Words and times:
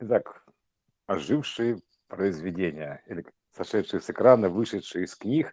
Итак, 0.00 0.44
ожившие 1.06 1.80
произведения 2.06 3.02
или 3.06 3.24
сошедшие 3.50 4.00
с 4.00 4.08
экрана, 4.08 4.48
вышедшие 4.48 5.04
из 5.04 5.16
книг, 5.16 5.52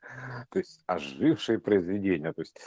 то 0.52 0.60
есть 0.60 0.84
ожившие 0.86 1.60
произведения, 1.60 2.32
то 2.32 2.42
есть 2.42 2.60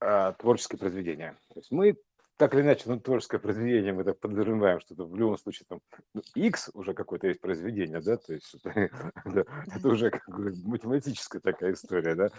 э, 0.00 0.34
творческие 0.38 0.78
произведения. 0.78 1.38
То 1.48 1.60
есть 1.60 1.70
мы 1.70 1.96
так 2.36 2.54
или 2.54 2.62
иначе, 2.62 2.84
ну, 2.86 2.98
творческое 2.98 3.38
произведение, 3.38 3.92
мы 3.92 4.04
так 4.04 4.18
подразумеваем, 4.18 4.80
что 4.80 4.94
это 4.94 5.04
в 5.04 5.16
любом 5.16 5.38
случае 5.38 5.66
там 5.68 5.80
ну, 6.14 6.22
X 6.34 6.70
уже 6.74 6.94
какое-то 6.94 7.28
есть 7.28 7.40
произведение, 7.40 8.00
да, 8.00 8.16
то 8.16 8.32
есть 8.32 8.54
это, 8.54 8.70
это, 9.24 9.46
это 9.74 9.88
уже 9.88 10.10
как 10.10 10.28
бы 10.28 10.52
математическая 10.64 11.40
такая 11.40 11.72
история, 11.72 12.14
да, 12.14 12.30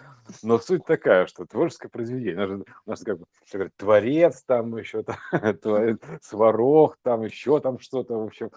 но 0.42 0.58
суть 0.58 0.84
такая, 0.84 1.26
что 1.26 1.46
творческое 1.46 1.88
произведение, 1.88 2.46
у 2.46 2.56
нас, 2.56 2.66
у 2.86 2.90
нас 2.90 3.00
как 3.00 3.18
бы 3.18 3.26
говорят, 3.52 3.72
творец, 3.76 4.42
там 4.42 4.76
еще 4.76 5.04
там, 5.04 5.16
сварог, 6.22 6.98
там 7.02 7.22
еще 7.22 7.60
там 7.60 7.78
что-то, 7.78 8.18
в 8.18 8.24
общем, 8.24 8.50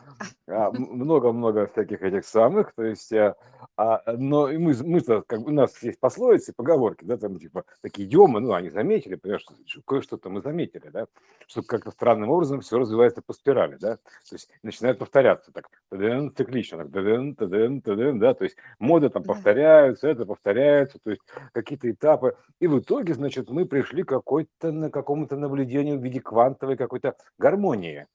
а, 0.47 0.71
много-много 0.71 1.67
всяких 1.67 2.01
этих 2.01 2.25
самых, 2.25 2.73
то 2.73 2.83
есть, 2.83 3.13
а, 3.13 3.35
а 3.75 4.01
но 4.17 4.47
мы, 4.47 4.75
мы-то, 4.83 5.21
как 5.21 5.41
бы, 5.41 5.51
у 5.51 5.53
нас 5.53 5.81
есть 5.83 5.99
пословицы, 5.99 6.53
поговорки, 6.53 7.03
да, 7.05 7.17
там 7.17 7.37
типа 7.37 7.63
такие 7.81 8.07
идиомы, 8.07 8.39
ну, 8.39 8.53
они 8.53 8.69
заметили, 8.69 9.15
понимаешь, 9.15 9.45
кое-что-то 9.85 10.29
мы 10.29 10.41
заметили, 10.41 10.89
да, 10.89 11.07
что 11.47 11.63
как-то 11.63 11.91
странным 11.91 12.29
образом 12.29 12.61
все 12.61 12.77
развивается 12.77 13.21
по 13.21 13.33
спирали, 13.33 13.77
да, 13.77 13.95
то 13.95 14.33
есть 14.33 14.49
начинает 14.63 14.99
повторяться 14.99 15.51
так, 15.51 15.69
таден, 15.89 16.33
циклично, 16.35 16.79
так, 16.79 16.91
таден, 16.91 17.35
таден, 17.35 17.81
таден, 17.81 18.19
да, 18.19 18.33
то 18.33 18.43
есть 18.43 18.57
моды 18.79 19.09
там 19.09 19.23
повторяются, 19.23 20.09
это 20.09 20.25
повторяется, 20.25 20.99
то 20.99 21.11
есть 21.11 21.21
какие-то 21.53 21.89
этапы, 21.89 22.35
и 22.59 22.67
в 22.67 22.79
итоге, 22.79 23.13
значит, 23.13 23.49
мы 23.49 23.65
пришли 23.65 24.03
какой-то 24.03 24.71
на 24.71 24.91
какому-то 24.91 25.37
наблюдению 25.37 25.97
в 25.97 26.03
виде 26.03 26.19
квантовой 26.19 26.75
какой-то 26.75 27.15
гармонии, 27.37 28.07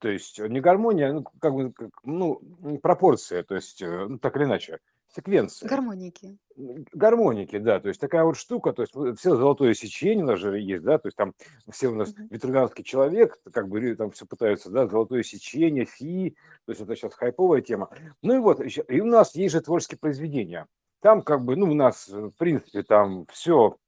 то 0.00 0.08
есть 0.08 0.38
не 0.38 0.60
гармония, 0.60 1.12
ну, 1.12 1.24
как 1.40 1.54
бы, 1.54 1.72
ну, 2.02 2.40
пропорция, 2.82 3.44
то 3.44 3.54
есть, 3.54 3.82
э, 3.82 4.06
ну, 4.08 4.18
так 4.18 4.34
или 4.36 4.44
иначе, 4.44 4.78
секвенция. 5.14 5.68
Гармоники. 5.68 6.38
Гармоники, 6.56 7.58
да, 7.58 7.80
то 7.80 7.88
есть 7.88 8.00
такая 8.00 8.24
вот 8.24 8.36
штука, 8.36 8.72
то 8.72 8.82
есть 8.82 8.94
все 9.18 9.36
золотое 9.36 9.74
сечение 9.74 10.24
у 10.24 10.28
нас 10.28 10.38
же 10.38 10.58
есть, 10.58 10.82
да, 10.82 10.98
то 10.98 11.08
есть 11.08 11.16
там 11.16 11.34
все 11.70 11.88
у 11.88 11.94
нас 11.94 12.14
ветрогранский 12.30 12.84
человек, 12.84 13.38
как 13.52 13.68
бы 13.68 13.94
там 13.94 14.10
все 14.10 14.26
пытаются, 14.26 14.70
да, 14.70 14.86
золотое 14.86 15.22
сечение, 15.22 15.86
фи, 15.86 16.36
то 16.66 16.72
есть 16.72 16.82
это 16.82 16.94
сейчас 16.96 17.14
хайповая 17.14 17.62
тема. 17.62 17.88
Ну 18.22 18.34
и 18.34 18.38
вот, 18.38 18.62
еще, 18.62 18.84
и 18.88 19.00
у 19.00 19.06
нас 19.06 19.34
есть 19.34 19.54
же 19.54 19.60
творческие 19.60 19.98
произведения. 19.98 20.66
Там 21.00 21.22
как 21.22 21.44
бы, 21.44 21.56
ну, 21.56 21.70
у 21.70 21.74
нас, 21.74 22.08
в 22.08 22.32
принципе, 22.32 22.82
там 22.82 23.24
все 23.32 23.78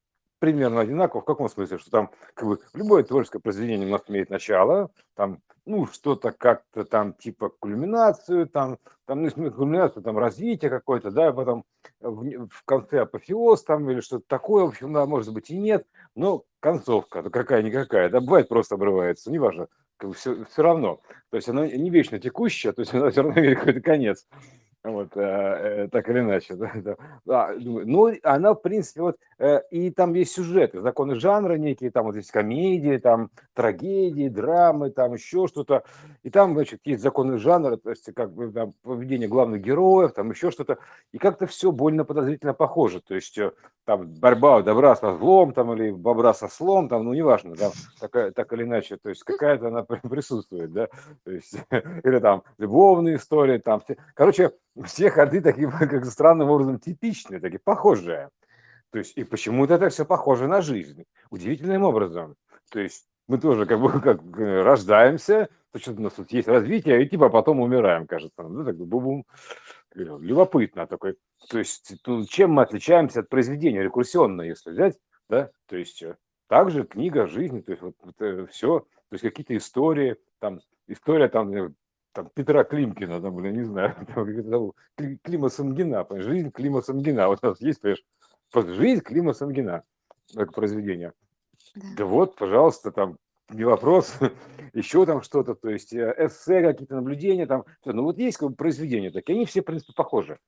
примерно 0.43 0.81
одинаково. 0.81 1.21
В 1.21 1.25
каком 1.25 1.48
смысле? 1.48 1.79
Что 1.79 1.89
там 1.93 2.11
как 2.35 2.48
бы 2.48 2.59
любое 2.75 3.05
творческое 3.05 3.39
произведение 3.39 3.87
у 3.87 3.93
нас 3.93 4.03
имеет 4.09 4.29
начало, 4.29 4.91
там 5.15 5.39
ну, 5.67 5.87
что-то 5.87 6.33
как-то 6.33 6.85
там 6.85 7.15
типа 7.15 7.51
кульминацию, 7.61 8.48
там, 8.48 8.79
там, 9.07 9.23
ну, 9.23 9.53
кульминацию, 9.53 10.03
там, 10.03 10.19
развитие 10.19 10.69
какое-то, 10.69 11.13
да, 11.13 11.33
потом 11.33 11.65
в, 12.01 12.48
в 12.48 12.65
конце 12.65 13.03
апофеоз 13.03 13.63
там 13.63 13.89
или 13.89 14.01
что-то 14.01 14.25
такое, 14.27 14.65
в 14.65 14.70
общем, 14.70 14.93
да, 14.93 15.07
может 15.07 15.33
быть 15.33 15.48
и 15.51 15.57
нет, 15.57 15.87
но 16.17 16.43
концовка, 16.59 17.23
какая-никакая, 17.23 18.09
да, 18.09 18.20
бывает 18.20 18.48
просто 18.48 18.75
обрывается, 18.75 19.31
неважно, 19.31 19.69
как 19.97 20.11
бы 20.11 20.17
все, 20.17 20.45
все 20.47 20.63
равно, 20.63 20.98
то 21.31 21.37
есть 21.37 21.48
она 21.48 21.69
не 21.69 21.91
вечно 21.91 22.19
текущая, 22.19 22.73
то 22.73 22.81
есть 22.81 22.93
она 22.93 23.11
все 23.11 23.23
равно 23.23 23.39
имеет 23.39 23.61
какой-то 23.61 23.81
конец, 23.81 24.27
вот, 24.85 25.17
э, 25.17 25.21
э, 25.21 25.89
так 25.89 26.09
или 26.09 26.21
иначе, 26.21 26.55
да. 26.75 26.97
А, 27.29 27.55
ну, 27.57 28.13
она, 28.23 28.55
в 28.55 28.63
принципе, 28.63 29.03
вот, 29.03 29.17
э, 29.39 29.63
и 29.71 29.91
там 29.91 30.15
есть 30.15 30.33
сюжеты, 30.33 30.81
законы 30.81 31.15
жанра 31.15 31.55
некие, 31.55 31.91
там 31.91 32.07
вот 32.07 32.17
есть 32.17 32.33
комедии, 32.33 32.97
там 32.97 33.31
трагедии, 33.55 34.29
драмы, 34.29 34.91
там 34.91 35.15
еще 35.15 35.47
что-то, 35.47 35.85
и 36.25 36.31
там, 36.31 36.55
значит, 36.55 36.81
есть 36.85 37.03
законы 37.03 37.39
жанра, 37.39 37.77
то 37.77 37.91
есть 37.91 38.13
как 38.15 38.33
бы 38.33 38.51
там 38.51 38.75
поведение 38.83 39.29
главных 39.29 39.63
героев, 39.63 40.15
там 40.15 40.31
еще 40.31 40.51
что-то, 40.51 40.79
и 41.13 41.19
как-то 41.19 41.47
все 41.47 41.71
больно 41.71 42.05
подозрительно 42.05 42.55
похоже, 42.55 43.01
то 43.01 43.15
есть 43.15 43.39
там 43.85 44.07
борьба 44.07 44.63
добра 44.63 44.95
со 44.95 45.17
злом, 45.17 45.53
там, 45.53 45.73
или 45.73 45.91
бобра 45.91 46.35
со 46.35 46.48
слом, 46.48 46.89
там, 46.89 47.05
ну, 47.05 47.15
неважно, 47.15 47.55
да, 47.57 47.71
такая, 48.01 48.31
так 48.31 48.53
или 48.53 48.63
иначе, 48.63 48.97
то 48.97 49.09
есть 49.09 49.23
какая-то 49.25 49.69
она 49.69 49.83
присутствует, 49.85 50.73
да, 50.73 50.89
то 51.25 51.31
есть, 51.31 51.55
или 51.71 52.19
там 52.21 52.42
любовные 52.59 53.17
истории, 53.17 53.59
там, 53.59 53.83
короче, 54.15 54.53
все 54.85 55.11
ходы 55.11 55.41
такие, 55.41 55.71
как 55.79 56.05
странным 56.07 56.51
образом, 56.51 56.79
типичные, 56.79 57.41
такие 57.41 57.61
похожие. 57.61 58.31
То 58.91 58.99
есть, 58.99 59.17
и 59.17 59.25
почему-то 59.25 59.75
это 59.75 59.89
все 59.89 60.05
похоже 60.05 60.49
на 60.49 60.61
жизнь. 60.61 61.05
Удивительным 61.31 61.85
образом. 61.85 62.37
То 62.71 62.81
есть, 62.81 63.07
мы 63.27 63.39
тоже 63.39 63.67
как 63.67 63.81
бы 63.81 63.89
как 64.01 64.21
э, 64.39 64.63
рождаемся, 64.63 65.49
то 65.73 65.79
что 65.79 65.93
у 65.93 66.01
нас 66.01 66.13
тут 66.15 66.31
есть 66.33 66.49
развитие, 66.49 67.03
и 67.03 67.09
типа 67.09 67.31
потом 67.31 67.61
умираем, 67.61 68.07
кажется. 68.07 68.43
Ну, 68.43 68.65
так 68.65 68.77
бум-бум. 68.77 69.25
Любопытно 69.95 70.87
такой. 70.87 71.17
То 71.49 71.59
есть, 71.59 71.95
ну, 72.07 72.25
чем 72.27 72.53
мы 72.53 72.63
отличаемся 72.63 73.21
от 73.21 73.29
произведения 73.29 73.83
рекурсионно, 73.83 74.43
если 74.43 74.71
взять, 74.71 74.99
да? 75.29 75.51
То 75.67 75.77
есть, 75.77 76.03
э, 76.03 76.17
также 76.49 76.85
книга 76.85 77.27
жизни, 77.27 77.61
то 77.61 77.73
есть, 77.73 77.83
вот, 77.83 77.95
вот 78.03 78.51
все, 78.51 78.81
то 78.81 79.15
есть, 79.15 79.23
какие-то 79.23 79.57
истории, 79.57 80.17
там, 80.39 80.61
история 80.87 81.29
там 81.29 81.75
там, 82.12 82.30
Петра 82.34 82.64
Климкина, 82.64 83.20
там, 83.20 83.34
блин, 83.34 83.56
не 83.56 83.64
знаю, 83.64 83.95
там, 84.14 84.73
Клима 85.23 85.48
Самгина, 85.48 86.06
жизнь 86.11 86.50
Клима 86.50 86.83
Самгина, 86.83 87.27
вот 87.28 87.40
у 87.42 87.46
нас 87.46 87.61
есть, 87.61 87.80
понимаешь, 87.80 88.05
жизнь 88.77 89.00
Клима 89.02 89.33
Самгина, 89.33 89.83
как 90.34 90.52
произведение. 90.52 91.12
Да. 91.74 91.83
да 91.98 92.05
вот, 92.05 92.36
пожалуйста, 92.36 92.92
там, 92.92 93.18
не 93.50 93.64
вопрос, 93.64 94.14
еще 94.73 95.05
там 95.06 95.23
что-то, 95.23 95.55
то 95.55 95.70
есть 95.70 95.92
э, 95.92 96.14
эссе, 96.18 96.62
какие-то 96.62 96.96
наблюдения, 96.96 97.46
там, 97.46 97.64
ну 97.84 98.02
вот 98.02 98.18
есть 98.18 98.39
как 98.39 98.50
бы 98.50 98.55
произведения 98.55 99.11
такие, 99.11 99.34
они 99.34 99.46
все, 99.46 99.62
в 99.62 99.64
принципе, 99.64 99.92
похожи. 99.94 100.39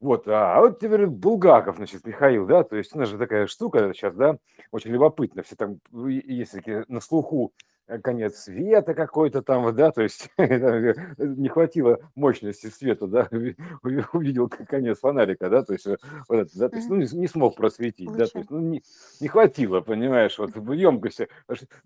Вот, 0.00 0.26
а, 0.28 0.56
а 0.56 0.60
вот 0.60 0.80
теперь 0.80 1.06
Булгаков, 1.06 1.76
значит, 1.76 2.06
Михаил, 2.06 2.46
да, 2.46 2.64
то 2.64 2.76
есть 2.76 2.94
у 2.94 2.98
нас 2.98 3.08
же 3.08 3.18
такая 3.18 3.46
штука 3.46 3.92
сейчас, 3.92 4.14
да, 4.14 4.38
очень 4.70 4.90
любопытно, 4.90 5.42
все 5.42 5.56
там, 5.56 5.78
есть 5.92 6.52
такие 6.52 6.84
на 6.88 7.00
слуху 7.00 7.52
конец 7.98 8.36
света 8.36 8.94
какой-то 8.94 9.42
там, 9.42 9.74
да, 9.74 9.90
то 9.90 10.02
есть 10.02 10.30
э, 10.38 10.94
не 11.18 11.48
хватило 11.48 11.98
мощности 12.14 12.66
света, 12.68 13.06
да, 13.06 13.28
увидел 14.12 14.48
конец 14.48 14.98
фонарика, 14.98 15.50
да, 15.50 15.62
то 15.62 15.72
есть, 15.72 15.86
э, 15.86 15.96
вот 16.28 16.38
это, 16.38 16.58
да, 16.58 16.68
то 16.68 16.76
есть 16.76 16.88
ну, 16.88 16.96
не, 16.96 17.06
не 17.12 17.26
смог 17.26 17.56
просветить, 17.56 18.08
Лучше. 18.08 18.18
да, 18.18 18.26
то 18.26 18.38
есть 18.38 18.50
ну, 18.50 18.60
не, 18.60 18.82
не 19.20 19.28
хватило, 19.28 19.80
понимаешь, 19.80 20.38
вот 20.38 20.54
в 20.54 20.72
емкости, 20.72 21.28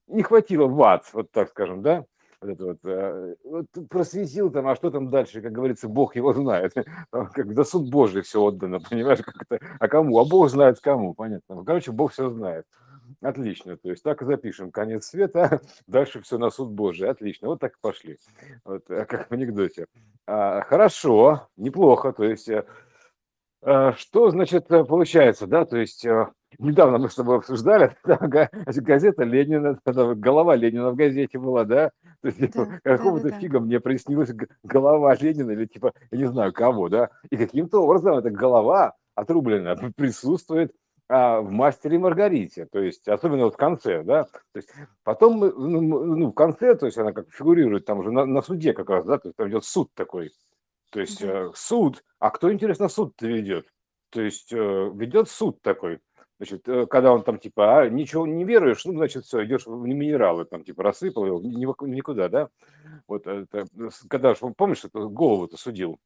не 0.06 0.22
хватило 0.22 0.66
ватт, 0.66 1.04
вот 1.12 1.31
так 1.31 1.48
скажем, 1.50 1.82
да, 1.82 2.04
вот 2.41 2.50
это 2.50 2.65
вот, 2.65 3.66
вот 3.72 3.88
просветил 3.88 4.50
там, 4.50 4.69
а 4.69 4.76
что 4.76 4.91
там 4.91 5.10
дальше, 5.10 5.41
как 5.41 5.53
говорится, 5.53 5.88
Бог 5.88 6.16
его 6.16 6.32
знает, 6.32 6.75
там, 7.10 7.28
как 7.28 7.54
до 7.54 7.65
суд 7.65 7.91
Божий 7.91 8.22
все 8.22 8.42
отдано, 8.42 8.81
понимаешь, 8.81 9.21
как 9.22 9.34
это, 9.48 9.65
а 9.78 9.88
кому, 9.88 10.19
а 10.19 10.25
Бог 10.25 10.50
знает 10.50 10.81
кому, 10.81 11.15
понятно, 11.15 11.65
короче, 11.65 11.92
Бог 11.92 12.12
все 12.12 12.28
знает. 12.31 12.66
Отлично, 13.24 13.78
то 13.78 13.88
есть 13.88 14.02
так 14.02 14.20
и 14.20 14.26
запишем. 14.26 14.70
Конец 14.70 15.06
света, 15.06 15.62
дальше 15.86 16.20
все 16.20 16.36
на 16.36 16.50
суд 16.50 16.70
Божий. 16.72 17.08
Отлично, 17.08 17.48
вот 17.48 17.58
так 17.58 17.72
и 17.72 17.80
пошли. 17.80 18.18
Вот, 18.66 18.84
э, 18.90 19.06
как 19.06 19.30
в 19.30 19.32
анекдоте. 19.32 19.86
А, 20.26 20.60
хорошо, 20.60 21.48
неплохо. 21.56 22.12
То 22.12 22.24
есть, 22.24 22.50
а, 23.62 23.92
что 23.94 24.30
значит 24.30 24.68
получается, 24.68 25.46
да? 25.46 25.64
То 25.64 25.78
есть, 25.78 26.06
недавно 26.58 26.98
мы 26.98 27.08
с 27.08 27.14
тобой 27.14 27.38
обсуждали, 27.38 27.96
газета 28.04 29.24
Ленина, 29.24 29.78
голова 29.86 30.54
Ленина 30.54 30.91
в 30.91 30.94
газете 30.94 31.38
была, 31.38 31.64
да? 31.64 31.92
То 32.20 32.28
есть, 32.28 32.52
да, 32.52 32.78
какого-то 32.82 33.28
да, 33.28 33.30
да, 33.30 33.41
фига 33.41 33.58
мне 33.58 33.80
приснилась 33.80 34.32
голова 34.62 35.14
Ленина 35.14 35.52
или 35.52 35.64
типа, 35.64 35.94
я 36.10 36.18
не 36.18 36.26
знаю 36.26 36.52
кого, 36.52 36.91
да? 36.91 37.08
И 37.30 37.38
каким-то 37.38 37.78
образом 37.84 38.18
эта 38.18 38.30
голова 38.30 38.92
отрубленная 39.14 39.76
присутствует 39.96 40.72
а, 41.09 41.41
в 41.41 41.50
«Мастере 41.50 41.97
и 41.97 41.98
Маргарите», 41.98 42.66
то 42.66 42.81
есть 42.81 43.06
особенно 43.09 43.44
вот 43.44 43.54
в 43.54 43.59
конце, 43.59 44.03
да, 44.03 44.25
то 44.25 44.56
есть 44.56 44.70
потом 45.03 45.38
ну, 45.38 45.81
ну, 45.81 46.26
в 46.28 46.32
конце, 46.32 46.75
то 46.75 46.87
есть 46.87 46.97
она 46.97 47.12
как 47.12 47.31
фигурирует 47.31 47.84
там 47.84 47.98
уже 47.98 48.10
на, 48.10 48.25
на 48.25 48.41
суде 48.41 48.72
как 48.72 48.88
раз, 48.88 49.04
да, 49.04 49.19
то 49.19 49.28
есть 49.28 49.37
там 49.37 49.48
идет 49.48 49.65
суд 49.65 49.91
такой, 49.95 50.33
то 50.91 51.01
есть 51.01 51.21
э, 51.22 51.51
суд, 51.54 52.04
а 52.21 52.30
кто, 52.30 52.53
интересно, 52.53 52.89
суд-то 52.89 53.27
ведет? 53.27 53.66
То 54.10 54.22
есть 54.22 54.53
э, 54.53 54.56
ведет 54.95 55.28
суд 55.28 55.60
такой, 55.60 55.98
значит, 56.39 56.68
э, 56.68 56.86
когда 56.86 57.12
он 57.12 57.22
там 57.22 57.39
типа, 57.39 57.80
а, 57.80 57.89
ничего 57.91 58.27
не 58.27 58.45
веруешь, 58.45 58.84
ну, 58.84 58.92
значит, 58.92 59.24
все, 59.24 59.45
идешь 59.45 59.66
в 59.66 59.84
минералы, 59.84 60.45
там 60.45 60.65
типа 60.65 60.84
рассыпал 60.84 61.27
его, 61.27 61.41
никуда, 61.41 62.28
да, 62.28 62.48
вот, 63.09 63.27
это, 63.27 63.66
когда, 64.09 64.34
помнишь, 64.56 64.84
это 64.84 65.01
голову-то 65.01 65.56
судил, 65.56 65.98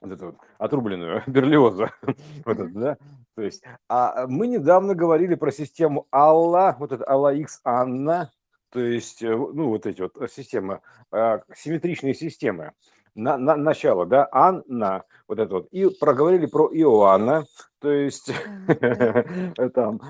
вот 0.00 0.12
эту 0.12 0.26
вот 0.26 0.36
отрубленную 0.58 1.22
Берлиоза, 1.26 1.90
вот 2.44 2.58
это, 2.58 2.68
да, 2.68 2.96
то 3.34 3.42
есть, 3.42 3.62
а 3.88 4.26
мы 4.26 4.46
недавно 4.46 4.94
говорили 4.94 5.34
про 5.34 5.50
систему 5.50 6.06
Алла, 6.12 6.76
вот 6.78 6.92
это 6.92 7.08
Алла 7.08 7.34
X 7.34 7.60
Анна, 7.64 8.30
то 8.70 8.80
есть, 8.80 9.22
э, 9.22 9.28
ну, 9.28 9.68
вот 9.68 9.86
эти 9.86 10.02
вот 10.02 10.16
системы, 10.30 10.80
а, 11.12 11.42
симметричные 11.54 12.14
системы, 12.14 12.72
на, 13.14 13.36
на 13.38 13.56
начало, 13.56 14.06
да, 14.06 14.28
Анна, 14.32 15.04
вот 15.28 15.38
это 15.38 15.54
вот, 15.54 15.68
и 15.70 15.88
проговорили 15.88 16.46
про 16.46 16.68
Иоанна, 16.72 17.44
то 17.80 17.90
есть, 17.90 18.32
там, 19.74 20.00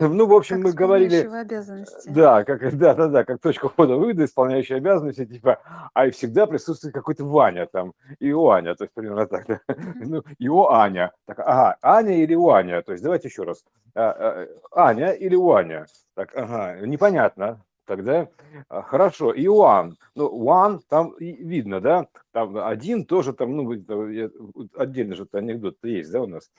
Ну, 0.00 0.26
в 0.26 0.34
общем, 0.34 0.56
Как 0.56 0.64
мы 0.64 0.72
говорили, 0.72 1.24
э, 1.24 1.40
обязанности. 1.40 2.08
да, 2.08 2.44
как, 2.44 2.60
да, 2.76 2.94
да, 2.94 3.08
да, 3.08 3.24
как 3.24 3.40
точка 3.40 3.68
входа 3.68 3.96
выхода, 3.96 4.24
исполняющая 4.24 4.78
обязанности, 4.78 5.24
типа, 5.24 5.60
а 5.92 6.06
и 6.06 6.10
всегда 6.10 6.46
присутствует 6.46 6.94
какой-то 6.94 7.24
Ваня 7.24 7.66
там, 7.66 7.92
и 8.18 8.32
Аня, 8.32 8.74
то 8.74 8.84
есть 8.84 8.94
примерно 8.94 9.26
так, 9.26 9.46
да. 9.46 9.60
Ну, 9.94 10.22
и 10.38 10.48
Аня. 10.48 11.12
Так, 11.26 11.38
ага, 11.38 11.76
Аня 11.80 12.22
или 12.22 12.34
Аня, 12.34 12.82
то 12.82 12.92
есть 12.92 13.04
давайте 13.04 13.28
еще 13.28 13.44
раз. 13.44 13.64
А, 13.94 14.48
а, 14.72 14.88
Аня 14.88 15.12
или 15.12 15.36
Аня. 15.36 15.86
Так, 16.14 16.34
ага, 16.34 16.84
непонятно. 16.84 17.62
Тогда 17.86 18.28
а, 18.68 18.82
хорошо, 18.82 19.32
Иоанн. 19.32 19.96
Ну, 20.14 20.26
Уан 20.26 20.80
там 20.88 21.10
и 21.10 21.32
видно, 21.32 21.80
да? 21.80 22.06
Там 22.32 22.56
один 22.56 23.04
тоже 23.04 23.34
там, 23.34 23.56
ну, 23.56 23.64
вот 23.66 24.68
отдельно 24.74 25.14
же 25.14 25.26
анекдот 25.32 25.76
есть, 25.82 26.10
да, 26.10 26.22
у 26.22 26.26
нас? 26.26 26.50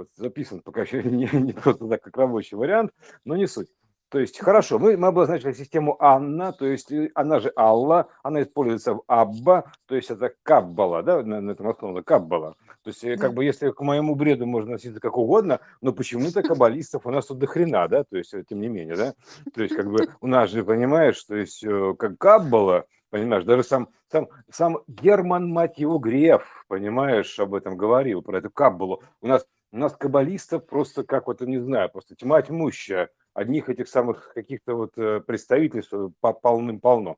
Вот 0.00 0.08
записан 0.16 0.62
пока 0.62 0.82
еще 0.82 1.02
не, 1.04 1.28
не 1.32 1.52
просто 1.52 1.86
так, 1.86 2.02
как 2.02 2.16
рабочий 2.16 2.56
вариант, 2.56 2.90
но 3.26 3.36
не 3.36 3.46
суть. 3.46 3.68
То 4.08 4.18
есть, 4.18 4.38
хорошо, 4.38 4.78
мы, 4.78 4.96
мы 4.96 5.08
обозначили 5.08 5.52
систему 5.52 5.96
Анна, 6.00 6.52
то 6.52 6.66
есть 6.66 6.90
э, 6.90 7.10
она 7.14 7.38
же 7.38 7.52
Алла, 7.54 8.08
она 8.22 8.42
используется 8.42 8.94
в 8.94 9.02
Абба, 9.06 9.70
то 9.86 9.94
есть 9.94 10.10
это 10.10 10.32
Каббала, 10.42 11.02
да, 11.02 11.22
на, 11.22 11.42
на 11.42 11.50
этом 11.50 11.68
основано 11.68 12.02
Каббала. 12.02 12.56
То 12.82 12.88
есть, 12.88 13.04
э, 13.04 13.18
как 13.18 13.34
бы, 13.34 13.44
если 13.44 13.70
к 13.70 13.80
моему 13.82 14.14
бреду 14.14 14.46
можно 14.46 14.74
относиться 14.74 15.00
как 15.00 15.18
угодно, 15.18 15.60
но 15.82 15.92
почему-то 15.92 16.42
каббалистов 16.42 17.04
у 17.04 17.10
нас 17.10 17.26
тут 17.26 17.38
до 17.38 17.46
хрена, 17.46 17.86
да, 17.86 18.04
то 18.04 18.16
есть, 18.16 18.32
э, 18.32 18.42
тем 18.48 18.60
не 18.60 18.68
менее, 18.68 18.96
да, 18.96 19.14
то 19.54 19.62
есть, 19.62 19.76
как 19.76 19.90
бы, 19.90 20.08
у 20.22 20.26
нас 20.26 20.48
же, 20.50 20.64
понимаешь, 20.64 21.22
то 21.22 21.36
есть, 21.36 21.62
как 21.98 22.16
Каббала, 22.16 22.86
понимаешь, 23.10 23.44
даже 23.44 23.64
сам, 23.64 23.90
сам, 24.10 24.28
сам 24.50 24.78
Герман, 24.88 25.48
мать 25.50 25.78
его, 25.78 25.98
Греф, 25.98 26.64
понимаешь, 26.68 27.38
об 27.38 27.54
этом 27.54 27.76
говорил, 27.76 28.22
про 28.22 28.38
эту 28.38 28.50
Каббалу. 28.50 29.02
У 29.20 29.26
нас, 29.26 29.46
у 29.72 29.76
нас 29.78 29.96
каббалистов 29.96 30.66
просто, 30.66 31.04
как 31.04 31.26
вот, 31.26 31.40
не 31.40 31.58
знаю, 31.58 31.90
просто 31.90 32.14
тьма 32.14 32.42
тьмущая, 32.42 33.10
одних 33.34 33.68
этих 33.68 33.88
самых 33.88 34.32
каких-то 34.34 34.74
вот 34.74 34.92
э, 34.96 35.20
представительств 35.20 35.94
э, 35.94 36.08
по- 36.20 36.32
полным-полно. 36.32 37.16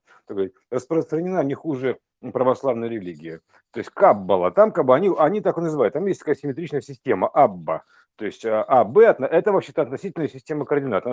Распространена 0.71 1.43
не 1.43 1.55
хуже 1.55 1.99
православной 2.21 2.89
религии. 2.89 3.41
То 3.73 3.81
есть 3.81 3.91
Каббала, 3.91 4.51
там 4.51 4.71
как 4.73 4.85
бы 4.85 4.95
они, 4.95 5.11
они 5.19 5.41
так 5.41 5.57
и 5.59 5.63
называют, 5.63 5.95
там 5.95 6.07
есть 6.07 6.21
такая 6.21 6.35
симметричная 6.35 6.83
система, 6.83 7.29
Абба. 7.29 7.85
То 8.17 8.27
есть 8.27 8.45
а, 8.45 8.63
А, 8.65 8.85
Б, 8.85 9.07
это 9.07 9.53
вообще-то 9.53 9.83
относительная 9.83 10.29
система 10.29 10.67
координат. 10.67 11.05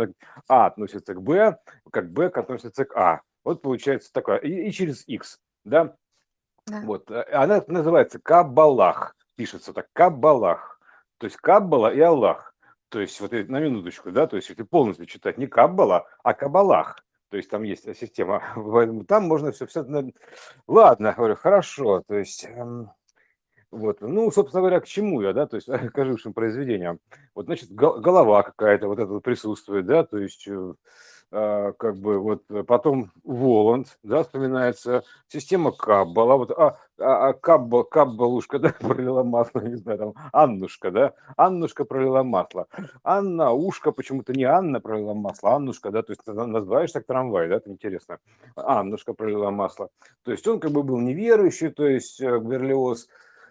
А 0.50 0.65
относится 0.65 1.13
к 1.13 1.21
Б, 1.21 1.57
как 1.91 2.12
Б 2.12 2.27
относится 2.27 2.83
к 2.83 2.95
А. 2.95 3.21
Вот 3.45 3.62
получается 3.62 4.12
такое. 4.12 4.38
И, 4.38 4.68
и 4.68 4.71
через 4.71 5.07
X, 5.07 5.39
да? 5.63 5.95
Да. 6.68 6.81
Вот. 6.81 7.09
э, 7.09 7.24
Она 7.31 7.63
называется 7.68 8.19
Каббалах. 8.19 9.15
Пишется 9.36 9.74
так, 9.74 9.88
Каббалах. 9.94 10.79
То 11.19 11.25
есть 11.25 11.38
Каббала 11.38 11.94
и 11.94 12.00
Аллах. 12.00 12.56
То 12.89 13.00
есть 13.00 13.21
вот 13.21 13.31
на 13.31 13.60
минуточку, 13.60 14.12
да, 14.12 14.25
то 14.25 14.36
есть 14.36 14.50
если 14.50 14.63
полностью 14.63 15.06
читать 15.06 15.38
не 15.38 15.45
Каббала, 15.45 16.07
а 16.24 16.33
Кабалах. 16.33 17.06
То 17.30 17.38
есть 17.38 17.50
там 17.50 17.62
есть 17.62 17.83
система, 17.95 18.42
поэтому 18.56 19.04
там 19.06 19.27
можно 19.27 19.51
все, 19.51 19.68
все. 19.68 19.86
Ладно, 20.68 21.13
говорю, 21.16 21.36
хорошо, 21.36 22.01
то 22.07 22.16
есть 22.16 22.45
эм, 22.45 22.89
вот, 23.69 24.01
ну, 24.01 24.31
собственно 24.31 24.62
говоря, 24.62 24.80
к 24.80 24.88
чему 24.88 25.21
я, 25.21 25.33
да, 25.33 25.45
то 25.45 25.57
есть 25.57 25.68
к 25.94 25.98
ожившим 25.98 26.33
произведениям. 26.33 27.00
Вот, 27.36 27.45
значит, 27.45 27.72
го- 27.72 28.00
голова 28.00 28.42
какая-то 28.42 28.88
вот 28.88 29.00
вот 29.00 29.24
присутствует, 29.24 29.86
да, 29.86 30.04
то 30.04 30.18
есть 30.18 30.48
э, 30.48 30.74
как 31.31 31.98
бы 31.98 32.18
вот 32.20 32.44
э, 32.50 32.64
потом 32.64 33.12
Воланд, 33.24 34.00
да, 34.04 34.24
вспоминается, 34.24 35.04
система 35.28 35.72
Каббала, 35.72 36.38
вот, 36.38 36.52
а, 36.52 36.78
а, 36.98 37.30
а 37.30 37.34
Кабба, 37.34 37.84
Каббалушка, 37.84 38.58
да, 38.60 38.74
пролила 38.80 39.24
масло, 39.24 39.60
не 39.60 39.76
знаю, 39.76 40.00
там, 40.00 40.14
Аннушка, 40.34 40.90
да, 40.90 41.14
Аннушка 41.38 41.86
пролила 41.86 42.24
масло, 42.24 42.68
Анна, 43.04 43.52
ушка, 43.52 43.92
почему-то 43.92 44.34
не 44.34 44.44
Анна 44.44 44.81
пролила 44.81 45.14
масло, 45.14 45.52
а 45.52 45.56
Аннушка, 45.58 45.92
да, 45.92 46.02
то 46.02 46.14
есть 46.14 46.26
называешь 46.26 46.92
так 46.92 47.06
трамвай, 47.06 47.48
да, 47.48 47.58
это 47.58 47.70
интересно, 47.70 48.18
Аннушка 48.56 49.14
пролила 49.14 49.52
масло, 49.52 49.90
то 50.24 50.32
есть 50.32 50.48
он 50.48 50.60
как 50.60 50.72
бы 50.72 50.82
был 50.82 50.98
неверующий, 51.00 51.70
то 51.70 51.88
есть 51.88 52.20
э, 52.22 52.40
Берлиоз, 52.40 53.08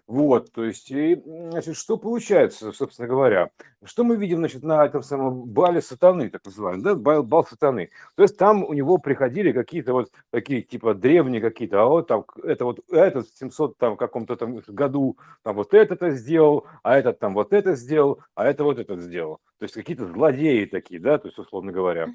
вот, 0.09 0.51
то 0.51 0.63
есть, 0.63 0.89
и, 0.89 1.21
значит, 1.23 1.75
что 1.75 1.95
получается, 1.95 2.71
собственно 2.71 3.07
говоря? 3.07 3.51
Что 3.83 4.03
мы 4.03 4.15
видим, 4.15 4.39
значит, 4.39 4.63
на 4.63 4.83
этом 4.83 5.03
самом 5.03 5.43
бале 5.45 5.83
сатаны, 5.83 6.31
так 6.31 6.43
называемом, 6.43 6.81
да, 6.81 6.95
бал, 6.95 7.21
бал 7.21 7.45
сатаны? 7.45 7.91
То 8.15 8.23
есть 8.23 8.35
там 8.35 8.63
у 8.63 8.73
него 8.73 8.97
приходили 8.97 9.51
какие-то 9.51 9.93
вот 9.93 10.11
такие, 10.31 10.63
типа, 10.63 10.95
древние 10.95 11.41
какие-то, 11.41 11.83
а 11.83 11.85
вот 11.85 12.07
там, 12.07 12.25
это 12.41 12.65
вот 12.65 12.79
этот 12.89 13.27
в 13.27 13.37
700 13.37 13.77
там 13.77 13.97
каком-то 13.97 14.35
там 14.35 14.59
году 14.69 15.19
там 15.43 15.55
вот 15.57 15.75
это-то 15.75 16.09
сделал, 16.09 16.65
а 16.81 16.97
этот 16.97 17.19
там 17.19 17.35
вот 17.35 17.53
это 17.53 17.75
сделал, 17.75 18.23
а 18.33 18.47
это 18.47 18.63
вот 18.63 18.79
это 18.79 18.97
сделал. 18.97 19.37
То 19.59 19.65
есть 19.65 19.75
какие-то 19.75 20.07
злодеи 20.07 20.65
такие, 20.65 20.99
да, 20.99 21.19
то 21.19 21.27
есть, 21.27 21.37
условно 21.37 21.71
говоря. 21.71 22.07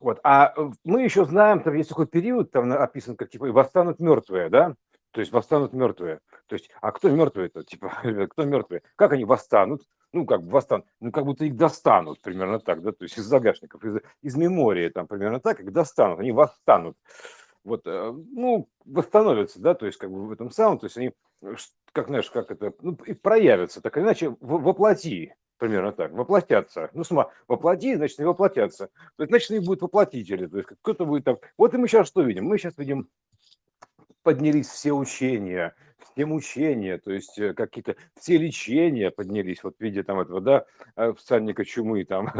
Вот, 0.00 0.20
а 0.24 0.54
э, 0.56 0.70
мы 0.84 1.02
еще 1.02 1.26
знаем, 1.26 1.60
там 1.60 1.74
есть 1.74 1.90
такой 1.90 2.06
период, 2.06 2.50
там 2.50 2.72
описан, 2.72 3.14
как 3.14 3.28
типа 3.28 3.52
восстанут 3.52 4.00
мертвые, 4.00 4.48
да? 4.48 4.74
То 5.14 5.20
есть 5.20 5.30
восстанут 5.32 5.72
мертвые. 5.72 6.18
То 6.48 6.56
есть, 6.56 6.68
а 6.80 6.90
кто 6.90 7.08
мертвые-то? 7.08 7.62
Типа, 7.62 8.02
кто 8.30 8.44
мертвые? 8.44 8.82
Как 8.96 9.12
они 9.12 9.24
восстанут? 9.24 9.82
Ну, 10.12 10.26
как 10.26 10.42
бы 10.42 10.50
восстанут, 10.50 10.86
ну, 11.00 11.12
как 11.12 11.24
будто 11.24 11.44
их 11.44 11.56
достанут, 11.56 12.20
примерно 12.20 12.60
так, 12.60 12.82
да, 12.82 12.92
то 12.92 13.02
есть 13.02 13.18
из 13.18 13.24
загашников, 13.24 13.84
из, 13.84 14.00
из 14.22 14.36
мемории, 14.36 14.88
там, 14.88 15.08
примерно 15.08 15.40
так, 15.40 15.58
их 15.58 15.72
достанут, 15.72 16.20
они 16.20 16.30
восстанут. 16.30 16.96
Вот, 17.64 17.82
э, 17.86 18.12
ну, 18.12 18.68
восстановятся, 18.84 19.60
да, 19.60 19.74
то 19.74 19.86
есть, 19.86 19.98
как 19.98 20.12
бы 20.12 20.26
в 20.26 20.30
этом 20.30 20.52
самом, 20.52 20.78
то 20.78 20.86
есть 20.86 20.96
они, 20.98 21.12
как, 21.92 22.06
знаешь, 22.06 22.30
как 22.30 22.52
это, 22.52 22.72
ну, 22.80 22.96
проявятся, 22.96 23.80
так 23.80 23.96
или 23.96 24.04
иначе, 24.04 24.36
воплоти, 24.40 25.34
примерно 25.58 25.90
так, 25.90 26.12
воплотятся. 26.12 26.90
Ну, 26.92 27.02
сама, 27.02 27.30
воплоти, 27.48 27.96
значит, 27.96 28.20
и 28.20 28.24
воплотятся. 28.24 28.90
То 29.16 29.24
есть, 29.24 29.30
значит, 29.30 29.50
они 29.50 29.66
будут 29.66 29.82
воплотители, 29.82 30.46
то 30.46 30.58
есть, 30.58 30.68
кто-то 30.80 31.06
будет 31.06 31.24
там. 31.24 31.38
Вот 31.58 31.74
и 31.74 31.76
мы 31.76 31.88
сейчас 31.88 32.06
что 32.06 32.22
видим? 32.22 32.44
Мы 32.44 32.58
сейчас 32.58 32.78
видим 32.78 33.08
поднялись 34.24 34.66
все 34.66 34.92
учения, 34.92 35.74
все 36.14 36.26
мучения, 36.26 36.98
то 36.98 37.12
есть 37.12 37.38
э, 37.38 37.54
какие-то, 37.54 37.96
все 38.18 38.38
лечения 38.38 39.10
поднялись, 39.10 39.62
вот 39.64 39.76
в 39.76 39.80
виде 39.80 40.02
там 40.02 40.20
этого, 40.20 40.40
да, 40.40 40.64
э, 40.96 41.12
всадника 41.14 41.64
чумы, 41.64 42.04
там, 42.08 42.30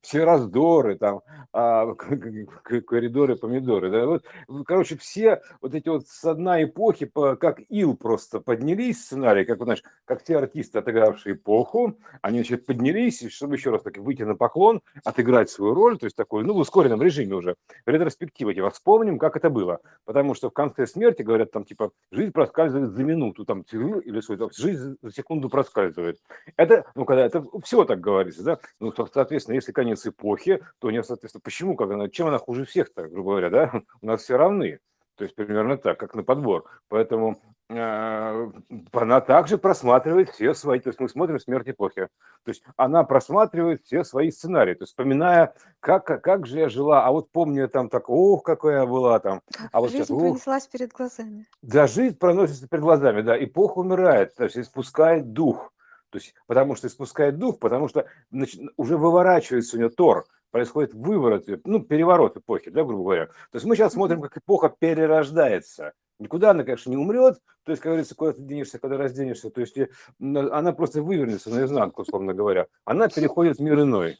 все 0.00 0.24
раздоры, 0.24 0.96
там, 0.96 1.22
а, 1.52 1.92
коридоры, 1.94 3.36
помидоры, 3.36 3.90
да, 3.90 4.06
вот, 4.06 4.24
короче, 4.64 4.96
все 4.96 5.42
вот 5.60 5.74
эти 5.74 5.88
вот 5.88 6.06
с 6.06 6.24
одной 6.24 6.64
эпохи, 6.64 7.06
по- 7.06 7.36
как 7.36 7.60
ил 7.68 7.96
просто 7.96 8.40
поднялись 8.40 9.04
сценарии, 9.04 9.44
как, 9.44 9.62
знаешь, 9.62 9.82
как 10.04 10.22
те 10.22 10.36
артисты, 10.36 10.78
отыгравшие 10.78 11.34
эпоху, 11.34 11.98
они, 12.22 12.38
значит, 12.38 12.66
поднялись, 12.66 13.28
чтобы 13.30 13.56
еще 13.56 13.70
раз 13.70 13.82
таки 13.82 14.00
выйти 14.00 14.22
на 14.22 14.36
поклон, 14.36 14.82
отыграть 15.04 15.50
свою 15.50 15.74
роль, 15.74 15.98
то 15.98 16.06
есть 16.06 16.16
такой, 16.16 16.44
ну, 16.44 16.54
в 16.54 16.58
ускоренном 16.58 17.02
режиме 17.02 17.34
уже, 17.34 17.56
ретроспектива, 17.86 18.54
типа, 18.54 18.70
вспомним, 18.70 19.18
как 19.18 19.36
это 19.36 19.50
было, 19.50 19.80
потому 20.04 20.34
что 20.34 20.50
в 20.50 20.52
конце 20.52 20.86
смерти 20.86 21.22
говорят 21.22 21.50
там 21.50 21.64
типа 21.64 21.90
жизнь 22.12 22.32
проскальзывает 22.32 22.67
за 22.70 23.04
минуту, 23.04 23.44
там 23.44 23.62
или 23.62 24.20
что 24.20 24.36
там, 24.36 24.50
жизнь 24.52 24.96
за 25.02 25.12
секунду 25.12 25.48
проскальзывает. 25.48 26.18
Это, 26.56 26.84
ну 26.94 27.04
когда 27.04 27.24
это 27.24 27.44
все 27.64 27.84
так 27.84 28.00
говорится, 28.00 28.42
да, 28.42 28.58
ну 28.80 28.92
со- 28.92 29.06
соответственно, 29.12 29.56
если 29.56 29.72
конец 29.72 30.06
эпохи, 30.06 30.60
то 30.78 30.90
не 30.90 31.02
соответственно, 31.02 31.42
почему, 31.42 31.76
как 31.76 31.90
она, 31.90 32.08
чем 32.08 32.28
она 32.28 32.38
хуже 32.38 32.64
всех-то, 32.64 33.08
грубо 33.08 33.30
говоря, 33.30 33.50
да, 33.50 33.82
у 34.02 34.06
нас 34.06 34.22
все 34.22 34.36
равны, 34.36 34.80
то 35.16 35.24
есть 35.24 35.34
примерно 35.34 35.76
так, 35.76 35.98
как 35.98 36.14
на 36.14 36.22
подбор, 36.22 36.64
поэтому 36.88 37.40
она 37.68 39.20
также 39.20 39.58
просматривает 39.58 40.30
все 40.30 40.54
свои, 40.54 40.80
то 40.80 40.88
есть 40.88 41.00
мы 41.00 41.08
смотрим 41.08 41.38
смерть 41.38 41.68
эпохи, 41.68 42.08
то 42.44 42.48
есть 42.48 42.62
она 42.76 43.04
просматривает 43.04 43.82
все 43.84 44.04
свои 44.04 44.30
сценарии, 44.30 44.74
то 44.74 44.84
есть 44.84 44.92
вспоминая, 44.92 45.54
как, 45.80 46.06
как, 46.06 46.24
как 46.24 46.46
же 46.46 46.60
я 46.60 46.68
жила, 46.70 47.04
а 47.04 47.10
вот 47.12 47.30
помню 47.30 47.62
я 47.62 47.68
там 47.68 47.90
так, 47.90 48.08
ох, 48.08 48.42
какая 48.42 48.80
я 48.80 48.86
была 48.86 49.18
там, 49.20 49.42
Как 49.52 49.68
а 49.70 49.80
вот 49.80 49.90
сейчас, 49.90 50.08
жизнь 50.08 50.14
ух, 50.14 50.20
пронеслась 50.20 50.66
перед 50.66 50.92
глазами. 50.92 51.46
да, 51.60 51.86
жизнь 51.86 52.16
проносится 52.16 52.68
перед 52.68 52.82
глазами, 52.82 53.20
да, 53.20 53.42
эпоха 53.42 53.78
умирает, 53.78 54.34
то 54.34 54.44
есть 54.44 54.56
испускает 54.56 55.32
дух. 55.32 55.72
То 56.10 56.16
есть, 56.16 56.34
потому 56.46 56.74
что 56.74 56.86
испускает 56.86 57.36
дух, 57.36 57.58
потому 57.58 57.86
что 57.88 58.06
значит, 58.30 58.62
уже 58.78 58.96
выворачивается 58.96 59.76
у 59.76 59.78
нее 59.78 59.90
тор, 59.90 60.24
происходит 60.50 60.94
выворот, 60.94 61.44
ну, 61.66 61.80
переворот 61.80 62.38
эпохи, 62.38 62.70
да, 62.70 62.82
грубо 62.82 63.02
говоря. 63.02 63.26
То 63.26 63.54
есть 63.54 63.66
мы 63.66 63.76
сейчас 63.76 63.92
смотрим, 63.92 64.22
как 64.22 64.38
эпоха 64.38 64.70
перерождается. 64.70 65.92
Никуда 66.18 66.50
она, 66.50 66.64
конечно, 66.64 66.90
не 66.90 66.96
умрет, 66.96 67.38
то 67.64 67.70
есть, 67.70 67.80
как 67.80 67.90
говорится, 67.90 68.14
куда 68.14 68.32
ты 68.32 68.42
денешься, 68.42 68.78
когда 68.78 68.96
разденешься, 68.96 69.50
то 69.50 69.60
есть 69.60 69.76
она 70.20 70.72
просто 70.72 71.02
вывернется 71.02 71.50
наизнанку, 71.50 72.02
условно 72.02 72.34
говоря. 72.34 72.66
Она 72.84 73.08
переходит 73.08 73.58
в 73.58 73.62
мир 73.62 73.82
иной. 73.82 74.18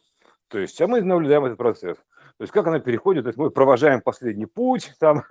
То 0.48 0.58
есть, 0.58 0.80
а 0.80 0.86
мы 0.86 1.02
наблюдаем 1.02 1.44
этот 1.44 1.58
процесс. 1.58 1.98
То 2.38 2.44
есть, 2.44 2.52
как 2.52 2.68
она 2.68 2.78
переходит, 2.78 3.24
то 3.24 3.28
есть 3.28 3.38
мы 3.38 3.50
провожаем 3.50 4.00
последний 4.00 4.46
путь, 4.46 4.94
там, 5.00 5.24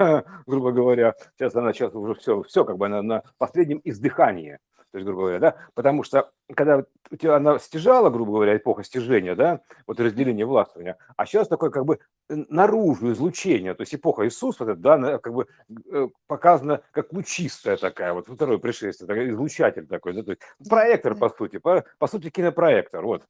грубо 0.46 0.72
говоря, 0.72 1.16
сейчас 1.38 1.56
она 1.56 1.74
сейчас 1.74 1.96
уже 1.96 2.16
все, 2.16 2.44
все 2.44 2.66
как 2.66 2.78
бы 2.78 2.86
она 2.86 3.02
на 3.02 3.24
последнем 3.38 3.82
издыхании. 3.84 4.60
То 4.92 5.00
есть, 5.00 5.06
грубо 5.06 5.24
говоря, 5.24 5.40
да, 5.40 5.56
потому 5.74 6.04
что 6.04 6.32
когда 6.56 6.86
она 7.24 7.60
стяжала, 7.60 8.10
грубо 8.10 8.34
говоря, 8.34 8.56
эпоха 8.56 8.84
стяжения, 8.84 9.36
да, 9.36 9.60
вот 9.86 10.00
разделение 10.00 10.46
властвования, 10.46 10.98
а 11.18 11.26
сейчас 11.26 11.50
такое 11.50 11.70
как 11.72 11.86
бы 11.86 12.00
наружу 12.30 13.12
излучение, 13.12 13.74
то 13.74 13.82
есть 13.82 13.94
эпоха 13.94 14.26
Иисуса, 14.26 14.64
вот 14.64 14.72
это, 14.72 14.82
да, 14.82 15.18
как 15.20 15.34
бы 15.34 15.48
э, 15.92 16.08
показана 16.28 16.82
как 16.92 17.12
лучистая 17.12 17.76
такая, 17.76 18.14
вот 18.14 18.28
второе 18.28 18.60
пришествие, 18.60 19.08
такой 19.08 19.30
излучатель 19.32 19.88
такой, 19.88 20.14
да, 20.14 20.24
то 20.24 20.32
есть 20.32 20.42
проектор, 20.70 21.16
по 21.16 21.30
сути, 21.30 21.58
по, 21.58 21.84
по 22.00 22.08
сути, 22.08 22.30
кинопроектор, 22.30 23.06
вот. 23.06 23.24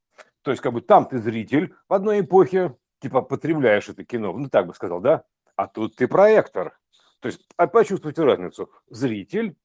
То 0.44 0.52
есть 0.52 0.62
как 0.62 0.74
бы 0.74 0.82
там 0.82 1.08
ты 1.08 1.18
зритель 1.18 1.74
в 1.90 1.94
одной 1.94 2.22
эпохе, 2.22 2.76
типа 3.00 3.22
потребляешь 3.22 3.90
это 3.90 4.04
кино, 4.04 4.34
ну 4.34 4.50
так 4.50 4.68
бы 4.68 4.74
сказал, 4.74 5.00
да, 5.00 5.24
а 5.56 5.68
тут 5.68 5.96
ты 5.96 6.08
проектор. 6.08 6.78
То 7.20 7.28
есть 7.28 7.46
а 7.58 7.68
почувствуйте 7.68 8.24
разницу. 8.24 8.72
Зритель, 8.90 9.58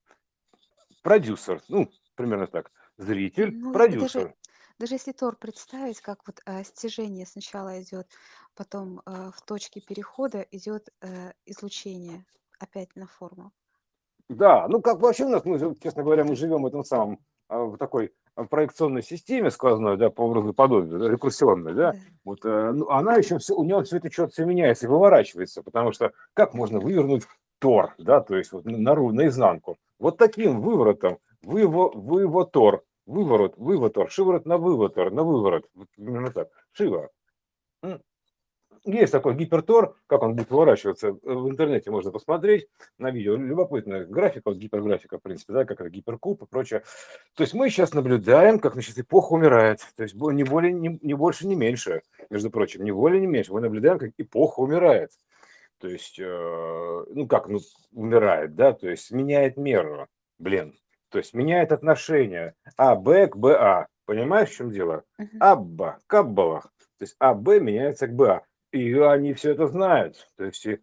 продюсер, 1.03 1.62
ну, 1.69 1.91
примерно 2.15 2.47
так. 2.47 2.71
Зритель, 2.97 3.55
Ну, 3.55 3.73
продюсер. 3.73 4.23
даже, 4.23 4.35
даже 4.79 4.95
если 4.95 5.12
Тор 5.12 5.37
представить, 5.37 6.01
как 6.01 6.27
вот 6.27 6.41
э, 6.47 6.65
стяжение 6.65 7.27
сначала 7.27 7.81
идет, 7.83 8.09
потом 8.55 9.01
э, 9.05 9.31
в 9.35 9.43
точке 9.43 9.81
перехода 9.81 10.41
идет 10.51 10.89
э, 11.01 11.33
излучение 11.47 12.25
опять 12.59 12.95
на 12.97 13.07
форму. 13.07 13.53
Да, 14.29 14.67
ну 14.69 14.81
как 14.81 15.01
вообще 15.01 15.25
у 15.25 15.29
нас, 15.29 15.45
мы, 15.45 15.59
честно 15.83 16.03
говоря, 16.03 16.25
мы 16.25 16.37
живем 16.37 16.62
в 16.62 16.67
этом 16.67 16.85
самом, 16.85 17.19
а, 17.49 17.65
в 17.65 17.77
такой 17.77 18.07
а, 18.07 18.22
проекционной 18.35 19.03
системе 19.03 19.51
сквозной, 19.51 19.97
да, 19.97 20.11
по 20.11 20.23
образу 20.23 20.53
подобию, 20.55 20.99
да, 20.99 21.09
рекурсионной, 21.09 21.75
да, 21.75 21.93
Да. 21.93 21.99
вот, 22.25 22.45
э, 22.45 22.73
ну, 22.73 22.89
она 22.89 23.17
еще 23.17 23.39
все, 23.39 23.55
у 23.55 23.65
нее 23.65 23.83
все 23.85 23.99
это 23.99 24.11
что-то 24.11 24.33
все 24.33 24.45
меняется 24.45 24.87
и 24.87 24.89
выворачивается, 24.89 25.62
потому 25.62 25.93
что 25.93 26.12
как 26.35 26.55
можно 26.55 26.81
вывернуть 26.81 27.25
тор, 27.59 27.95
да, 27.99 28.21
то 28.21 28.37
есть 28.37 28.53
вот 28.53 28.65
наружу, 28.65 29.15
наизнанку, 29.15 29.77
вот 29.99 30.19
таким 30.19 30.61
выворотом, 30.61 31.19
выво, 31.43 31.91
вывотор, 31.95 32.83
выворот, 33.07 33.55
вывотор, 33.57 34.11
шиворот 34.11 34.47
на 34.47 34.59
вывотор, 34.59 35.11
на 35.11 35.23
выворот, 35.23 35.67
вот 35.75 35.89
именно 35.97 36.31
так, 36.31 36.49
шиво. 36.73 37.11
Есть 38.85 39.12
такой 39.12 39.37
гипертор, 39.37 39.95
как 40.09 40.23
он 40.23 40.35
будет 40.35 40.51
выворачиваться, 40.51 41.09
э, 41.09 41.12
в 41.23 41.49
интернете 41.49 41.91
можно 41.93 42.11
посмотреть 42.11 42.67
на 42.99 43.12
видео, 43.12 43.37
любопытная 43.37 44.05
графика, 44.05 44.51
вот 44.51 44.59
гиперграфика, 44.59 45.19
в 45.19 45.23
принципе, 45.23 45.53
да, 45.53 45.65
как 45.65 45.81
это 45.81 45.89
гиперкуб 45.89 46.43
и 46.43 46.47
прочее. 46.47 46.83
То 47.35 47.45
есть 47.45 47.55
мы 47.55 47.71
сейчас 47.71 47.95
наблюдаем, 47.95 48.59
как, 48.59 48.73
значит, 48.73 48.99
эпоха 48.99 49.35
умирает, 49.35 49.81
то 49.95 50.03
есть 50.03 50.17
не 50.17 50.43
более, 50.43 50.73
не, 50.73 50.99
не 51.01 51.15
больше, 51.15 51.47
не 51.47 51.55
меньше, 51.55 52.03
между 52.29 52.51
прочим, 52.51 52.83
не 52.83 52.91
более, 52.91 53.21
не 53.21 53.29
меньше, 53.29 53.53
мы 53.53 53.61
наблюдаем, 53.61 54.01
как 54.01 54.11
эпоха 54.19 54.61
умирает. 54.61 55.12
То 55.79 55.89
есть, 55.89 56.19
э, 56.19 57.05
ну 57.11 57.29
как, 57.29 57.49
ну, 57.49 57.61
умирает, 57.93 58.57
да, 58.57 58.73
то 58.73 58.89
есть 58.89 59.12
меняет 59.12 59.57
меру, 59.57 60.09
блин, 60.39 60.77
то 61.09 61.19
есть 61.19 61.35
меняет 61.35 61.71
отношения 61.71 62.55
А, 62.77 62.97
Б 62.97 63.29
к 63.29 63.37
БА, 63.37 63.87
понимаешь, 64.07 64.51
в 64.51 64.57
чем 64.57 64.71
дело? 64.71 65.05
Мгм. 65.19 65.37
Абба, 65.41 65.99
Каббалах, 66.09 66.65
то 66.99 67.05
есть 67.05 67.17
АБ 67.19 67.61
меняется 67.61 68.07
к 68.07 68.15
БА, 68.15 68.43
и 68.73 68.93
они 68.99 69.35
все 69.35 69.52
это 69.52 69.67
знают, 69.69 70.29
то 70.37 70.45
есть 70.45 70.67
и, 70.67 70.81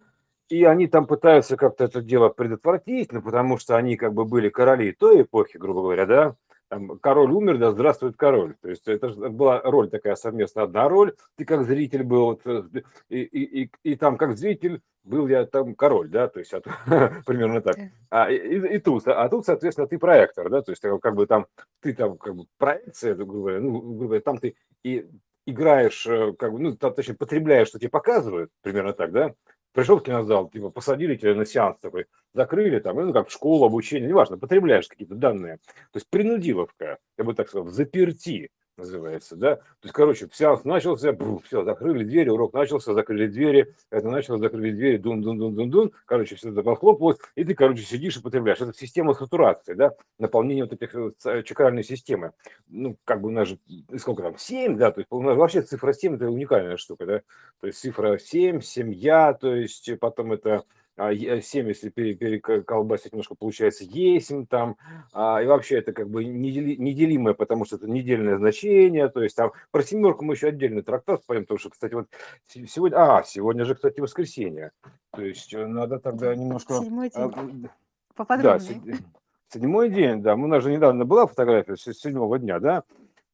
и 0.49 0.63
они 0.63 0.87
там 0.87 1.05
пытаются 1.07 1.57
как-то 1.57 1.83
это 1.85 2.01
дело 2.01 2.29
предотвратить, 2.29 3.11
ну, 3.11 3.21
потому 3.21 3.57
что 3.57 3.75
они 3.75 3.97
как 3.97 4.13
бы 4.13 4.25
были 4.25 4.49
короли 4.49 4.91
той 4.93 5.23
эпохи, 5.23 5.57
грубо 5.57 5.81
говоря, 5.81 6.05
да, 6.05 6.35
там, 6.69 6.99
король 6.99 7.31
умер, 7.31 7.57
да 7.57 7.71
здравствует 7.71 8.15
король. 8.15 8.55
То 8.61 8.69
есть 8.69 8.87
это 8.87 9.09
ж 9.09 9.15
была 9.15 9.59
роль 9.61 9.89
такая 9.89 10.15
совместная, 10.15 10.65
одна 10.65 10.87
роль, 10.87 11.15
ты 11.35 11.43
как 11.45 11.63
зритель 11.65 12.03
был, 12.03 12.25
вот, 12.25 12.41
э, 12.45 12.63
и, 13.09 13.21
и, 13.21 13.63
и, 13.63 13.71
и 13.83 13.95
там 13.95 14.17
как 14.17 14.37
зритель 14.37 14.81
был 15.03 15.27
я 15.27 15.45
там 15.47 15.73
король, 15.73 16.09
да, 16.09 16.27
то 16.27 16.39
есть 16.39 16.53
а 16.53 16.61
примерно 17.25 17.61
так. 17.61 17.75
А, 18.11 18.29
и, 18.29 18.35
и- 18.37 18.75
и 18.75 18.79
тут, 18.79 19.07
а 19.07 19.27
тут, 19.29 19.45
соответственно, 19.45 19.87
ты 19.87 19.97
проектор, 19.97 20.47
да, 20.49 20.61
то 20.61 20.71
есть 20.71 20.85
э, 20.85 20.95
как 21.01 21.15
бы 21.15 21.25
там 21.25 21.47
ты 21.81 21.93
там 21.93 22.17
как 22.17 22.35
бы 22.35 22.45
проекция, 22.59 23.15
грубо 23.15 23.33
говоря, 23.33 23.59
ну, 23.61 23.71
грубо 23.81 24.05
говоря, 24.05 24.21
там 24.21 24.37
ты 24.37 24.55
и 24.83 25.07
играешь, 25.45 26.05
э, 26.05 26.33
как 26.37 26.51
бы, 26.53 26.59
ну, 26.59 26.75
точнее, 26.75 27.15
потребляешь, 27.15 27.69
что 27.69 27.79
тебе 27.79 27.89
показывают, 27.89 28.51
примерно 28.61 28.93
так, 28.93 29.11
да, 29.11 29.33
пришел 29.73 29.97
в 29.97 30.03
кинозал, 30.03 30.49
типа, 30.49 30.69
посадили 30.69 31.15
тебя 31.15 31.35
на 31.35 31.45
сеанс 31.45 31.79
такой, 31.79 32.05
закрыли 32.33 32.79
там, 32.79 32.97
ну, 32.97 33.13
как 33.13 33.29
школа, 33.29 33.67
обучение, 33.67 34.09
неважно, 34.09 34.37
потребляешь 34.37 34.87
какие-то 34.87 35.15
данные. 35.15 35.57
То 35.57 35.97
есть 35.97 36.09
принудиловка, 36.09 36.97
я 37.17 37.23
бы 37.23 37.33
так 37.33 37.49
сказал, 37.49 37.67
заперти 37.67 38.49
называется, 38.79 39.35
да. 39.35 39.55
То 39.57 39.63
есть, 39.83 39.93
короче, 39.93 40.27
сеанс 40.31 40.63
начался, 40.63 41.15
все, 41.45 41.63
закрыли 41.63 42.03
двери, 42.03 42.29
урок 42.29 42.53
начался, 42.53 42.93
закрыли 42.93 43.27
двери, 43.27 43.73
это 43.91 44.09
началось, 44.09 44.41
закрыли 44.41 44.71
двери, 44.71 44.97
дун-дун-дун-дун-дун, 44.97 45.91
короче, 46.05 46.35
все 46.35 46.49
это 46.49 46.63
похлопалось, 46.63 47.17
и 47.35 47.43
ты, 47.43 47.53
короче, 47.53 47.83
сидишь 47.83 48.17
и 48.17 48.21
потребляешь. 48.21 48.59
Это 48.61 48.73
система 48.73 49.13
сатурации, 49.13 49.73
да, 49.73 49.93
наполнение 50.17 50.65
вот 50.65 50.73
этих 50.73 50.93
вот 50.93 51.17
ц- 51.17 51.43
чакральной 51.43 51.83
системы. 51.83 52.31
Ну, 52.67 52.97
как 53.05 53.21
бы 53.21 53.29
у 53.29 53.31
нас 53.31 53.47
же, 53.47 53.59
и 53.67 53.97
сколько 53.97 54.23
там, 54.23 54.37
7, 54.37 54.77
да, 54.77 54.91
то 54.91 55.01
есть 55.01 55.07
у 55.11 55.21
нас 55.21 55.37
вообще 55.37 55.61
цифра 55.61 55.93
7 55.93 56.15
это 56.15 56.29
уникальная 56.29 56.77
штука, 56.77 57.05
да, 57.05 57.21
то 57.61 57.67
есть 57.67 57.79
цифра 57.79 58.17
7, 58.17 58.61
семья, 58.61 59.33
то 59.33 59.53
есть 59.53 59.91
потом 59.99 60.33
это 60.33 60.63
7, 60.99 61.67
если 61.69 61.89
пере- 61.89 62.13
переколбасить 62.15 63.13
немножко, 63.13 63.35
получается 63.35 63.85
есмь 63.85 64.45
там, 64.45 64.75
а, 65.13 65.41
и 65.41 65.45
вообще 65.45 65.77
это 65.77 65.93
как 65.93 66.09
бы 66.09 66.25
недели- 66.25 66.75
неделимое, 66.75 67.33
потому 67.33 67.63
что 67.65 67.77
это 67.77 67.89
недельное 67.89 68.37
значение, 68.37 69.07
то 69.09 69.23
есть 69.23 69.35
там 69.35 69.51
про 69.71 69.81
семерку 69.83 70.25
мы 70.25 70.33
еще 70.33 70.49
отдельный 70.49 70.81
трактат 70.81 71.23
споем, 71.23 71.43
потому 71.43 71.57
что, 71.59 71.69
кстати, 71.69 71.93
вот 71.93 72.07
се- 72.47 72.67
сегодня, 72.67 72.97
а, 72.97 73.23
сегодня 73.23 73.63
же, 73.65 73.75
кстати, 73.75 74.01
воскресенье, 74.01 74.71
то 75.11 75.21
есть 75.21 75.53
э, 75.53 75.65
надо 75.65 75.99
тогда 75.99 76.27
Да. 76.29 76.35
немножко... 76.35 76.73
Седьмой 76.75 77.09
а, 77.13 77.29
день. 77.29 77.39
м, 77.39 77.61
да, 77.63 77.69
Поподробнее. 78.15 78.59
седь- 78.59 79.01
седьмой 79.47 79.89
день, 79.89 80.21
да, 80.21 80.35
у 80.35 80.47
нас 80.47 80.63
же 80.63 80.71
недавно 80.71 81.05
была 81.05 81.25
фотография 81.27 81.77
с 81.77 81.83
седьмого 81.93 82.37
дня, 82.39 82.59
да, 82.59 82.83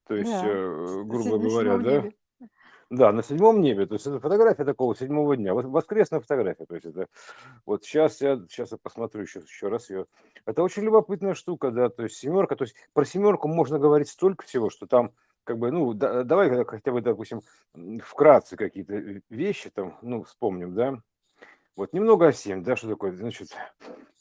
то 0.07 0.15
есть, 0.15 0.31
Да. 0.31 0.43
э, 0.45 1.03
грубо 1.03 1.39
говоря, 1.39 1.77
да, 1.77 1.91
небе. 1.97 2.13
Да, 2.89 3.11
на 3.11 3.23
седьмом 3.23 3.61
небе, 3.61 3.85
то 3.85 3.95
есть 3.95 4.05
это 4.05 4.19
фотография 4.19 4.63
такого 4.63 4.95
седьмого 4.95 5.35
дня, 5.35 5.53
воскресная 5.53 6.19
фотография, 6.19 6.65
то 6.65 6.75
есть 6.75 6.85
это, 6.85 7.07
вот 7.65 7.83
сейчас 7.83 8.21
я, 8.21 8.37
сейчас 8.49 8.71
я 8.71 8.77
посмотрю 8.77 9.21
еще, 9.23 9.39
еще 9.39 9.69
раз 9.69 9.89
ее, 9.89 10.05
это 10.45 10.61
очень 10.61 10.83
любопытная 10.83 11.33
штука, 11.33 11.71
да, 11.71 11.89
то 11.89 12.03
есть 12.03 12.17
семерка, 12.17 12.55
то 12.55 12.63
есть 12.63 12.75
про 12.93 13.05
семерку 13.05 13.47
можно 13.47 13.79
говорить 13.79 14.09
столько 14.09 14.45
всего, 14.45 14.69
что 14.69 14.85
там, 14.85 15.11
как 15.43 15.57
бы, 15.57 15.71
ну, 15.71 15.93
да- 15.93 16.23
давай 16.23 16.63
хотя 16.65 16.91
бы, 16.91 17.01
допустим, 17.01 17.41
вкратце 18.03 18.55
какие-то 18.55 18.93
э, 18.93 19.21
вещи 19.29 19.69
там, 19.69 19.97
ну, 20.01 20.23
вспомним, 20.23 20.73
да, 20.75 20.99
вот 21.75 21.93
немного 21.93 22.27
о 22.27 22.33
7, 22.33 22.63
да, 22.63 22.75
что 22.75 22.89
такое, 22.89 23.11
значит, 23.13 23.49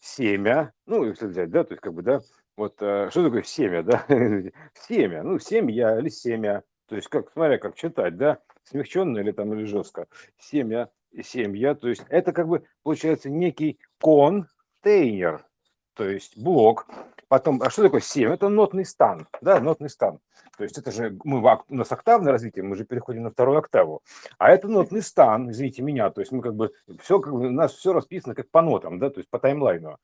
семя, 0.00 0.72
ну, 0.86 1.04
если 1.04 1.26
взять, 1.26 1.50
да, 1.50 1.64
то 1.64 1.72
есть 1.72 1.82
как 1.82 1.94
бы, 1.94 2.02
да, 2.02 2.20
вот 2.56 2.76
э, 2.80 3.08
что 3.10 3.24
такое 3.24 3.42
семя, 3.42 3.82
да, 3.82 4.04
семя, 4.88 5.22
ну, 5.22 5.38
семья 5.38 5.98
или 5.98 6.08
семя, 6.08 6.62
то 6.86 6.96
есть 6.96 7.08
как, 7.08 7.30
смотря 7.32 7.58
как 7.58 7.74
читать, 7.76 8.16
да, 8.16 8.38
смягченно 8.64 9.18
или 9.18 9.32
там, 9.32 9.52
или 9.54 9.64
жестко, 9.64 10.06
семя, 10.38 10.90
и 11.14 11.22
семья, 11.22 11.74
то 11.74 11.88
есть 11.88 12.04
это 12.08 12.32
как 12.32 12.48
бы 12.48 12.64
получается 12.82 13.30
некий 13.30 13.78
контейнер, 14.00 15.46
то 15.94 16.08
есть 16.08 16.36
блок, 16.36 16.86
потом, 17.28 17.62
а 17.62 17.70
что 17.70 17.84
такое 17.84 18.00
7? 18.00 18.32
Это 18.32 18.48
нотный 18.48 18.84
стан, 18.84 19.28
да, 19.40 19.60
нотный 19.60 19.88
стан. 19.88 20.18
То 20.56 20.64
есть 20.64 20.76
это 20.76 20.90
же, 20.90 21.16
мы, 21.24 21.40
у 21.40 21.74
нас 21.74 21.90
октавное 21.92 22.32
развитие, 22.32 22.64
мы 22.64 22.76
же 22.76 22.84
переходим 22.84 23.22
на 23.22 23.30
вторую 23.30 23.58
октаву. 23.58 24.02
А 24.38 24.50
это 24.50 24.68
нотный 24.68 25.02
стан, 25.02 25.50
извините 25.50 25.82
меня, 25.82 26.10
то 26.10 26.20
есть 26.20 26.32
мы 26.32 26.42
как 26.42 26.54
бы, 26.54 26.72
все, 27.00 27.20
как 27.20 27.32
бы, 27.32 27.46
у 27.46 27.50
нас 27.50 27.72
все 27.72 27.92
расписано 27.92 28.34
как 28.34 28.50
по 28.50 28.60
нотам, 28.60 28.98
да, 28.98 29.10
то 29.10 29.18
есть 29.18 29.30
по 29.30 29.38
таймлайну. 29.38 29.98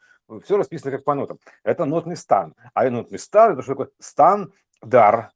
Все 0.45 0.57
расписано 0.57 0.93
как 0.93 1.03
по 1.03 1.15
нотам. 1.15 1.41
Это 1.65 1.85
нотный 1.85 2.17
стан. 2.17 2.55
А 2.73 2.89
нотный 2.89 3.19
стан, 3.19 3.55
это 3.55 3.63
что 3.63 3.73
такое? 3.73 3.91
Стан, 3.99 4.53
дар, 4.81 5.33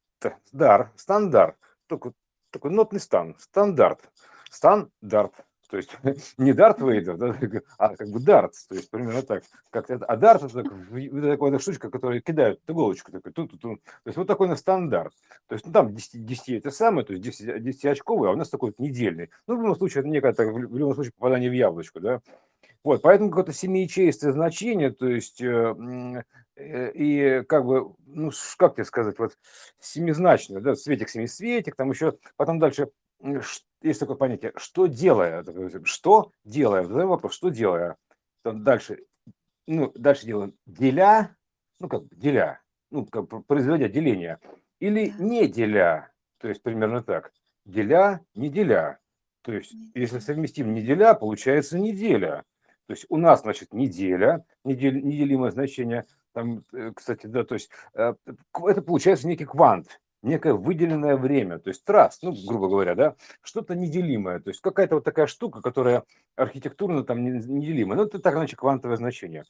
дар, 0.52 0.92
стандарт. 0.94 1.56
Такой, 1.88 2.12
такой 2.54 2.70
нотный 2.70 3.00
стан, 3.00 3.36
стандарт, 3.38 4.08
стандарт. 4.48 5.34
То 5.70 5.76
есть 5.76 5.90
не 6.38 6.52
Дарт 6.52 6.80
Вейдер, 6.80 7.16
да, 7.16 7.34
а 7.78 7.96
как 7.96 8.08
бы 8.08 8.20
Дарт, 8.20 8.52
то 8.68 8.74
есть 8.74 8.90
примерно 8.90 9.22
так. 9.22 9.44
Как 9.70 9.90
это, 9.90 10.04
а 10.04 10.16
Дарт 10.16 10.44
это, 10.44 10.62
так- 10.62 10.72
это 10.92 11.36
такая 11.36 11.58
штучка, 11.58 11.90
которую 11.90 12.22
кидают 12.22 12.60
иголочку 12.68 13.12
такой, 13.12 13.32
ту 13.32 13.44
-ту 13.44 13.56
-ту. 13.56 13.76
То 13.76 14.06
есть 14.06 14.16
вот 14.16 14.26
такой 14.26 14.48
на 14.48 14.56
стандарт. 14.56 15.14
То 15.48 15.54
есть 15.54 15.66
ну, 15.66 15.72
там 15.72 15.94
10, 15.94 16.24
10 16.24 16.48
это 16.50 16.70
самое, 16.70 17.06
то 17.06 17.12
есть 17.12 17.24
10, 17.24 17.62
10 17.62 17.84
очковый, 17.86 18.30
а 18.30 18.32
у 18.32 18.36
нас 18.36 18.48
такой 18.48 18.70
вот 18.70 18.78
недельный. 18.78 19.30
Ну, 19.46 19.56
в 19.56 19.60
любом 19.62 19.76
случае, 19.76 20.00
это 20.00 20.08
некое, 20.08 20.32
так, 20.32 20.48
в 20.52 20.58
любом 20.76 20.94
случае, 20.94 21.12
попадание 21.12 21.50
в 21.50 21.54
яблочко, 21.54 22.00
да. 22.00 22.20
Вот, 22.82 23.00
поэтому 23.00 23.30
какое-то 23.30 23.54
семиячеистое 23.54 24.32
значение, 24.32 24.90
то 24.90 25.08
есть, 25.08 25.40
э, 25.40 26.22
э, 26.56 26.92
и 26.92 27.42
как 27.44 27.64
бы, 27.64 27.94
ну, 28.06 28.30
как 28.58 28.74
тебе 28.74 28.84
сказать, 28.84 29.18
вот 29.18 29.38
семизначное, 29.80 30.60
да, 30.60 30.74
светик, 30.74 31.08
семисветик, 31.08 31.76
там 31.76 31.90
еще, 31.90 32.18
потом 32.36 32.58
дальше 32.58 32.90
есть 33.88 34.00
такое 34.00 34.16
понятие, 34.16 34.52
что 34.56 34.86
делая, 34.86 35.44
что 35.84 36.32
делая, 36.44 36.84
задаем 36.84 37.08
вопрос, 37.08 37.34
что 37.34 37.50
делая, 37.50 37.96
Там 38.42 38.64
дальше, 38.64 39.04
ну, 39.66 39.92
дальше 39.94 40.26
делаем 40.26 40.54
деля, 40.66 41.36
ну, 41.80 41.88
как 41.88 42.04
бы 42.04 42.16
деля, 42.16 42.60
ну, 42.90 43.04
как 43.06 43.28
бы 43.28 43.42
производя 43.42 43.88
деление, 43.88 44.38
или 44.80 45.12
не 45.18 45.46
деля, 45.48 46.12
то 46.38 46.48
есть 46.48 46.62
примерно 46.62 47.02
так, 47.02 47.32
деля, 47.64 48.24
не 48.34 48.48
деля, 48.48 48.98
то 49.42 49.52
есть 49.52 49.74
если 49.94 50.18
совместим 50.18 50.72
неделя, 50.72 51.14
получается 51.14 51.78
неделя, 51.78 52.44
то 52.86 52.92
есть 52.92 53.06
у 53.08 53.16
нас, 53.16 53.42
значит, 53.42 53.72
неделя, 53.72 54.44
недель, 54.64 55.02
неделимое 55.02 55.50
значение, 55.50 56.06
там, 56.32 56.64
э, 56.72 56.92
кстати, 56.94 57.26
да, 57.26 57.44
то 57.44 57.54
есть 57.54 57.70
э, 57.94 58.14
это 58.26 58.82
получается 58.82 59.28
некий 59.28 59.44
квант, 59.44 60.00
некое 60.24 60.54
выделенное 60.54 61.16
время, 61.16 61.58
то 61.58 61.68
есть 61.68 61.84
траст, 61.84 62.22
ну, 62.22 62.34
грубо 62.46 62.68
говоря, 62.68 62.94
да, 62.94 63.14
что-то 63.42 63.74
неделимое, 63.74 64.40
то 64.40 64.50
есть 64.50 64.60
какая-то 64.60 64.96
вот 64.96 65.04
такая 65.04 65.26
штука, 65.26 65.60
которая 65.60 66.04
архитектурно 66.36 67.04
там 67.04 67.22
неделимая, 67.22 67.98
ну, 67.98 68.04
это 68.04 68.18
так 68.18 68.34
иначе 68.34 68.56
квантовое 68.56 68.96
значение. 68.96 69.44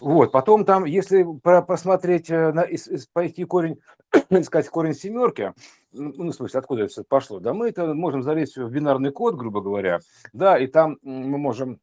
Вот, 0.00 0.32
потом 0.32 0.64
там, 0.64 0.84
если 0.84 1.26
посмотреть, 1.42 2.30
э, 2.30 2.52
на, 2.52 2.66
пойти 3.12 3.44
корень, 3.44 3.80
искать 4.30 4.68
корень 4.68 4.94
семерки, 4.94 5.52
ну, 5.92 6.30
в 6.30 6.32
смысле, 6.32 6.58
откуда 6.58 6.84
это 6.84 7.04
пошло, 7.04 7.40
да, 7.40 7.52
мы 7.52 7.68
это 7.68 7.92
можем 7.94 8.22
залезть 8.22 8.56
в 8.56 8.70
бинарный 8.70 9.10
код, 9.10 9.34
грубо 9.36 9.60
говоря, 9.60 10.00
да, 10.32 10.58
и 10.58 10.66
там 10.66 10.98
мы 11.02 11.38
можем 11.38 11.80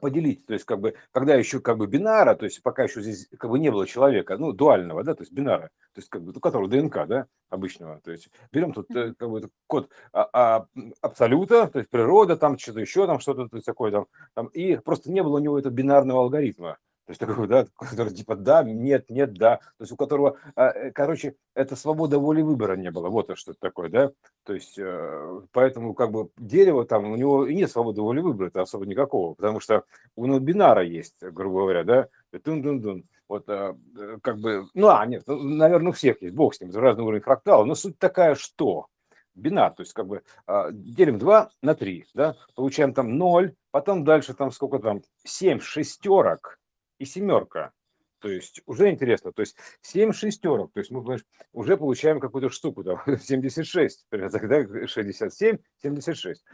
поделить, 0.00 0.44
то 0.46 0.54
есть 0.54 0.64
как 0.64 0.80
бы, 0.80 0.94
когда 1.12 1.34
еще 1.34 1.60
как 1.60 1.78
бы 1.78 1.86
бинара, 1.86 2.34
то 2.34 2.44
есть 2.44 2.62
пока 2.62 2.84
еще 2.84 3.00
здесь 3.00 3.28
как 3.38 3.50
бы 3.50 3.58
не 3.58 3.70
было 3.70 3.86
человека, 3.86 4.36
ну, 4.36 4.52
дуального, 4.52 5.04
да, 5.04 5.14
то 5.14 5.22
есть 5.22 5.32
бинара, 5.32 5.70
то 5.94 5.98
есть 5.98 6.08
как 6.08 6.22
бы, 6.22 6.32
у 6.32 6.40
которого 6.40 6.68
ДНК, 6.68 7.06
да, 7.06 7.26
обычного, 7.48 8.00
то 8.00 8.10
есть 8.10 8.28
берем 8.52 8.72
тут 8.72 8.90
э, 8.94 9.14
как 9.16 9.30
бы 9.30 9.48
код 9.66 9.90
а, 10.12 10.28
а, 10.32 10.66
абсолюта, 11.00 11.68
то 11.68 11.78
есть 11.78 11.90
природа, 11.90 12.36
там 12.36 12.58
что-то 12.58 12.80
еще, 12.80 13.06
там 13.06 13.20
что-то 13.20 13.48
такое, 13.62 13.92
там, 13.92 14.06
там, 14.34 14.46
и 14.48 14.76
просто 14.76 15.12
не 15.12 15.22
было 15.22 15.36
у 15.36 15.42
него 15.42 15.58
этого 15.58 15.72
бинарного 15.72 16.22
алгоритма, 16.22 16.78
то 17.08 17.12
есть 17.12 17.20
такой, 17.20 17.48
да, 17.48 17.66
который 17.78 18.12
типа 18.12 18.36
да, 18.36 18.62
нет, 18.62 19.08
нет, 19.08 19.32
да. 19.32 19.56
То 19.56 19.80
есть 19.80 19.92
у 19.92 19.96
которого, 19.96 20.36
а, 20.54 20.68
э, 20.68 20.90
короче, 20.90 21.36
это 21.54 21.74
свобода 21.74 22.18
воли 22.18 22.42
выбора 22.42 22.76
не 22.76 22.90
было. 22.90 23.08
Вот 23.08 23.30
что 23.38 23.52
это 23.52 23.60
такое, 23.60 23.88
да. 23.88 24.10
То 24.44 24.52
есть 24.52 24.78
э, 24.78 25.40
поэтому 25.52 25.94
как 25.94 26.10
бы 26.10 26.28
дерево 26.36 26.84
там, 26.84 27.10
у 27.10 27.16
него 27.16 27.46
и 27.46 27.54
нет 27.54 27.70
свободы 27.70 28.02
воли 28.02 28.20
выбора, 28.20 28.48
это 28.48 28.60
особо 28.60 28.84
никакого, 28.84 29.32
потому 29.32 29.58
что 29.58 29.84
у 30.16 30.26
него 30.26 30.38
бинара 30.38 30.84
есть, 30.84 31.22
грубо 31.22 31.60
говоря, 31.60 31.82
да. 31.82 32.08
Тун-дун-дун. 32.44 33.04
Вот 33.26 33.48
э, 33.48 33.74
как 34.20 34.38
бы, 34.38 34.66
ну, 34.74 34.88
а, 34.88 35.06
нет, 35.06 35.22
ну, 35.26 35.42
наверное, 35.42 35.88
у 35.88 35.92
всех 35.92 36.20
есть, 36.20 36.34
бог 36.34 36.54
с 36.54 36.60
ним, 36.60 36.70
разный 36.74 37.04
уровень 37.04 37.22
фрактала, 37.22 37.64
но 37.64 37.74
суть 37.74 37.98
такая, 37.98 38.34
что 38.34 38.88
бинар, 39.34 39.72
то 39.72 39.82
есть 39.82 39.94
как 39.94 40.06
бы 40.06 40.22
а, 40.46 40.70
делим 40.72 41.18
2 41.18 41.50
на 41.62 41.74
3, 41.74 42.04
да, 42.12 42.36
получаем 42.54 42.92
там 42.92 43.16
0, 43.16 43.54
потом 43.70 44.04
дальше 44.04 44.34
там 44.34 44.50
сколько 44.50 44.78
там, 44.78 45.00
7 45.24 45.60
шестерок, 45.60 46.57
и 46.98 47.04
семерка. 47.04 47.72
То 48.20 48.28
есть 48.28 48.62
уже 48.66 48.90
интересно, 48.90 49.32
то 49.32 49.40
есть 49.40 49.56
7 49.82 50.12
шестерок, 50.12 50.72
то 50.72 50.80
есть 50.80 50.90
мы 50.90 51.00
понимаешь, 51.00 51.24
уже 51.52 51.76
получаем 51.76 52.18
какую-то 52.18 52.50
штуку, 52.50 52.82
там, 52.82 53.00
76, 53.20 54.06
тогда 54.10 54.86
67, 54.86 55.58
76, 55.82 56.44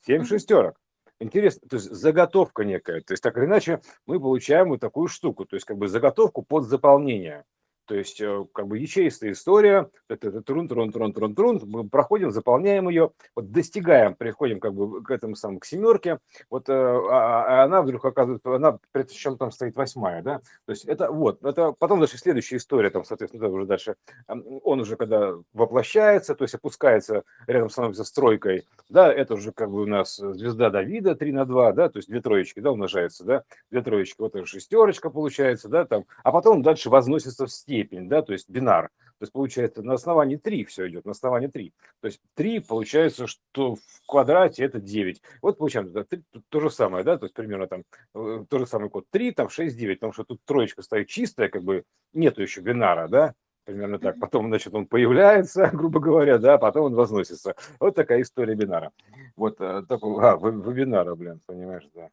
7 0.00 0.24
шестерок. 0.24 0.76
Интересно, 1.20 1.68
то 1.68 1.76
есть 1.76 1.88
заготовка 1.90 2.64
некая, 2.64 3.00
то 3.00 3.12
есть 3.12 3.22
так 3.22 3.36
или 3.38 3.44
иначе 3.44 3.80
мы 4.06 4.18
получаем 4.18 4.70
вот 4.70 4.80
такую 4.80 5.06
штуку, 5.06 5.44
то 5.44 5.54
есть 5.54 5.64
как 5.64 5.78
бы 5.78 5.86
заготовку 5.86 6.42
под 6.42 6.64
заполнение. 6.64 7.44
То 7.92 7.98
есть, 7.98 8.22
э, 8.22 8.46
как 8.54 8.68
бы 8.68 8.78
ячеистая 8.78 9.32
история, 9.32 9.90
это, 10.08 10.40
трун, 10.40 10.66
трун, 10.66 10.90
трун, 10.90 11.12
трун, 11.12 11.34
трун, 11.34 11.60
мы 11.66 11.86
проходим, 11.86 12.30
заполняем 12.30 12.88
ее, 12.88 13.10
вот 13.36 13.52
достигаем, 13.52 14.14
приходим 14.14 14.60
как 14.60 14.72
бы 14.72 15.02
к 15.04 15.10
этому 15.10 15.36
самому, 15.36 15.60
к 15.60 15.66
семерке, 15.66 16.18
вот, 16.48 16.70
э, 16.70 16.72
а, 16.72 17.60
а 17.60 17.64
она 17.64 17.82
вдруг 17.82 18.02
оказывается, 18.02 18.54
она, 18.54 18.78
причем 18.92 19.36
там 19.36 19.52
стоит 19.52 19.76
восьмая, 19.76 20.22
да, 20.22 20.38
то 20.64 20.72
есть 20.72 20.86
это 20.86 21.12
вот, 21.12 21.44
это 21.44 21.72
потом 21.72 22.00
дальше 22.00 22.16
следующая 22.16 22.56
история, 22.56 22.88
там, 22.88 23.04
соответственно, 23.04 23.48
уже 23.48 23.66
дальше, 23.66 23.96
он 24.26 24.80
уже 24.80 24.96
когда 24.96 25.34
воплощается, 25.52 26.34
то 26.34 26.44
есть 26.44 26.54
опускается, 26.54 27.24
рядом 27.46 27.68
становится 27.68 28.04
стройкой, 28.04 28.66
да, 28.88 29.12
это 29.12 29.34
уже 29.34 29.52
как 29.52 29.70
бы 29.70 29.82
у 29.82 29.86
нас 29.86 30.16
звезда 30.16 30.70
Давида 30.70 31.14
3 31.14 31.32
на 31.32 31.44
2, 31.44 31.72
да, 31.72 31.90
то 31.90 31.98
есть 31.98 32.08
две 32.08 32.22
троечки, 32.22 32.60
да, 32.60 32.72
умножается, 32.72 33.22
да, 33.24 33.44
две 33.70 33.82
троечки, 33.82 34.16
вот 34.18 34.34
это 34.34 34.46
шестерочка 34.46 35.10
получается, 35.10 35.68
да, 35.68 35.84
там, 35.84 36.06
а 36.22 36.32
потом 36.32 36.62
дальше 36.62 36.88
возносится 36.88 37.44
в 37.44 37.52
степень, 37.52 37.81
степень, 37.82 38.08
да, 38.08 38.22
то 38.22 38.32
есть 38.32 38.48
бинар. 38.48 38.88
То 39.18 39.24
есть 39.24 39.32
получается 39.32 39.82
на 39.82 39.94
основании 39.94 40.36
3 40.36 40.64
все 40.64 40.88
идет, 40.88 41.04
на 41.04 41.12
основании 41.12 41.46
3. 41.46 41.72
То 42.00 42.06
есть 42.06 42.20
3 42.34 42.60
получается, 42.60 43.26
что 43.26 43.76
в 43.76 43.80
квадрате 44.06 44.64
это 44.64 44.80
9. 44.80 45.22
Вот 45.42 45.58
получаем 45.58 45.92
да, 45.92 46.04
3, 46.04 46.22
то 46.48 46.60
же 46.60 46.70
самое, 46.70 47.04
да, 47.04 47.18
то 47.18 47.26
есть 47.26 47.34
примерно 47.34 47.68
там 47.68 47.84
э, 48.14 48.44
то 48.48 48.58
же 48.58 48.66
самый 48.66 48.90
код 48.90 49.06
3, 49.10 49.32
там 49.32 49.48
6, 49.48 49.76
9, 49.76 50.00
потому 50.00 50.12
что 50.12 50.24
тут 50.24 50.40
троечка 50.44 50.82
стоит 50.82 51.08
чистая, 51.08 51.48
как 51.48 51.62
бы 51.62 51.84
нету 52.12 52.42
еще 52.42 52.60
бинара, 52.62 53.06
да, 53.08 53.34
примерно 53.64 53.98
так. 54.00 54.18
Потом, 54.18 54.48
значит, 54.48 54.74
он 54.74 54.86
появляется, 54.86 55.70
грубо 55.72 56.00
говоря, 56.00 56.38
да, 56.38 56.58
потом 56.58 56.86
он 56.86 56.94
возносится. 56.94 57.54
Вот 57.78 57.94
такая 57.94 58.22
история 58.22 58.54
бинара. 58.54 58.90
Вот 59.36 59.60
э, 59.60 59.82
такой, 59.88 60.20
а, 60.24 60.36
вебинара, 60.36 61.14
блин, 61.14 61.40
понимаешь, 61.46 61.88
да. 61.94 62.08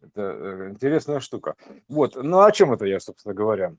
Это 0.00 0.22
э, 0.22 0.70
интересная 0.70 1.20
штука. 1.20 1.56
Вот, 1.88 2.16
ну 2.16 2.40
о 2.40 2.52
чем 2.52 2.72
это 2.72 2.86
я, 2.86 3.00
собственно 3.00 3.34
говоря? 3.34 3.74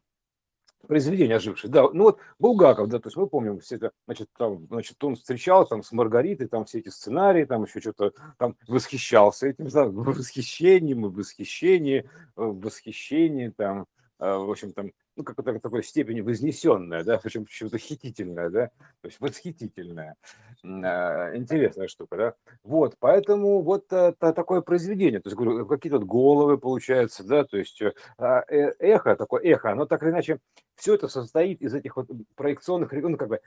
Произведение 0.85 1.37
ожившее. 1.37 1.71
Да, 1.71 1.89
ну 1.91 2.03
вот 2.03 2.19
Булгаков, 2.39 2.89
да, 2.89 2.99
то 2.99 3.07
есть 3.07 3.17
мы 3.17 3.27
помним 3.27 3.59
все 3.59 3.75
это, 3.75 3.91
значит, 4.05 4.29
там, 4.37 4.67
значит, 4.67 5.03
он 5.03 5.15
встречал 5.15 5.65
там 5.65 5.83
с 5.83 5.91
Маргаритой, 5.91 6.47
там 6.47 6.65
все 6.65 6.79
эти 6.79 6.89
сценарии, 6.89 7.45
там 7.45 7.63
еще 7.63 7.79
что-то, 7.79 8.13
там 8.37 8.55
восхищался 8.67 9.47
этим, 9.47 9.67
да, 9.67 9.85
восхищением, 9.85 11.03
восхищение, 11.11 12.09
восхищение, 12.35 13.51
там, 13.51 13.85
э, 14.19 14.35
в 14.35 14.49
общем, 14.49 14.73
там, 14.73 14.91
ну, 15.17 15.23
как-то 15.23 15.41
такой 15.41 15.83
степени 15.83 16.21
вознесенная, 16.21 17.03
да, 17.03 17.17
причем 17.17 17.45
почему-то 17.45 17.79
хитительная, 17.79 18.49
да, 18.49 18.67
то 19.01 19.07
есть 19.07 19.19
восхитительная. 19.19 20.15
А, 20.63 21.35
интересная 21.35 21.87
штука, 21.87 22.17
да. 22.17 22.33
Вот, 22.63 22.95
поэтому 22.99 23.61
вот 23.63 23.91
это 23.91 24.33
такое 24.33 24.61
произведение, 24.61 25.19
то 25.19 25.29
есть, 25.29 25.35
говорю, 25.35 25.65
какие-то 25.65 25.99
головы 25.99 26.59
получаются, 26.59 27.23
да, 27.23 27.43
то 27.43 27.57
есть 27.57 27.81
э, 27.81 27.93
а, 28.19 28.43
э, 28.47 28.73
эхо, 28.79 29.15
такое 29.15 29.41
эхо, 29.41 29.71
оно 29.71 29.87
так 29.87 30.03
или 30.03 30.11
иначе, 30.11 30.39
все 30.77 30.93
это 30.93 31.07
состоит 31.07 31.61
из 31.61 31.73
этих 31.73 31.97
вот 31.97 32.07
проекционных, 32.35 32.91
ну, 32.91 33.17
как 33.17 33.27
бы, 33.27 33.41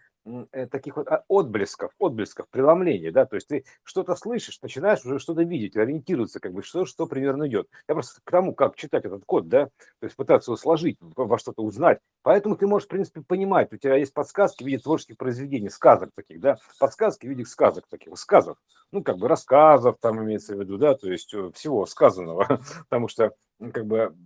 э, 0.52 0.66
таких 0.66 0.96
вот 0.96 1.08
а, 1.08 1.24
отблесков, 1.28 1.92
отблесков, 1.98 2.48
преломлений, 2.50 3.10
да, 3.10 3.24
то 3.24 3.36
есть 3.36 3.48
ты 3.48 3.64
что-то 3.84 4.16
слышишь, 4.16 4.60
начинаешь 4.60 5.04
уже 5.04 5.18
что-то 5.18 5.42
видеть, 5.42 5.76
ориентироваться, 5.76 6.40
как 6.40 6.52
бы, 6.52 6.62
что, 6.62 6.84
что 6.84 7.06
примерно 7.06 7.46
идет. 7.46 7.68
Я 7.88 7.94
просто 7.94 8.20
к 8.22 8.30
тому, 8.30 8.54
как 8.54 8.76
читать 8.76 9.04
этот 9.04 9.24
код, 9.24 9.48
да, 9.48 9.66
то 9.66 10.04
есть 10.04 10.16
пытаться 10.16 10.50
его 10.50 10.56
сложить, 10.56 10.98
во 11.00 11.38
что-то 11.38 11.62
узнать, 11.62 12.00
поэтому 12.22 12.56
ты 12.56 12.66
можешь, 12.66 12.86
в 12.86 12.90
принципе, 12.90 13.22
понимать, 13.22 13.72
у 13.72 13.76
тебя 13.76 13.96
есть 13.96 14.12
подсказки 14.12 14.64
в 14.64 14.66
виде 14.66 14.78
творческих 14.78 15.16
произведений, 15.16 15.70
сказок 15.70 16.10
таких, 16.14 16.40
да, 16.40 16.58
подсказки 16.80 17.26
в 17.26 17.30
виде 17.30 17.44
сказок 17.44 17.84
таких, 17.88 18.18
сказок, 18.18 18.58
ну, 18.92 19.04
как 19.04 19.18
бы 19.18 19.28
рассказов 19.28 19.96
там 20.00 20.22
имеется 20.24 20.56
в 20.56 20.60
виду, 20.60 20.78
да, 20.78 20.94
то 20.94 21.10
есть 21.10 21.32
э, 21.32 21.50
всего 21.54 21.86
сказанного, 21.86 22.60
потому 22.88 23.06
что, 23.06 23.32
как 23.72 23.86
бы, 23.86 24.16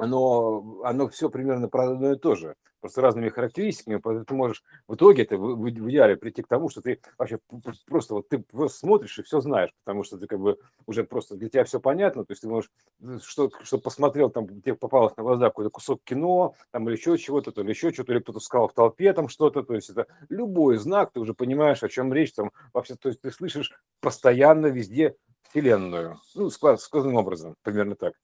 оно, 0.00 0.82
оно 0.84 1.08
все 1.08 1.28
примерно 1.30 1.68
про 1.68 1.90
одно 1.90 2.12
и 2.12 2.16
то 2.16 2.34
же, 2.34 2.54
просто 2.80 3.00
разными 3.00 3.28
характеристиками, 3.28 4.00
ты 4.24 4.34
можешь 4.34 4.62
в 4.86 4.94
итоге 4.94 5.24
это 5.24 5.36
в, 5.36 5.56
в 5.56 5.70
идеале 5.70 6.16
прийти 6.16 6.42
к 6.42 6.48
тому, 6.48 6.68
что 6.68 6.80
ты 6.80 7.00
вообще 7.18 7.38
просто 7.86 8.14
вот 8.14 8.28
ты 8.28 8.38
просто 8.38 8.78
смотришь 8.78 9.18
и 9.18 9.22
все 9.22 9.40
знаешь, 9.40 9.70
потому 9.84 10.04
что 10.04 10.18
ты 10.18 10.26
как 10.26 10.38
бы 10.38 10.58
уже 10.86 11.04
просто 11.04 11.36
для 11.36 11.48
тебя 11.48 11.64
все 11.64 11.80
понятно, 11.80 12.24
то 12.24 12.32
есть 12.32 12.42
ты 12.42 12.48
можешь, 12.48 12.70
э, 13.02 13.18
что, 13.22 13.50
что 13.62 13.78
посмотрел, 13.78 14.30
там 14.30 14.46
тебе 14.48 14.74
попалось 14.74 15.16
на 15.16 15.22
глаза 15.22 15.46
какой-то 15.46 15.70
кусок 15.70 16.02
кино, 16.04 16.54
там 16.70 16.88
или 16.88 16.96
еще 16.96 17.18
чего-то, 17.18 17.52
то 17.52 17.62
или 17.62 17.70
еще 17.70 17.92
что-то, 17.92 18.12
или 18.12 18.20
кто-то 18.20 18.40
сказал 18.40 18.68
в 18.68 18.74
толпе 18.74 19.12
там 19.12 19.28
что-то, 19.28 19.62
то 19.62 19.74
есть 19.74 19.90
это 19.90 20.06
любой 20.28 20.76
знак, 20.76 21.12
ты 21.12 21.20
уже 21.20 21.34
понимаешь, 21.34 21.82
о 21.82 21.88
чем 21.88 22.12
речь, 22.12 22.32
там 22.32 22.52
вообще, 22.72 22.94
то 22.94 23.08
есть 23.08 23.20
ты 23.20 23.30
слышишь 23.30 23.72
постоянно 24.00 24.66
везде 24.66 25.16
вселенную, 25.50 26.20
ну, 26.34 26.50
сказанным 26.50 27.16
образом, 27.16 27.56
примерно 27.62 27.96
так. 27.96 28.14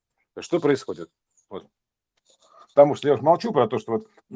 Что 0.40 0.58
происходит? 0.60 1.10
Вот. 1.54 1.68
Потому 2.70 2.96
что 2.96 3.08
я 3.08 3.16
молчу 3.18 3.52
про 3.52 3.68
то, 3.68 3.78
что 3.78 3.92
вот 3.92 4.08
у 4.30 4.34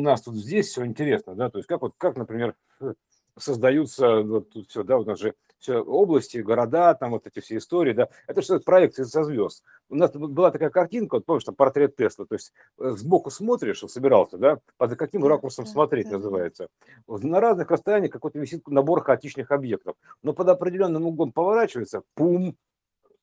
нас 0.00 0.22
тут 0.22 0.34
здесь 0.34 0.66
все 0.66 0.84
интересно, 0.84 1.36
да, 1.36 1.48
то 1.48 1.58
есть 1.58 1.68
как 1.68 1.82
вот, 1.82 1.94
как, 1.96 2.16
например, 2.16 2.56
э, 2.80 2.94
создаются 3.36 4.22
вот 4.22 4.50
тут 4.50 4.68
все, 4.68 4.82
да, 4.82 4.98
у 4.98 5.04
нас 5.04 5.20
же 5.20 5.34
все 5.60 5.78
области, 5.78 6.38
города, 6.38 6.94
там 6.94 7.12
вот 7.12 7.28
эти 7.28 7.38
все 7.38 7.58
истории, 7.58 7.92
да, 7.92 8.08
это 8.26 8.42
что 8.42 8.58
проекции 8.58 9.04
со 9.04 9.22
звезд. 9.22 9.62
У 9.88 9.94
нас 9.94 10.10
была 10.10 10.50
такая 10.50 10.70
картинка, 10.70 11.16
вот 11.16 11.26
помнишь, 11.26 11.44
там 11.44 11.54
портрет 11.54 11.94
Тесла, 11.94 12.26
то 12.26 12.34
есть 12.34 12.52
э, 12.78 12.90
сбоку 12.96 13.30
смотришь, 13.30 13.84
собирался, 13.86 14.38
да, 14.38 14.58
под 14.76 14.96
каким 14.96 15.24
ракурсом 15.24 15.64
смотреть 15.64 16.10
называется. 16.10 16.66
На 17.06 17.40
разных 17.40 17.70
расстояниях 17.70 18.12
какой-то 18.12 18.40
висит 18.40 18.66
набор 18.66 19.04
хаотичных 19.04 19.52
объектов, 19.52 19.94
но 20.24 20.32
под 20.32 20.48
определенным 20.48 21.06
углом 21.06 21.30
поворачивается, 21.30 22.02
пум, 22.14 22.56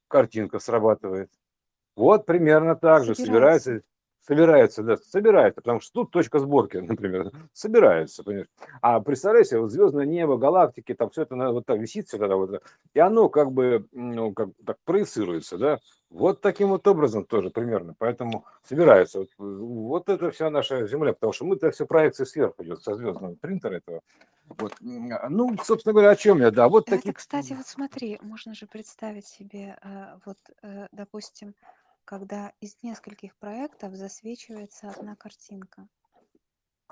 картинка 0.07 0.59
срабатывает. 0.59 1.29
Вот 1.95 2.25
примерно 2.25 2.75
так 2.75 3.05
же 3.05 3.15
собирается, 3.15 3.81
собирается, 4.27 4.83
да, 4.83 4.97
собирается, 4.97 5.61
потому 5.61 5.79
что 5.79 5.93
тут 5.93 6.11
точка 6.11 6.39
сборки, 6.39 6.77
например, 6.87 7.31
собирается, 7.53 8.23
понимаешь. 8.23 8.47
А 8.81 8.99
представляете, 8.99 9.59
вот 9.59 9.71
звездное 9.71 10.05
небо, 10.05 10.37
галактики, 10.37 10.93
там 10.93 11.09
все 11.09 11.23
это 11.23 11.35
вот 11.35 11.65
так 11.65 11.79
висит 11.79 12.07
все 12.07 12.17
тогда 12.17 12.35
вот, 12.35 12.61
и 12.93 12.99
оно 12.99 13.29
как 13.29 13.51
бы, 13.51 13.85
ну, 13.91 14.33
как 14.33 14.49
так 14.65 14.77
проецируется, 14.83 15.57
да, 15.57 15.79
вот 16.09 16.41
таким 16.41 16.69
вот 16.69 16.87
образом 16.87 17.25
тоже 17.25 17.49
примерно, 17.49 17.93
поэтому 17.97 18.45
собирается. 18.63 19.19
Вот, 19.19 19.29
вот 19.37 20.09
это 20.09 20.31
вся 20.31 20.49
наша 20.49 20.87
Земля, 20.87 21.13
потому 21.13 21.33
что 21.33 21.45
мы-то 21.45 21.71
все 21.71 21.85
проекции 21.85 22.25
сверху 22.25 22.63
идет 22.63 22.81
со 22.81 22.95
звездного 22.95 23.35
принтера 23.35 23.75
этого. 23.75 24.01
Вот. 24.47 24.73
Ну, 24.79 25.57
собственно 25.63 25.93
говоря, 25.93 26.11
о 26.11 26.15
чем 26.15 26.39
я, 26.39 26.51
да, 26.51 26.69
вот 26.69 26.85
такие... 26.85 27.09
Это, 27.09 27.17
кстати, 27.17 27.53
вот 27.53 27.65
смотри, 27.65 28.19
можно 28.21 28.53
же 28.53 28.67
представить 28.67 29.25
себе, 29.25 29.77
э, 29.81 30.17
вот, 30.23 30.37
э, 30.61 30.87
допустим, 30.91 31.55
когда 32.05 32.53
из 32.61 32.81
нескольких 32.83 33.35
проектов 33.37 33.95
засвечивается 33.95 34.89
одна 34.89 35.15
картинка. 35.15 35.87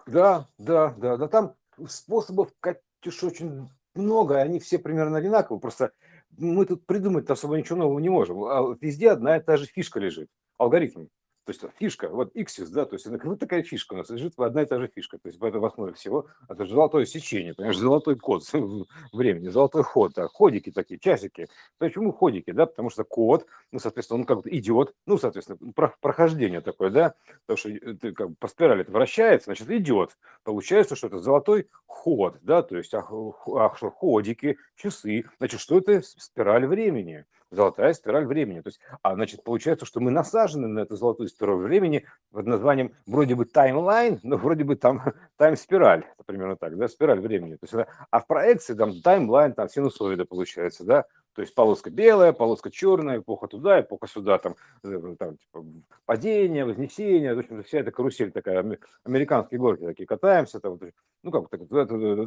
Да, 0.05 0.49
да, 0.57 0.93
да, 0.97 1.17
да, 1.17 1.27
там 1.27 1.55
способов, 1.87 2.51
Катюш, 2.59 3.23
очень 3.23 3.69
много, 3.95 4.41
они 4.41 4.59
все 4.59 4.79
примерно 4.79 5.17
одинаковые, 5.17 5.61
просто 5.61 5.93
мы 6.37 6.65
тут 6.65 6.85
придумать 6.85 7.29
особо 7.29 7.57
ничего 7.57 7.77
нового 7.77 7.99
не 7.99 8.09
можем. 8.09 8.43
А 8.43 8.75
везде 8.81 9.11
одна 9.11 9.37
и 9.37 9.41
та 9.41 9.57
же 9.57 9.65
фишка 9.65 9.99
лежит, 9.99 10.29
алгоритм. 10.57 11.07
То 11.45 11.51
есть 11.51 11.61
фишка, 11.77 12.07
вот 12.07 12.33
Xis, 12.35 12.69
да, 12.71 12.85
то 12.85 12.95
есть 12.95 13.05
это 13.05 13.19
вот 13.27 13.37
такая 13.37 13.63
фишка 13.63 13.95
у 13.95 13.97
нас 13.97 14.09
лежит, 14.09 14.33
одна 14.37 14.61
и 14.61 14.65
та 14.65 14.79
же 14.79 14.87
фишка. 14.87 15.17
То 15.17 15.27
есть 15.27 15.39
в 15.39 15.65
основе 15.65 15.93
всего 15.93 16.27
это 16.47 16.65
золотое 16.65 17.05
сечение, 17.05 17.53
понимаешь, 17.53 17.77
золотой 17.77 18.15
код 18.17 18.43
времени, 19.13 19.49
золотой 19.49 19.83
ход, 19.83 20.13
да, 20.15 20.27
ходики 20.27 20.71
такие, 20.71 20.99
часики. 20.99 21.47
Почему 21.79 22.13
ходики, 22.13 22.51
да, 22.51 22.65
потому 22.65 22.89
что 22.89 23.03
код, 23.03 23.45
ну, 23.71 23.79
соответственно, 23.79 24.21
он 24.21 24.25
как-то 24.25 24.49
идет, 24.49 24.93
ну, 25.05 25.17
соответственно, 25.17 25.57
прохождение 25.99 26.61
такое, 26.61 26.89
да, 26.91 27.15
потому 27.45 27.57
что 27.57 27.69
э, 27.69 27.93
ты 27.95 28.13
как 28.13 28.29
бы 28.29 28.35
по 28.39 28.47
спирали 28.47 28.81
это 28.81 28.91
вращается, 28.91 29.45
значит, 29.45 29.69
идет. 29.69 30.17
Получается, 30.43 30.95
что 30.95 31.07
это 31.07 31.19
золотой 31.19 31.67
ход, 31.87 32.37
да, 32.41 32.61
то 32.61 32.77
есть 32.77 32.93
ах, 32.93 33.11
ах, 33.47 33.79
ходики, 33.79 34.57
часы, 34.75 35.25
значит, 35.39 35.59
что 35.59 35.77
это 35.77 36.01
спираль 36.01 36.65
времени 36.65 37.25
золотая 37.53 37.93
спираль 37.93 38.25
времени. 38.25 38.61
То 38.61 38.69
есть, 38.69 38.79
а 39.01 39.15
значит, 39.15 39.43
получается, 39.43 39.85
что 39.85 39.99
мы 39.99 40.11
насажены 40.11 40.67
на 40.67 40.79
эту 40.79 40.95
золотую 40.95 41.29
спираль 41.29 41.57
времени 41.57 42.05
под 42.31 42.47
названием 42.47 42.93
вроде 43.05 43.35
бы 43.35 43.45
таймлайн, 43.45 44.19
но 44.23 44.37
вроде 44.37 44.63
бы 44.63 44.75
там 44.75 45.01
тайм-спираль, 45.37 46.05
примерно 46.25 46.55
так, 46.55 46.77
да, 46.77 46.87
спираль 46.87 47.19
времени. 47.19 47.55
То 47.55 47.65
есть, 47.65 47.89
а 48.09 48.19
в 48.19 48.27
проекции 48.27 48.73
там 48.73 49.01
таймлайн, 49.01 49.53
там 49.53 49.69
синусоида 49.69 50.25
получается, 50.25 50.83
да, 50.83 51.05
то 51.33 51.41
есть 51.41 51.55
полоска 51.55 51.89
белая, 51.89 52.31
полоска 52.31 52.69
черная, 52.69 53.19
эпоха 53.19 53.47
туда, 53.47 53.81
эпоха 53.81 54.07
сюда, 54.07 54.37
там, 54.37 54.55
э, 54.83 55.15
там 55.17 55.37
типа, 55.37 55.65
падение, 56.05 56.65
вознесение, 56.65 57.33
в 57.33 57.39
общем, 57.39 57.63
вся 57.63 57.79
эта 57.79 57.91
карусель 57.91 58.31
такая, 58.31 58.77
американские 59.03 59.59
горки 59.59 59.83
такие 59.83 60.05
катаемся, 60.05 60.59
там, 60.59 60.79
ну 61.23 61.31
как, 61.31 61.49
так, 61.49 61.61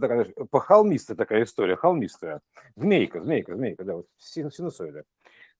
такая, 0.00 0.24
по 0.50 0.60
холмистая 0.60 1.16
такая 1.16 1.44
история, 1.44 1.76
холмистая, 1.76 2.40
змейка, 2.74 3.22
змейка, 3.22 3.54
змейка, 3.54 3.84
да, 3.84 3.96
вот 3.96 4.06
синусоида. 4.18 5.04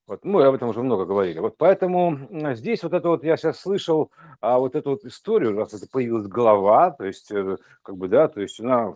Вот, 0.07 0.25
мы 0.25 0.45
об 0.45 0.55
этом 0.55 0.69
уже 0.69 0.83
много 0.83 1.05
говорили. 1.05 1.41
Вот 1.41 1.57
поэтому 1.57 2.17
здесь 2.55 2.85
вот 2.85 2.93
это 2.93 3.09
вот 3.09 3.25
я 3.25 3.37
сейчас 3.37 3.59
слышал, 3.59 4.13
а 4.41 4.59
вот 4.59 4.77
эту 4.77 4.91
вот 4.91 5.05
историю, 5.05 5.57
раз 5.57 5.75
это 5.75 5.89
появилась 5.91 6.29
голова, 6.29 6.93
то 6.93 7.05
есть, 7.05 7.31
э, 7.33 7.57
как 7.83 7.97
бы, 7.97 8.07
да, 8.07 8.29
то 8.29 8.41
есть 8.41 8.61
она, 8.61 8.95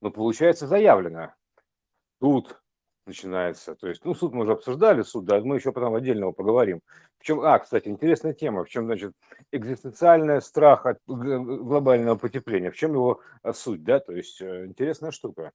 ну, 0.00 0.10
получается, 0.10 0.66
заявлена. 0.66 1.34
Тут 2.20 2.60
начинается. 3.08 3.74
То 3.74 3.88
есть, 3.88 4.04
ну, 4.04 4.14
суд 4.14 4.32
мы 4.32 4.42
уже 4.42 4.52
обсуждали, 4.52 5.02
суд, 5.02 5.24
да, 5.24 5.40
мы 5.40 5.56
еще 5.56 5.72
потом 5.72 5.94
отдельно 5.94 6.30
поговорим. 6.32 6.80
В 7.18 7.24
чем, 7.24 7.40
а, 7.40 7.58
кстати, 7.58 7.88
интересная 7.88 8.32
тема, 8.32 8.64
в 8.64 8.68
чем, 8.68 8.84
значит, 8.86 9.12
экзистенциальный 9.50 10.40
страх 10.40 10.86
от 10.86 10.98
глобального 11.06 12.16
потепления, 12.16 12.70
в 12.70 12.76
чем 12.76 12.92
его 12.92 13.20
а, 13.42 13.52
суть, 13.52 13.82
да, 13.82 13.98
то 13.98 14.12
есть 14.12 14.40
э, 14.40 14.66
интересная 14.66 15.10
штука. 15.10 15.50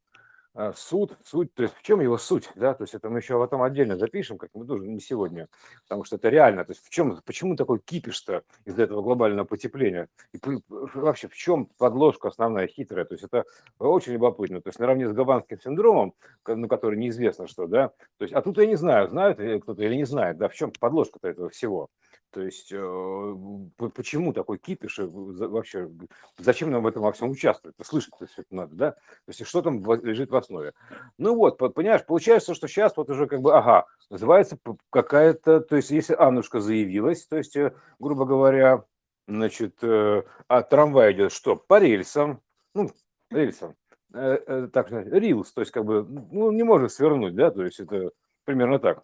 А, 0.55 0.71
суд, 0.73 1.17
суть, 1.25 1.51
то 1.55 1.63
есть 1.63 1.73
в 1.75 1.81
чем 1.81 1.99
его 1.99 2.15
суть, 2.19 2.47
да, 2.53 2.75
то 2.75 2.83
есть 2.83 2.93
это 2.93 3.09
мы 3.09 3.19
еще 3.19 3.39
потом 3.39 3.63
отдельно 3.63 3.97
запишем, 3.97 4.37
как 4.37 4.51
мы 4.53 4.67
тоже 4.67 4.87
не 4.87 4.99
сегодня, 4.99 5.47
потому 5.81 6.03
что 6.03 6.17
это 6.17 6.29
реально, 6.29 6.63
то 6.63 6.73
есть 6.73 6.85
в 6.85 6.91
чем, 6.91 7.19
почему 7.25 7.55
такой 7.55 7.79
кипиш-то 7.79 8.43
из-за 8.63 8.83
этого 8.83 9.01
глобального 9.01 9.47
потепления, 9.47 10.09
и 10.31 10.39
вообще 10.69 11.27
в 11.27 11.33
чем 11.33 11.65
подложка 11.79 12.27
основная 12.27 12.67
хитрая, 12.67 13.03
то 13.05 13.15
есть 13.15 13.23
это 13.23 13.45
очень 13.79 14.13
любопытно, 14.13 14.61
то 14.61 14.67
есть 14.69 14.77
наравне 14.77 15.09
с 15.09 15.11
габанским 15.13 15.59
синдромом, 15.59 16.13
ну, 16.45 16.67
который 16.67 16.99
неизвестно 16.99 17.47
что, 17.47 17.65
да, 17.65 17.87
то 18.19 18.23
есть, 18.23 18.33
а 18.35 18.41
тут 18.43 18.59
я 18.59 18.67
не 18.67 18.75
знаю, 18.75 19.07
знают 19.09 19.39
кто-то 19.63 19.81
или 19.81 19.95
не 19.95 20.05
знает, 20.05 20.37
да, 20.37 20.49
в 20.49 20.53
чем 20.53 20.71
подложка-то 20.79 21.29
этого 21.29 21.49
всего, 21.49 21.89
то 22.33 22.41
есть 22.41 22.71
э, 22.71 23.87
почему 23.93 24.33
такой 24.33 24.57
кипиш 24.57 24.97
вообще, 24.97 25.89
зачем 26.37 26.71
нам 26.71 26.81
в 26.81 26.87
этом 26.87 27.03
во 27.03 27.11
всем 27.11 27.29
участвовать? 27.29 27.75
Слышать 27.83 28.13
все 28.15 28.41
это 28.41 28.55
надо, 28.55 28.75
да? 28.75 28.91
То 28.91 28.99
есть 29.27 29.45
что 29.45 29.61
там 29.61 29.83
лежит 30.03 30.31
в 30.31 30.35
основе? 30.35 30.73
Ну 31.19 31.35
вот, 31.35 31.57
понимаешь, 31.57 32.03
получается, 32.05 32.55
что 32.55 32.67
сейчас 32.67 32.97
вот 32.97 33.11
уже 33.11 33.27
как 33.27 33.41
бы, 33.41 33.55
ага, 33.55 33.85
называется 34.09 34.57
какая-то, 34.89 35.61
то 35.61 35.75
есть 35.75 35.91
если 35.91 36.15
Аннушка 36.15 36.59
заявилась, 36.59 37.27
то 37.27 37.37
есть, 37.37 37.55
э, 37.55 37.73
грубо 37.99 38.25
говоря, 38.25 38.83
значит, 39.27 39.83
э, 39.83 40.23
а 40.47 40.63
трамвай 40.63 41.13
идет 41.13 41.31
что? 41.31 41.55
По 41.55 41.79
рельсам, 41.79 42.41
ну, 42.73 42.89
рельсам, 43.29 43.75
так 44.11 44.87
сказать, 44.87 45.07
рилс, 45.07 45.53
то 45.53 45.61
есть 45.61 45.71
как 45.71 45.85
бы, 45.85 46.03
ну, 46.03 46.51
не 46.51 46.63
может 46.63 46.91
свернуть, 46.91 47.35
да, 47.35 47.51
то 47.51 47.63
есть 47.63 47.79
это 47.79 48.11
примерно 48.43 48.79
так. 48.79 49.03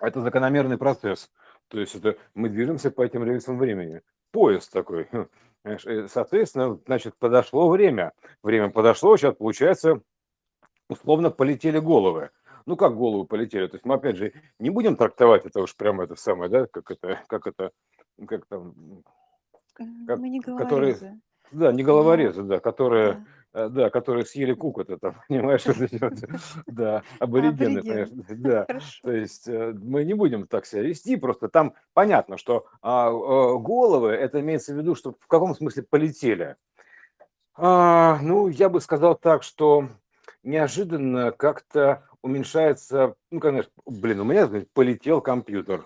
Это 0.00 0.20
закономерный 0.20 0.78
процесс. 0.78 1.30
То 1.68 1.80
есть 1.80 1.94
это 1.94 2.16
мы 2.34 2.48
движемся 2.48 2.90
по 2.90 3.02
этим 3.02 3.24
рельсам 3.24 3.58
времени. 3.58 4.02
Поезд 4.30 4.72
такой. 4.72 5.08
Соответственно, 6.08 6.78
значит, 6.86 7.14
подошло 7.18 7.68
время. 7.68 8.12
Время 8.42 8.70
подошло, 8.70 9.16
сейчас 9.16 9.34
получается, 9.36 10.00
условно 10.88 11.30
полетели 11.30 11.78
головы. 11.78 12.30
Ну, 12.66 12.76
как 12.76 12.96
головы 12.96 13.26
полетели? 13.26 13.66
То 13.66 13.76
есть 13.76 13.84
мы, 13.84 13.94
опять 13.94 14.16
же, 14.16 14.32
не 14.58 14.70
будем 14.70 14.96
трактовать 14.96 15.46
это 15.46 15.60
уж 15.60 15.74
прямо 15.76 16.04
это 16.04 16.14
самое, 16.14 16.50
да, 16.50 16.66
как 16.66 16.90
это, 16.90 17.20
как 17.26 17.46
это, 17.46 17.70
как 18.26 18.46
там, 18.46 19.02
как, 19.74 20.18
мы 20.18 20.28
не 20.28 20.40
которые, 20.40 21.20
да, 21.50 21.72
не 21.72 21.82
головорезы, 21.82 22.42
да, 22.42 22.60
которые 22.60 23.14
да 23.14 23.20
Э, 23.20 23.41
да, 23.52 23.90
которые 23.90 24.24
съели 24.24 24.54
куку-то 24.54 24.98
там, 24.98 25.16
понимаешь, 25.28 25.64
да, 26.66 27.02
аборигены, 27.18 27.82
конечно, 27.82 28.24
да, 28.28 28.66
то 29.02 29.12
есть 29.12 29.48
э, 29.48 29.72
мы 29.72 30.04
не 30.04 30.14
будем 30.14 30.46
так 30.46 30.66
себя 30.66 30.82
вести, 30.82 31.16
просто 31.16 31.48
там 31.48 31.74
понятно, 31.92 32.38
что 32.38 32.66
а, 32.80 33.10
головы, 33.10 34.10
это 34.10 34.40
имеется 34.40 34.74
в 34.74 34.78
виду, 34.78 34.94
что 34.94 35.14
в 35.18 35.26
каком 35.26 35.54
смысле 35.54 35.82
полетели, 35.82 36.56
а, 37.54 38.18
ну, 38.22 38.48
я 38.48 38.68
бы 38.68 38.80
сказал 38.80 39.14
так, 39.14 39.42
что 39.42 39.88
неожиданно 40.42 41.32
как-то 41.32 42.06
уменьшается, 42.22 43.14
ну, 43.30 43.40
конечно, 43.40 43.70
блин, 43.84 44.20
у 44.20 44.24
меня 44.24 44.48
полетел 44.72 45.20
компьютер, 45.20 45.84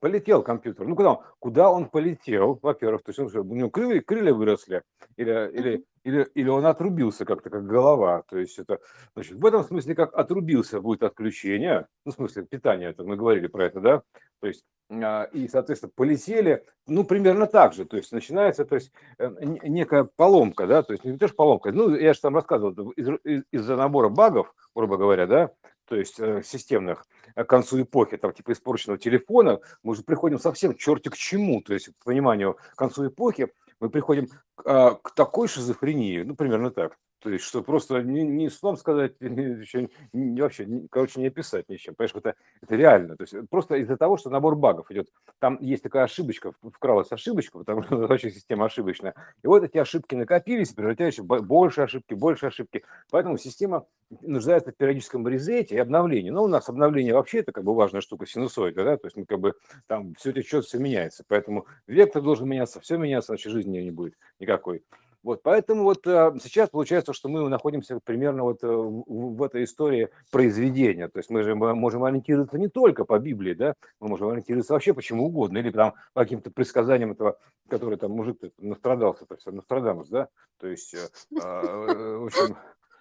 полетел 0.00 0.42
компьютер. 0.42 0.86
Ну, 0.86 0.96
куда 0.96 1.12
он, 1.12 1.24
куда 1.38 1.70
он 1.70 1.88
полетел, 1.88 2.58
во-первых, 2.62 3.02
то 3.02 3.10
есть 3.10 3.18
он, 3.18 3.50
у 3.50 3.54
него 3.54 3.70
крылья, 3.70 4.00
крылья 4.00 4.34
выросли, 4.34 4.82
или, 5.16 5.50
или, 5.52 5.84
или, 6.04 6.28
или 6.34 6.48
он 6.48 6.64
отрубился 6.66 7.24
как-то, 7.24 7.50
как 7.50 7.66
голова. 7.66 8.22
То 8.28 8.38
есть 8.38 8.58
это, 8.58 8.78
значит, 9.14 9.36
в 9.36 9.44
этом 9.44 9.64
смысле, 9.64 9.94
как 9.94 10.14
отрубился 10.14 10.80
будет 10.80 11.02
отключение, 11.02 11.86
ну, 12.04 12.12
в 12.12 12.14
смысле 12.14 12.44
питания, 12.44 12.88
это 12.90 13.02
мы 13.04 13.16
говорили 13.16 13.46
про 13.46 13.64
это, 13.64 13.80
да, 13.80 14.02
то 14.40 14.46
есть 14.46 14.64
а, 14.90 15.24
и, 15.32 15.48
соответственно, 15.48 15.92
полетели, 15.94 16.64
ну, 16.86 17.04
примерно 17.04 17.46
так 17.46 17.72
же, 17.72 17.86
то 17.86 17.96
есть 17.96 18.12
начинается, 18.12 18.64
то 18.66 18.74
есть 18.74 18.92
э, 19.18 19.30
некая 19.42 20.04
поломка, 20.04 20.66
да, 20.66 20.82
то 20.82 20.92
есть 20.92 21.04
не 21.04 21.16
то, 21.16 21.26
что 21.26 21.36
поломка, 21.36 21.72
ну, 21.72 21.94
я 21.94 22.12
же 22.12 22.20
там 22.20 22.34
рассказывал, 22.34 22.90
из- 22.90 23.44
из-за 23.50 23.76
набора 23.76 24.10
багов, 24.10 24.54
грубо 24.74 24.98
говоря, 24.98 25.26
да, 25.26 25.50
то 25.86 25.96
есть 25.96 26.20
э, 26.20 26.42
системных, 26.44 27.06
э, 27.34 27.44
к 27.44 27.48
концу 27.48 27.80
эпохи, 27.80 28.18
там, 28.18 28.32
типа 28.32 28.52
испорченного 28.52 28.98
телефона, 28.98 29.60
мы 29.82 29.92
уже 29.92 30.02
приходим 30.02 30.38
совсем 30.38 30.74
черти 30.74 31.08
к 31.08 31.16
чему, 31.16 31.62
то 31.62 31.72
есть, 31.72 31.88
к 31.98 32.04
пониманию, 32.04 32.58
к 32.74 32.76
концу 32.76 33.06
эпохи 33.06 33.52
мы 33.80 33.90
приходим 33.90 34.28
к, 34.54 34.62
а, 34.64 34.94
к 34.94 35.14
такой 35.14 35.48
шизофрении, 35.48 36.22
ну, 36.22 36.34
примерно 36.36 36.70
так. 36.70 36.96
То 37.24 37.30
есть, 37.30 37.46
что 37.46 37.62
просто 37.62 38.02
не, 38.02 38.22
не 38.22 38.50
словом 38.50 38.76
сказать, 38.76 39.14
не, 39.20 39.88
не, 40.12 40.40
вообще, 40.42 40.66
не, 40.66 40.86
короче, 40.88 41.20
не 41.20 41.28
описать 41.28 41.70
ничем. 41.70 41.94
Понимаешь, 41.94 42.14
это, 42.14 42.34
это 42.60 42.76
реально. 42.76 43.16
То 43.16 43.22
есть, 43.22 43.48
просто 43.48 43.76
из-за 43.76 43.96
того, 43.96 44.18
что 44.18 44.28
набор 44.28 44.56
багов 44.56 44.90
идет. 44.90 45.08
Там 45.38 45.56
есть 45.62 45.82
такая 45.82 46.04
ошибочка, 46.04 46.52
вкралась 46.62 47.10
ошибочка, 47.10 47.58
потому 47.58 47.82
что 47.82 47.96
вообще 48.06 48.30
система 48.30 48.66
ошибочная. 48.66 49.14
И 49.42 49.46
вот 49.46 49.64
эти 49.64 49.78
ошибки 49.78 50.14
накопились, 50.14 50.74
превратяются 50.74 51.22
в 51.22 51.26
больше 51.26 51.80
ошибки, 51.80 52.12
больше 52.12 52.44
ошибки. 52.44 52.84
Поэтому 53.10 53.38
система 53.38 53.86
нуждается 54.20 54.72
в 54.72 54.76
периодическом 54.76 55.26
резете 55.26 55.76
и 55.76 55.78
обновлении. 55.78 56.28
Но 56.28 56.44
у 56.44 56.48
нас 56.48 56.68
обновление 56.68 57.14
вообще 57.14 57.38
это 57.38 57.52
как 57.52 57.64
бы 57.64 57.74
важная 57.74 58.02
штука, 58.02 58.26
синусоида, 58.26 58.84
да, 58.84 58.96
то 58.98 59.06
есть 59.06 59.16
мы 59.16 59.24
как 59.24 59.40
бы 59.40 59.54
там 59.86 60.14
все 60.16 60.30
течет, 60.32 60.66
все 60.66 60.78
меняется. 60.78 61.24
Поэтому 61.26 61.66
вектор 61.86 62.20
должен 62.20 62.46
меняться, 62.46 62.80
все 62.80 62.98
меняться, 62.98 63.32
иначе 63.32 63.48
жизни 63.48 63.78
не 63.78 63.90
будет 63.90 64.14
никакой. 64.38 64.82
Вот, 65.24 65.42
поэтому 65.42 65.84
вот 65.84 66.06
а, 66.06 66.34
сейчас 66.38 66.68
получается, 66.68 67.14
что 67.14 67.30
мы 67.30 67.48
находимся 67.48 67.98
примерно 68.04 68.42
вот 68.42 68.62
э, 68.62 68.66
в, 68.66 69.42
этой 69.42 69.64
истории 69.64 70.10
произведения. 70.30 71.08
То 71.08 71.18
есть 71.18 71.30
мы 71.30 71.42
же 71.42 71.54
можем 71.54 72.04
ориентироваться 72.04 72.58
не 72.58 72.68
только 72.68 73.06
по 73.06 73.18
Библии, 73.18 73.54
да, 73.54 73.74
мы 74.00 74.08
можем 74.08 74.28
ориентироваться 74.28 74.74
вообще 74.74 74.92
почему 74.92 75.24
угодно, 75.24 75.56
или 75.56 75.70
там 75.70 75.94
по 76.12 76.20
каким-то 76.24 76.50
предсказаниям 76.50 77.12
этого, 77.12 77.38
который 77.70 77.96
там 77.96 78.10
мужик 78.10 78.38
настрадался, 78.58 79.24
то 79.24 79.34
есть 79.34 79.46
Нострадамус, 79.46 80.08
да, 80.08 80.28
то 80.60 80.66
есть, 80.66 80.92
э, 80.92 81.08
а, 81.42 82.18
в 82.18 82.26
общем, 82.26 82.58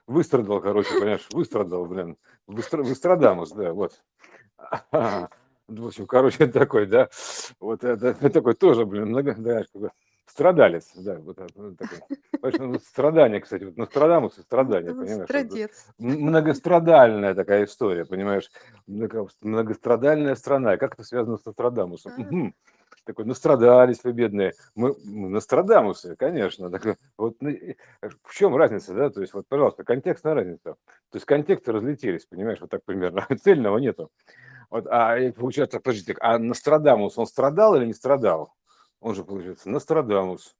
выстрадал, 0.07 0.61
короче, 0.61 0.93
понимаешь, 0.93 1.27
выстрадал, 1.29 1.85
блин, 1.85 2.15
Выстрадамус, 2.47 3.51
да, 3.51 3.73
вот. 3.73 4.01
В 5.67 5.87
общем, 5.87 6.05
короче, 6.07 6.47
такой, 6.47 6.85
да, 6.85 7.09
вот 7.59 7.83
это 7.83 8.13
такой 8.29 8.53
тоже, 8.53 8.85
блин, 8.85 9.09
много, 9.09 9.35
да, 9.37 9.63
Страдалец, 10.25 10.91
да, 10.95 11.15
вот 11.19 11.37
ну, 11.55 11.75
такой. 11.75 11.99
Ну, 12.59 12.79
страдание, 12.79 13.41
кстати, 13.41 13.65
вот 13.65 13.77
Нострадамус 13.77 14.37
и 14.39 14.41
страдание, 14.41 14.93
понимаешь? 14.93 15.25
Страдец. 15.25 15.87
Многострадальная 15.99 17.35
такая 17.35 17.65
история, 17.65 18.05
понимаешь? 18.05 18.49
Многострадальная 18.87 20.35
страна. 20.35 20.77
Как 20.77 20.93
это 20.93 21.03
связано 21.03 21.37
с 21.37 21.45
Нострадамусом? 21.45 22.53
Такой, 23.05 23.25
настрадались 23.25 24.03
вы, 24.03 24.13
бедные. 24.13 24.53
Мы, 24.75 24.95
мы 25.03 25.27
Нострадамусы, 25.27 26.15
конечно. 26.15 26.69
Так, 26.69 26.97
вот, 27.17 27.35
ну, 27.41 27.51
в 28.23 28.33
чем 28.33 28.55
разница, 28.55 28.93
да? 28.93 29.09
То 29.09 29.19
есть, 29.19 29.33
вот, 29.33 29.45
пожалуйста, 29.47 29.83
контекстная 29.83 30.35
разница. 30.35 30.63
То 30.63 31.15
есть, 31.15 31.25
контексты 31.25 31.73
разлетелись, 31.73 32.25
понимаешь, 32.25 32.61
вот 32.61 32.69
так 32.69 32.85
примерно. 32.85 33.27
Цельного 33.43 33.77
нету. 33.77 34.09
Вот, 34.69 34.87
а 34.87 35.17
получается, 35.33 35.79
подождите, 35.81 36.15
а 36.21 36.39
Нострадамус, 36.39 37.17
он 37.17 37.27
страдал 37.27 37.75
или 37.75 37.85
не 37.85 37.93
страдал? 37.93 38.53
Он 39.03 39.13
же, 39.15 39.25
получается, 39.25 39.69
Нострадамус. 39.69 40.55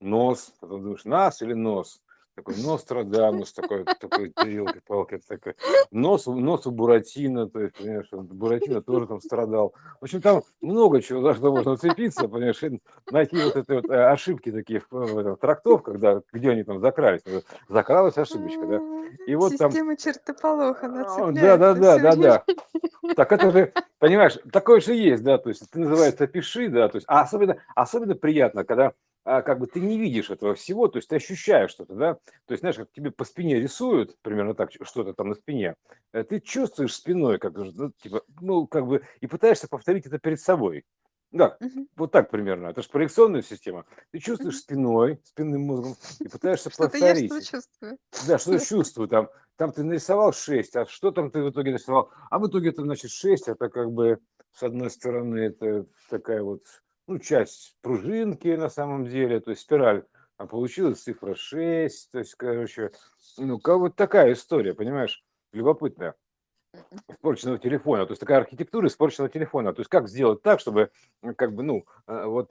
Нос. 0.00 0.52
Потом 0.58 0.82
думаешь, 0.82 1.04
нас 1.04 1.40
или 1.42 1.54
нос? 1.54 2.02
Такой 2.34 2.56
Нострадамус, 2.56 3.52
такой, 3.52 3.84
такой 3.84 4.32
елки-палки, 4.44 5.20
такой. 5.28 5.54
Нос, 5.92 6.26
нос 6.26 6.66
у 6.66 6.72
Буратино, 6.72 7.48
то 7.48 7.60
есть, 7.60 7.76
понимаешь, 7.76 8.08
Буратино 8.10 8.82
тоже 8.82 9.06
там 9.06 9.20
страдал. 9.20 9.72
В 10.00 10.04
общем, 10.04 10.20
там 10.20 10.42
много 10.60 11.00
чего, 11.00 11.22
за 11.22 11.34
что 11.34 11.52
можно 11.52 11.72
уцепиться, 11.72 12.26
понимаешь, 12.26 12.60
найти 13.12 13.36
вот 13.36 13.56
эти 13.56 13.70
вот 13.70 13.88
э, 13.88 14.10
ошибки 14.10 14.50
такие 14.50 14.80
в, 14.80 14.86
в, 14.90 15.34
в 15.34 15.36
трактовках, 15.36 16.00
да, 16.00 16.22
где 16.32 16.50
они 16.50 16.64
там 16.64 16.80
закрались. 16.80 17.22
Закралась 17.68 18.18
ошибочка, 18.18 18.66
да. 18.66 18.80
И 19.28 19.36
вот 19.36 19.52
Система 19.52 19.94
там... 19.94 19.96
чертополоха, 19.96 20.86
а, 20.86 21.32
Да, 21.32 21.56
да, 21.56 21.74
да, 21.74 21.98
да, 21.98 22.16
да. 22.16 22.44
Так 23.14 23.30
это 23.30 23.50
же, 23.52 23.72
понимаешь, 24.00 24.38
такое 24.50 24.80
же 24.80 24.94
есть, 24.94 25.22
да, 25.22 25.38
то 25.38 25.50
есть 25.50 25.62
это 25.62 25.78
называется 25.78 26.26
пиши, 26.26 26.68
да, 26.68 26.88
то 26.88 26.96
есть, 26.96 27.06
а 27.08 27.20
особенно, 27.20 27.58
особенно 27.76 28.16
приятно, 28.16 28.64
когда 28.64 28.86
а, 28.86 28.92
как 29.24 29.58
бы 29.58 29.66
ты 29.66 29.80
не 29.80 29.98
видишь 29.98 30.30
этого 30.30 30.54
всего, 30.54 30.88
то 30.88 30.98
есть 30.98 31.08
ты 31.08 31.16
ощущаешь 31.16 31.70
что-то, 31.70 31.94
да, 31.94 32.14
то 32.14 32.52
есть, 32.52 32.60
знаешь, 32.60 32.76
как 32.76 32.92
тебе 32.92 33.10
по 33.10 33.24
спине 33.24 33.58
рисуют, 33.58 34.16
примерно 34.22 34.54
так, 34.54 34.70
что-то 34.82 35.14
там 35.14 35.30
на 35.30 35.34
спине, 35.34 35.76
э, 36.12 36.24
ты 36.24 36.40
чувствуешь 36.40 36.94
спиной, 36.94 37.38
как, 37.38 37.54
ну, 37.54 37.92
типа, 38.02 38.22
ну, 38.40 38.66
как 38.66 38.86
бы, 38.86 39.02
и 39.20 39.26
пытаешься 39.26 39.68
повторить 39.68 40.06
это 40.06 40.18
перед 40.18 40.40
собой. 40.40 40.84
Да, 41.34 41.56
угу. 41.60 41.88
вот 41.96 42.12
так 42.12 42.30
примерно. 42.30 42.68
Это 42.68 42.80
же 42.80 42.88
проекционная 42.88 43.42
система. 43.42 43.84
Ты 44.12 44.20
чувствуешь 44.20 44.58
спиной, 44.58 45.20
спинным 45.24 45.62
мозгом 45.62 45.96
и 46.20 46.28
пытаешься 46.28 46.70
что 46.70 46.84
повторить. 46.84 47.28
Я 47.28 47.40
что 47.40 47.50
чувствую. 47.50 47.98
Да, 48.28 48.38
что 48.38 48.58
чувствую. 48.64 49.08
Там, 49.08 49.28
там 49.56 49.72
ты 49.72 49.82
нарисовал 49.82 50.32
6, 50.32 50.76
а 50.76 50.86
что 50.86 51.10
там 51.10 51.32
ты 51.32 51.42
в 51.42 51.50
итоге 51.50 51.72
нарисовал? 51.72 52.12
А 52.30 52.38
в 52.38 52.46
итоге 52.46 52.68
это 52.68 52.82
значит 52.82 53.10
6, 53.10 53.48
это 53.48 53.68
как 53.68 53.90
бы 53.90 54.20
с 54.52 54.62
одной 54.62 54.90
стороны 54.90 55.38
это 55.38 55.86
такая 56.08 56.42
вот 56.44 56.62
ну, 57.06 57.18
часть 57.18 57.76
пружинки 57.82 58.48
на 58.48 58.68
самом 58.68 59.06
деле, 59.06 59.40
то 59.40 59.50
есть 59.50 59.62
спираль, 59.62 60.04
а 60.36 60.46
получилась 60.46 61.02
цифра 61.02 61.34
6, 61.34 62.10
то 62.12 62.18
есть, 62.18 62.34
короче, 62.34 62.92
ну, 63.38 63.58
как 63.58 63.78
вот 63.78 63.96
такая 63.96 64.32
история, 64.32 64.74
понимаешь, 64.74 65.22
любопытная 65.52 66.14
испорченного 67.08 67.58
телефона, 67.58 68.06
то 68.06 68.12
есть 68.12 68.20
такая 68.20 68.38
архитектура 68.38 68.86
испорченного 68.88 69.30
телефона, 69.30 69.72
то 69.72 69.80
есть 69.80 69.90
как 69.90 70.08
сделать 70.08 70.42
так, 70.42 70.60
чтобы 70.60 70.90
как 71.36 71.54
бы, 71.54 71.62
ну, 71.62 71.84
э, 72.06 72.24
вот 72.26 72.50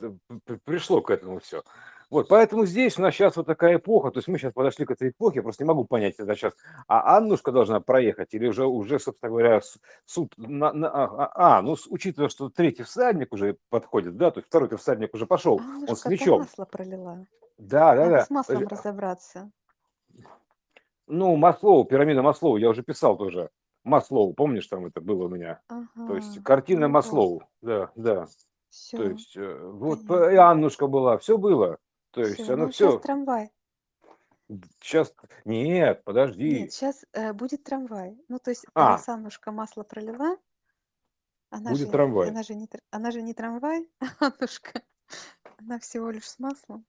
пришло 0.65 1.01
к 1.01 1.09
этому 1.09 1.39
все. 1.39 1.63
Вот, 2.09 2.27
поэтому 2.27 2.65
здесь 2.65 2.99
у 2.99 3.01
нас 3.01 3.15
сейчас 3.15 3.35
вот 3.37 3.47
такая 3.47 3.77
эпоха, 3.77 4.11
то 4.11 4.19
есть 4.19 4.27
мы 4.27 4.37
сейчас 4.37 4.53
подошли 4.53 4.85
к 4.85 4.91
этой 4.91 5.09
эпохе, 5.09 5.37
я 5.37 5.41
просто 5.43 5.63
не 5.63 5.67
могу 5.67 5.85
понять, 5.85 6.15
это 6.19 6.35
сейчас, 6.35 6.53
а 6.87 7.17
Аннушка 7.17 7.51
должна 7.51 7.79
проехать 7.79 8.33
или 8.33 8.47
уже, 8.47 8.65
уже 8.65 8.99
собственно 8.99 9.31
говоря, 9.31 9.61
суд, 10.05 10.31
на, 10.37 10.71
на, 10.73 10.89
а, 10.89 11.05
а, 11.05 11.57
а 11.57 11.61
ну, 11.63 11.75
учитывая, 11.89 12.29
что 12.29 12.49
третий 12.49 12.83
всадник 12.83 13.33
уже 13.33 13.57
подходит, 13.69 14.15
да, 14.15 14.29
то 14.29 14.39
есть 14.39 14.47
второй 14.47 14.69
всадник 14.77 15.13
уже 15.15 15.25
пошел, 15.25 15.59
Аннушка 15.59 15.89
он 15.89 15.95
с 15.95 16.05
мечом. 16.05 16.39
масло 16.41 16.65
пролила. 16.65 17.25
Да, 17.57 17.95
да, 17.95 18.03
Надо 18.03 18.11
да. 18.11 18.25
с 18.25 18.29
маслом 18.29 18.67
разобраться. 18.67 19.51
Ну, 21.07 21.35
Маслоу, 21.35 21.83
пирамида 21.83 22.21
Маслоу, 22.21 22.57
я 22.57 22.69
уже 22.69 22.81
писал 22.81 23.17
тоже. 23.17 23.49
Маслоу, 23.83 24.33
помнишь, 24.33 24.67
там 24.67 24.85
это 24.85 25.01
было 25.01 25.25
у 25.25 25.29
меня? 25.29 25.61
Ага. 25.67 26.07
То 26.07 26.15
есть 26.15 26.41
картина 26.43 26.87
Ну, 26.87 26.93
Маслоу, 26.93 27.43
да, 27.61 27.91
да. 27.95 28.25
То 28.25 28.31
Все, 28.69 29.03
есть 29.09 29.35
э, 29.37 29.59
вот 29.65 30.07
понятно. 30.07 30.29
и 30.31 30.35
Аннушка 30.37 30.87
была, 30.87 31.17
все 31.17 31.37
было. 31.37 31.77
То 32.11 32.21
есть 32.21 32.41
Все, 32.41 32.53
оно 32.53 32.65
ну 32.65 32.71
сейчас 32.71 32.89
все. 32.93 32.99
трамвай. 32.99 33.51
Сейчас, 34.79 35.13
нет, 35.45 35.45
Нет, 35.45 36.03
подожди. 36.03 36.69
сейчас 36.69 37.05
будет 37.33 37.63
трамвай. 37.63 38.17
Ну, 38.27 38.39
то 38.39 38.51
есть 38.51 38.65
А, 38.73 38.91
раз 38.91 39.07
Аннушка 39.09 39.51
масло 39.51 39.83
пролила, 39.83 40.37
она 41.49 41.71
будет 41.71 41.85
же, 41.87 41.91
трамвай. 41.91 42.29
она 42.29 42.43
же 42.43 42.55
не, 42.55 42.65
тр- 42.67 42.83
она 42.91 43.11
же 43.11 43.21
не 43.21 43.33
трамвай, 43.33 43.87
Аннушка. 44.19 44.81
Она 45.59 45.79
всего 45.79 46.09
лишь 46.09 46.27
с 46.29 46.39
маслом. 46.39 46.85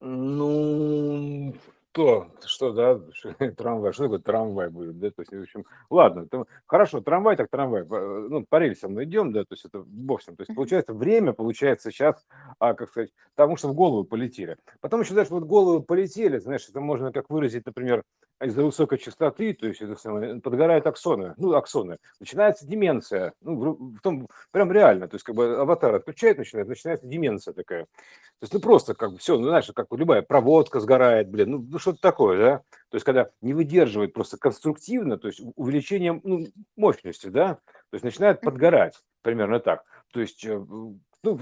Ну, 0.00 1.54
то, 1.92 2.30
что, 2.44 2.72
да, 2.72 3.00
трамвай, 3.56 3.92
что 3.92 4.04
такое 4.04 4.18
трамвай 4.18 4.70
будет, 4.70 4.98
да, 4.98 5.10
то 5.10 5.22
есть, 5.22 5.32
в 5.32 5.42
общем, 5.42 5.64
ладно, 5.90 6.26
там, 6.26 6.46
хорошо, 6.66 7.00
трамвай 7.00 7.36
так 7.36 7.48
трамвай, 7.50 7.84
по- 7.84 8.00
ну, 8.00 8.44
по 8.48 8.56
рельсам 8.56 8.94
мы 8.94 9.04
идем, 9.04 9.32
да, 9.32 9.42
то 9.42 9.52
есть 9.52 9.64
это 9.64 9.82
бог 9.86 10.22
с 10.22 10.26
ним, 10.26 10.36
то 10.36 10.42
есть 10.42 10.54
получается 10.54 10.94
время, 10.94 11.32
получается 11.32 11.90
сейчас, 11.90 12.26
а, 12.58 12.74
как 12.74 12.88
сказать, 12.90 13.10
потому 13.36 13.56
что 13.56 13.68
в 13.68 13.74
голову 13.74 14.04
полетели. 14.04 14.56
Потом 14.80 15.02
еще 15.02 15.14
даже 15.14 15.30
вот 15.30 15.44
головы 15.44 15.82
полетели, 15.82 16.38
знаешь, 16.38 16.66
это 16.68 16.80
можно 16.80 17.12
как 17.12 17.28
выразить, 17.28 17.66
например, 17.66 18.02
из-за 18.42 18.64
высокой 18.64 18.98
частоты, 18.98 19.52
то 19.54 19.66
есть 19.68 19.80
это 19.80 19.94
самое, 19.94 20.40
подгорают 20.40 20.86
аксоны, 20.86 21.34
ну, 21.36 21.54
аксоны, 21.54 21.98
начинается 22.18 22.66
деменция, 22.66 23.34
ну, 23.40 23.74
в, 23.96 24.00
том, 24.00 24.28
прям 24.50 24.72
реально, 24.72 25.08
то 25.08 25.16
есть 25.16 25.24
как 25.24 25.34
бы 25.34 25.56
аватар 25.56 25.94
отключает, 25.94 26.38
начинает, 26.38 26.68
начинается 26.68 27.06
деменция 27.06 27.54
такая. 27.54 27.84
То 27.84 28.44
есть, 28.44 28.54
ну, 28.54 28.60
просто 28.60 28.94
как 28.94 29.12
бы 29.12 29.18
все, 29.18 29.38
ну, 29.38 29.44
знаешь, 29.44 29.70
как 29.72 29.86
любая 29.92 30.22
проводка 30.22 30.80
сгорает, 30.80 31.30
блин, 31.30 31.50
ну 31.50 31.78
что-то 31.82 32.00
такое, 32.00 32.38
да? 32.38 32.58
То 32.88 32.96
есть, 32.96 33.04
когда 33.04 33.30
не 33.40 33.54
выдерживает 33.54 34.12
просто 34.12 34.36
конструктивно, 34.36 35.18
то 35.18 35.28
есть 35.28 35.40
увеличением 35.56 36.20
ну, 36.24 36.46
мощности, 36.76 37.28
да, 37.28 37.54
то 37.54 37.94
есть 37.94 38.04
начинает 38.04 38.40
подгорать, 38.40 38.98
примерно 39.22 39.60
так. 39.60 39.84
То 40.12 40.20
есть, 40.20 40.44
э, 40.44 40.58
ну, 40.58 40.98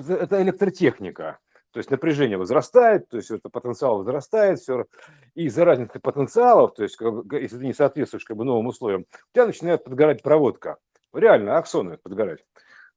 это 0.09 0.43
электротехника. 0.43 1.39
То 1.73 1.79
есть 1.79 1.91
напряжение 1.91 2.37
возрастает, 2.37 3.09
то 3.09 3.17
есть 3.17 3.31
это 3.31 3.49
потенциал 3.49 3.99
возрастает, 3.99 4.59
все, 4.59 4.87
и 5.35 5.45
из-за 5.45 5.65
разницы 5.65 6.01
потенциалов, 6.01 6.75
то 6.75 6.83
есть 6.83 6.99
если 7.33 7.59
ты 7.59 7.67
не 7.67 7.73
соответствуешь 7.73 8.25
как 8.25 8.37
бы 8.37 8.45
новым 8.45 8.67
условиям, 8.67 9.03
у 9.03 9.35
тебя 9.35 9.47
начинает 9.47 9.85
подгорать 9.85 10.23
проводка. 10.23 10.79
Реально, 11.13 11.59
аксоны 11.59 11.97
подгорать. 11.99 12.45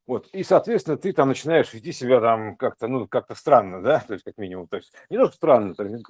Вот, 0.06 0.28
и, 0.34 0.44
соответственно, 0.44 0.98
ты 0.98 1.13
там 1.13 1.30
начинаешь 1.30 1.74
вести 1.74 1.94
себя 1.94 2.20
там 2.20 2.58
как-то, 2.58 2.89
ну, 2.89 3.08
как-то 3.08 3.36
странно, 3.36 3.82
да, 3.82 4.00
то 4.08 4.13
есть, 4.13 4.26
как 4.26 4.38
минимум, 4.38 4.68
то 4.68 4.76
есть, 4.76 4.92
не 5.10 5.18
то, 5.18 5.32
странно, 5.32 5.74
то 5.76 5.84
есть, 5.84 6.04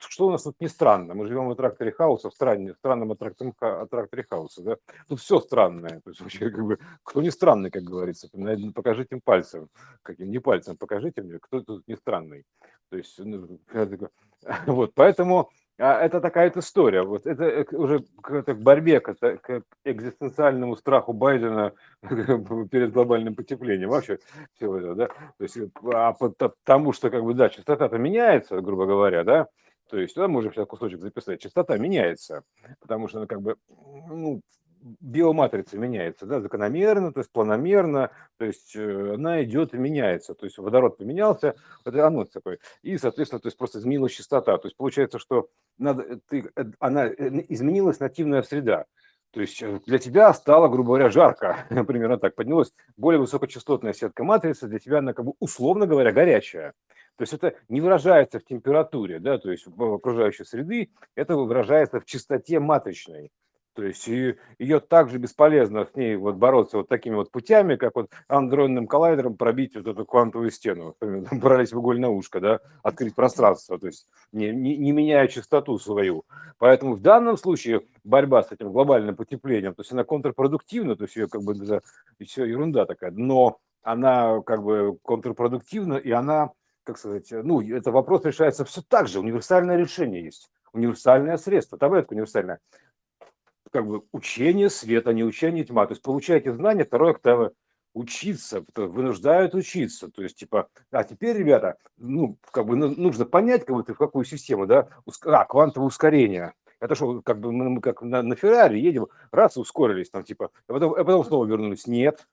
что, 0.00 0.26
у 0.26 0.30
нас 0.30 0.42
тут 0.42 0.56
не 0.60 0.66
странно, 0.66 1.14
мы 1.14 1.26
живем 1.28 1.46
в 1.46 1.52
аттракторе 1.52 1.92
хаоса, 1.92 2.30
в, 2.30 2.34
странном, 2.34 2.74
в 2.74 2.78
странном 2.78 3.12
аттракторе, 3.12 3.52
аттракторе 3.60 4.26
хаоса, 4.28 4.62
да, 4.62 4.76
тут 5.08 5.20
все 5.20 5.38
странное, 5.38 6.00
то 6.00 6.10
есть, 6.10 6.20
вообще, 6.20 6.50
как 6.50 6.64
бы, 6.64 6.78
кто 7.04 7.22
не 7.22 7.30
странный, 7.30 7.70
как 7.70 7.84
говорится, 7.84 8.28
покажите 8.74 9.14
им 9.14 9.20
пальцем, 9.20 9.68
каким 10.02 10.30
не 10.30 10.40
пальцем, 10.40 10.76
покажите 10.76 11.22
мне, 11.22 11.38
кто 11.38 11.60
тут 11.60 11.86
не 11.86 11.96
странный, 11.96 12.44
то 12.90 12.96
есть, 12.96 13.16
ну, 13.18 13.60
вот, 14.66 14.94
поэтому 14.94 15.50
а 15.80 15.98
это 16.04 16.20
такая 16.20 16.48
вот 16.48 16.58
история. 16.58 17.02
Вот 17.02 17.26
это 17.26 17.44
э, 17.44 17.64
уже 17.72 18.04
к, 18.20 18.54
борьбе, 18.54 19.00
к, 19.00 19.14
к 19.14 19.62
экзистенциальному 19.84 20.76
страху 20.76 21.14
Байдена 21.14 21.72
перед 22.02 22.92
глобальным 22.92 23.34
потеплением. 23.34 23.88
Вообще 23.88 24.18
все 24.54 24.76
это, 24.76 24.94
да. 24.94 25.06
То 25.06 25.42
есть, 25.44 25.56
а 25.92 26.12
потому 26.12 26.92
что, 26.92 27.08
как 27.08 27.24
бы, 27.24 27.32
да, 27.32 27.48
частота-то 27.48 27.96
меняется, 27.96 28.60
грубо 28.60 28.84
говоря, 28.84 29.24
да. 29.24 29.46
То 29.88 29.98
есть, 29.98 30.14
да, 30.16 30.28
можем 30.28 30.52
сейчас 30.52 30.66
кусочек 30.66 31.00
записать. 31.00 31.40
Частота 31.40 31.78
меняется, 31.78 32.44
потому 32.80 33.08
что, 33.08 33.20
ну, 33.20 33.26
как 33.26 33.40
бы, 33.40 33.56
ну, 33.68 34.42
биоматрица 34.82 35.78
меняется, 35.78 36.26
да, 36.26 36.40
закономерно, 36.40 37.12
то 37.12 37.20
есть 37.20 37.30
планомерно, 37.30 38.10
то 38.38 38.44
есть 38.44 38.74
э, 38.74 39.14
она 39.14 39.42
идет 39.44 39.74
и 39.74 39.78
меняется, 39.78 40.34
то 40.34 40.46
есть 40.46 40.58
водород 40.58 40.98
поменялся, 40.98 41.54
это 41.84 42.06
анонс 42.06 42.30
такой, 42.30 42.58
и, 42.82 42.96
соответственно, 42.98 43.40
то 43.40 43.48
есть 43.48 43.58
просто 43.58 43.78
изменилась 43.78 44.12
частота, 44.12 44.56
то 44.58 44.66
есть 44.66 44.76
получается, 44.76 45.18
что 45.18 45.48
надо, 45.78 46.02
э, 46.02 46.18
ты, 46.28 46.50
э, 46.56 46.64
она 46.78 47.08
изменилась 47.08 48.00
нативная 48.00 48.42
среда, 48.42 48.86
то 49.32 49.40
есть 49.40 49.62
для 49.86 49.98
тебя 49.98 50.32
стало, 50.34 50.68
грубо 50.68 50.88
говоря, 50.88 51.10
жарко, 51.10 51.66
примерно 51.86 52.18
так, 52.18 52.34
поднялась 52.34 52.72
более 52.96 53.20
высокочастотная 53.20 53.92
сетка 53.92 54.24
матрицы, 54.24 54.66
для 54.66 54.78
тебя 54.78 54.98
она 54.98 55.12
как 55.12 55.24
бы 55.24 55.34
условно 55.38 55.86
говоря 55.86 56.12
горячая. 56.12 56.74
То 57.16 57.22
есть 57.22 57.34
это 57.34 57.54
не 57.68 57.82
выражается 57.82 58.40
в 58.40 58.44
температуре, 58.44 59.18
да, 59.18 59.38
то 59.38 59.50
есть 59.50 59.66
в 59.66 59.94
окружающей 59.94 60.44
среды, 60.44 60.90
это 61.14 61.36
выражается 61.36 62.00
в 62.00 62.06
чистоте 62.06 62.58
матричной. 62.60 63.30
То 63.74 63.84
есть 63.84 64.06
и, 64.08 64.36
ее 64.58 64.80
также 64.80 65.18
бесполезно 65.18 65.86
с 65.86 65.94
ней 65.94 66.16
вот 66.16 66.36
бороться 66.36 66.78
вот 66.78 66.88
такими 66.88 67.14
вот 67.14 67.30
путями, 67.30 67.76
как 67.76 67.94
вот 67.94 68.10
андроидным 68.28 68.86
коллайдером 68.86 69.36
пробить 69.36 69.76
вот 69.76 69.86
эту 69.86 70.04
квантовую 70.04 70.50
стену, 70.50 70.96
брались 71.00 71.72
в 71.72 71.78
угольное 71.78 72.10
ушко, 72.10 72.40
да, 72.40 72.60
открыть 72.82 73.14
пространство, 73.14 73.78
то 73.78 73.86
есть 73.86 74.08
не, 74.32 74.50
не, 74.50 74.76
не 74.76 74.92
меняя 74.92 75.28
частоту 75.28 75.78
свою. 75.78 76.24
Поэтому 76.58 76.94
в 76.94 77.00
данном 77.00 77.36
случае 77.36 77.82
борьба 78.04 78.42
с 78.42 78.52
этим 78.52 78.72
глобальным 78.72 79.14
потеплением, 79.16 79.74
то 79.74 79.82
есть 79.82 79.92
она 79.92 80.04
контрпродуктивна, 80.04 80.96
то 80.96 81.04
есть 81.04 81.16
ее 81.16 81.28
как 81.28 81.42
бы 81.42 81.54
да, 81.54 81.80
все 82.24 82.44
ерунда 82.44 82.86
такая, 82.86 83.12
но 83.12 83.58
она 83.82 84.40
как 84.42 84.62
бы 84.62 84.98
контрпродуктивна, 85.02 85.94
и 85.94 86.10
она 86.10 86.50
как 86.82 86.98
сказать, 86.98 87.28
ну, 87.30 87.60
это 87.60 87.92
вопрос 87.92 88.24
решается 88.24 88.64
все 88.64 88.82
так 88.82 89.06
же, 89.06 89.20
универсальное 89.20 89.76
решение 89.76 90.24
есть, 90.24 90.50
универсальное 90.72 91.36
средство, 91.36 91.78
таблетка 91.78 92.14
универсальная. 92.14 92.58
Как 93.70 93.86
бы 93.86 94.02
учение 94.12 94.70
света, 94.70 95.12
не 95.12 95.24
учение 95.24 95.64
тьма. 95.64 95.86
То 95.86 95.92
есть 95.92 96.02
получаете 96.02 96.52
знания 96.52 96.84
второй 96.84 97.12
октавы, 97.12 97.52
учиться, 97.94 98.64
вынуждают 98.74 99.54
учиться. 99.54 100.10
То 100.10 100.22
есть, 100.22 100.36
типа, 100.36 100.68
а 100.90 101.04
теперь, 101.04 101.36
ребята, 101.36 101.76
ну, 101.96 102.36
как 102.50 102.66
бы 102.66 102.76
ну, 102.76 102.88
нужно 102.96 103.24
понять, 103.24 103.64
как 103.64 103.76
бы 103.76 103.82
ты 103.82 103.94
в 103.94 103.98
какую 103.98 104.24
систему, 104.24 104.66
да, 104.66 104.88
а, 105.24 105.44
квантовое 105.44 105.88
ускорение. 105.88 106.54
Это 106.80 106.94
что, 106.94 107.20
как 107.22 107.40
бы 107.40 107.52
мы 107.52 107.80
как 107.80 108.02
на, 108.02 108.22
на 108.22 108.36
Феррари 108.36 108.78
едем, 108.78 109.08
раз 109.32 109.56
ускорились 109.56 110.10
там, 110.10 110.24
типа, 110.24 110.50
а 110.66 110.72
потом, 110.72 110.94
а 110.94 111.04
потом 111.04 111.24
снова 111.24 111.44
вернулись. 111.44 111.86
Нет, 111.86 112.26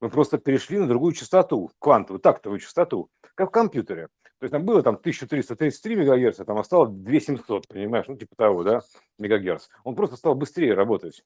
мы 0.00 0.10
просто 0.10 0.38
перешли 0.38 0.78
на 0.78 0.86
другую 0.86 1.12
частоту, 1.12 1.70
квантовую, 1.78 2.20
тактовую 2.20 2.60
частоту, 2.60 3.10
как 3.34 3.48
в 3.48 3.52
компьютере. 3.52 4.08
То 4.38 4.44
есть 4.44 4.52
там 4.52 4.64
было 4.64 4.82
там 4.82 4.94
1333 4.94 5.96
мегагерца, 5.96 6.44
там 6.44 6.58
осталось 6.58 6.90
2700, 6.90 7.66
понимаешь, 7.66 8.06
ну 8.06 8.16
типа 8.16 8.36
того, 8.36 8.62
да, 8.62 8.82
мегагерц. 9.18 9.68
Он 9.82 9.96
просто 9.96 10.16
стал 10.16 10.34
быстрее 10.34 10.74
работать. 10.74 11.24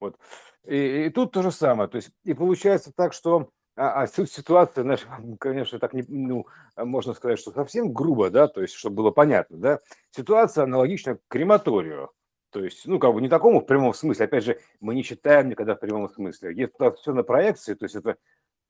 Вот. 0.00 0.16
И, 0.64 1.06
и 1.06 1.10
тут 1.10 1.32
то 1.32 1.42
же 1.42 1.52
самое. 1.52 1.88
То 1.88 1.96
есть, 1.96 2.10
и 2.24 2.34
получается 2.34 2.92
так, 2.94 3.12
что 3.12 3.50
а, 3.76 4.02
а 4.02 4.06
ситуация, 4.08 4.82
знаешь, 4.82 5.06
конечно, 5.38 5.78
так 5.78 5.92
не, 5.94 6.04
ну, 6.08 6.46
можно 6.76 7.14
сказать, 7.14 7.38
что 7.38 7.52
совсем 7.52 7.92
грубо, 7.92 8.28
да, 8.28 8.48
то 8.48 8.60
есть, 8.60 8.74
чтобы 8.74 8.96
было 8.96 9.10
понятно, 9.12 9.56
да, 9.56 9.78
ситуация 10.10 10.64
аналогична 10.64 11.18
крематорию. 11.28 12.10
То 12.50 12.64
есть, 12.64 12.86
ну, 12.86 12.98
как 12.98 13.12
бы 13.12 13.20
не 13.20 13.28
такому 13.28 13.60
в 13.60 13.66
прямом 13.66 13.92
смысле. 13.94 14.24
Опять 14.24 14.44
же, 14.44 14.60
мы 14.80 14.94
не 14.94 15.04
читаем 15.04 15.48
никогда 15.48 15.74
в 15.74 15.80
прямом 15.80 16.08
смысле. 16.08 16.54
Если 16.54 16.96
все 16.96 17.12
на 17.12 17.22
проекции, 17.22 17.74
то 17.74 17.84
есть 17.84 17.94
это 17.94 18.16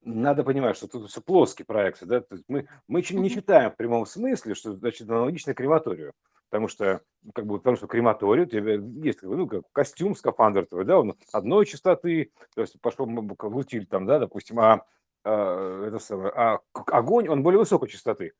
надо 0.02 0.42
понимать, 0.44 0.76
что 0.76 0.88
тут 0.88 1.10
все 1.10 1.20
плоские 1.20 1.66
проекции, 1.66 2.06
да, 2.06 2.20
то 2.20 2.34
есть 2.34 2.44
мы, 2.48 2.68
мы 2.86 3.02
не 3.10 3.30
читаем 3.30 3.72
в 3.72 3.76
прямом 3.76 4.06
смысле, 4.06 4.54
что 4.54 4.74
значит 4.74 5.08
аналогично 5.10 5.54
крематорию 5.54 6.14
потому 6.50 6.68
что, 6.68 7.02
как 7.34 7.46
бы, 7.46 7.58
потому 7.58 7.76
что 7.76 7.86
крематорий, 7.86 8.44
у 8.44 8.46
тебя 8.46 8.74
есть 9.02 9.22
ну, 9.22 9.46
как 9.46 9.64
костюм 9.72 10.14
скафандр 10.14 10.66
твой, 10.66 10.84
да, 10.84 10.98
он 10.98 11.16
одной 11.32 11.66
частоты, 11.66 12.32
то 12.54 12.62
есть 12.62 12.80
пошел 12.80 13.06
в 13.06 13.56
утиль 13.56 13.86
там, 13.86 14.06
да, 14.06 14.18
допустим, 14.18 14.58
а, 14.60 14.84
а, 15.24 15.86
это 15.86 15.98
самое, 15.98 16.32
а 16.34 16.60
огонь, 16.72 17.28
он 17.28 17.42
более 17.42 17.58
высокой 17.58 17.88
частоты. 17.88 18.32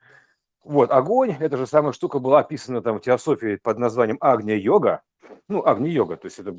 Вот, 0.68 0.90
огонь, 0.90 1.35
эта 1.40 1.57
же 1.57 1.66
самая 1.66 1.92
штука 1.92 2.18
была 2.18 2.40
описана 2.40 2.83
там 2.83 2.98
в 2.98 3.00
теософии 3.00 3.57
под 3.57 3.78
названием 3.78 4.18
Агния-йога, 4.20 5.00
ну, 5.48 5.64
Агни-йога, 5.64 6.18
то 6.18 6.26
есть 6.26 6.38
это 6.38 6.54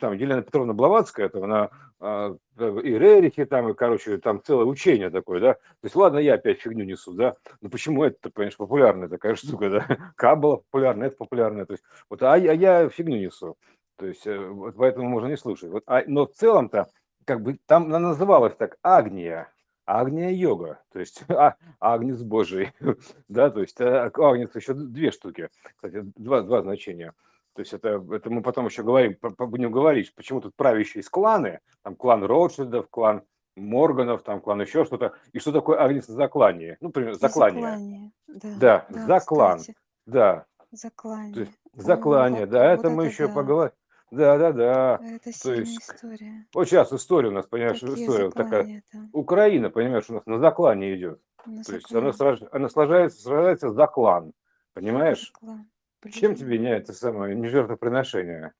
там 0.00 0.14
Елена 0.14 0.42
Петровна 0.42 0.72
Блаватская, 0.72 1.26
это 1.26 1.44
она 1.44 1.70
а, 2.00 2.36
и 2.58 2.98
Рерихи 2.98 3.44
там, 3.44 3.68
и, 3.68 3.74
короче, 3.74 4.18
там 4.18 4.42
целое 4.42 4.64
учение 4.64 5.10
такое, 5.10 5.38
да, 5.38 5.54
то 5.54 5.84
есть, 5.84 5.94
ладно, 5.94 6.18
я 6.18 6.34
опять 6.34 6.60
фигню 6.60 6.84
несу, 6.84 7.12
да, 7.12 7.36
но 7.60 7.68
почему 7.68 8.02
это, 8.02 8.30
понимаешь, 8.30 8.56
популярная 8.56 9.06
такая 9.06 9.34
штука, 9.36 9.70
да, 9.70 10.12
Каббала 10.16 10.56
популярная, 10.56 11.06
это 11.06 11.16
популярная, 11.16 11.64
то 11.64 11.74
есть, 11.74 11.84
вот, 12.10 12.20
а, 12.24 12.32
а 12.32 12.36
я 12.36 12.88
фигню 12.88 13.18
несу, 13.18 13.56
то 13.94 14.06
есть, 14.06 14.26
э, 14.26 14.44
вот 14.44 14.74
поэтому 14.76 15.08
можно 15.08 15.28
не 15.28 15.36
слушать, 15.36 15.70
вот, 15.70 15.84
а, 15.86 16.02
но 16.08 16.26
в 16.26 16.32
целом-то, 16.32 16.88
как 17.24 17.42
бы, 17.42 17.60
там 17.66 17.84
она 17.84 18.00
называлась 18.00 18.56
так, 18.56 18.76
Агния, 18.82 19.52
Агния-йога, 19.86 20.80
то 20.92 21.00
есть 21.00 21.22
а, 21.28 21.56
Агнец 21.80 22.20
Божий, 22.22 22.72
да, 23.28 23.50
то 23.50 23.60
есть 23.60 23.80
а, 23.80 24.10
Агнец 24.14 24.54
еще 24.54 24.74
две 24.74 25.10
штуки, 25.10 25.48
кстати, 25.76 26.02
два, 26.16 26.42
два 26.42 26.62
значения– 26.62 27.12
то 27.54 27.60
есть 27.60 27.72
это, 27.74 28.02
это 28.10 28.30
мы 28.30 28.42
потом 28.42 28.66
еще 28.66 28.82
говорим, 28.82 29.16
будем 29.38 29.70
говорить, 29.70 30.14
почему 30.14 30.40
тут 30.40 30.54
правящие 30.56 31.02
из 31.02 31.10
кланы, 31.10 31.60
там 31.82 31.96
клан 31.96 32.24
Ротшильдов, 32.24 32.88
клан 32.88 33.22
Морганов, 33.56 34.22
там 34.22 34.40
клан 34.40 34.62
еще 34.62 34.84
что-то. 34.86 35.12
И 35.32 35.38
что 35.38 35.52
такое 35.52 35.78
агнец 35.78 36.06
заклание? 36.06 36.78
Ну, 36.80 36.88
например, 36.88 37.14
заклание. 37.14 37.62
Заклание, 37.62 38.12
да. 38.26 38.56
Да, 38.58 38.86
да 38.88 39.06
за 39.06 39.26
клан. 39.26 39.60
Да. 40.06 40.46
Заклание. 40.70 41.40
Есть, 41.40 41.52
заклание, 41.74 42.44
О, 42.44 42.46
да, 42.46 42.70
вот 42.70 42.78
это 42.78 42.90
мы 42.90 43.06
еще 43.06 43.28
да. 43.28 43.34
поговорим. 43.34 43.74
Да, 44.12 44.36
да, 44.36 44.52
да. 44.52 45.00
Это 45.02 45.30
То 45.42 45.54
есть, 45.54 45.80
история. 45.80 46.46
Вот 46.52 46.68
сейчас 46.68 46.92
история 46.92 47.28
у 47.30 47.32
нас, 47.32 47.46
понимаешь, 47.46 47.80
Какие 47.80 48.04
история 48.04 48.30
такая. 48.30 48.82
Там? 48.92 49.08
Украина, 49.14 49.70
понимаешь, 49.70 50.04
у 50.10 50.12
нас 50.12 50.26
на 50.26 50.38
заклане 50.38 50.94
идет. 50.94 51.18
На 51.46 51.64
То 51.64 51.74
есть 51.74 51.90
она, 51.94 52.12
сраж... 52.12 52.40
она 52.52 52.68
сражается, 52.68 53.22
сражается 53.22 53.70
за 53.70 53.86
клан. 53.86 54.34
Понимаешь? 54.74 55.32
За 55.40 55.46
клан. 55.46 55.70
Чем 56.10 56.34
тебе 56.34 56.58
не 56.58 56.68
это 56.68 56.92
самое, 56.92 57.34
не 57.34 57.48
жертвоприношение? 57.48 58.52